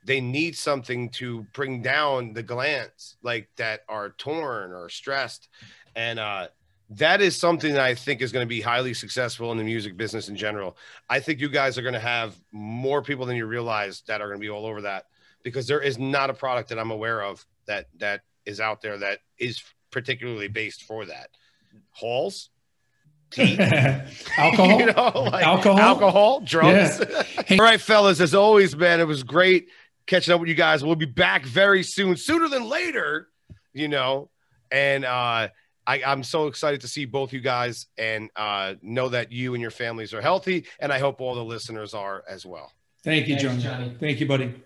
they 0.05 0.19
need 0.19 0.55
something 0.55 1.09
to 1.09 1.45
bring 1.53 1.81
down 1.81 2.33
the 2.33 2.43
glands 2.43 3.17
like 3.21 3.49
that 3.55 3.81
are 3.87 4.09
torn 4.11 4.73
or 4.73 4.89
stressed. 4.89 5.49
And 5.95 6.19
uh 6.19 6.47
that 6.97 7.21
is 7.21 7.37
something 7.37 7.73
that 7.73 7.81
I 7.81 7.95
think 7.95 8.21
is 8.21 8.31
going 8.31 8.45
to 8.45 8.49
be 8.49 8.61
highly 8.61 8.93
successful 8.93 9.51
in 9.51 9.57
the 9.57 9.63
music 9.63 9.97
business 9.97 10.29
in 10.29 10.35
general. 10.35 10.77
I 11.09 11.19
think 11.19 11.39
you 11.39 11.49
guys 11.49 11.77
are 11.77 11.81
going 11.81 11.93
to 11.93 11.99
have 11.99 12.35
more 12.51 13.01
people 13.01 13.25
than 13.25 13.35
you 13.35 13.45
realize 13.45 14.03
that 14.07 14.21
are 14.21 14.27
going 14.27 14.39
to 14.39 14.45
be 14.45 14.49
all 14.49 14.65
over 14.65 14.81
that 14.81 15.05
because 15.43 15.67
there 15.67 15.81
is 15.81 15.97
not 15.97 16.29
a 16.29 16.33
product 16.33 16.69
that 16.69 16.79
I'm 16.79 16.91
aware 16.91 17.21
of 17.21 17.45
that 17.65 17.87
that 17.97 18.21
is 18.45 18.59
out 18.59 18.81
there 18.81 18.97
that 18.97 19.19
is 19.37 19.63
particularly 19.91 20.47
based 20.47 20.83
for 20.83 21.05
that. 21.05 21.29
Halls, 21.91 22.49
alcohol, 23.37 24.79
you 24.79 24.85
know, 24.87 25.27
like 25.31 25.45
alcohol, 25.45 25.79
alcohol, 25.79 26.39
drugs. 26.41 26.99
Yeah. 26.99 27.23
Hey. 27.45 27.57
all 27.59 27.65
right, 27.65 27.81
fellas. 27.81 28.19
As 28.19 28.35
always, 28.35 28.75
man, 28.75 28.99
it 28.99 29.07
was 29.07 29.23
great 29.23 29.69
catching 30.05 30.33
up 30.33 30.39
with 30.39 30.49
you 30.49 30.55
guys. 30.55 30.83
We'll 30.83 30.95
be 30.95 31.05
back 31.05 31.45
very 31.45 31.83
soon, 31.83 32.17
sooner 32.17 32.47
than 32.47 32.67
later, 32.69 33.29
you 33.73 33.87
know. 33.87 34.29
And 34.71 35.05
uh, 35.05 35.49
I, 35.85 36.11
am 36.11 36.23
so 36.23 36.47
excited 36.47 36.81
to 36.81 36.87
see 36.87 37.05
both 37.05 37.33
you 37.33 37.41
guys 37.41 37.87
and 37.97 38.29
uh, 38.35 38.75
know 38.81 39.09
that 39.09 39.31
you 39.31 39.53
and 39.53 39.61
your 39.61 39.71
families 39.71 40.13
are 40.13 40.21
healthy. 40.21 40.65
And 40.79 40.91
I 40.91 40.99
hope 40.99 41.21
all 41.21 41.35
the 41.35 41.43
listeners 41.43 41.93
are 41.93 42.23
as 42.27 42.45
well. 42.45 42.71
Thank 43.03 43.27
you, 43.27 43.37
Thanks, 43.37 43.63
Johnny. 43.63 43.95
Thank 43.99 44.19
you, 44.19 44.27
buddy. 44.27 44.63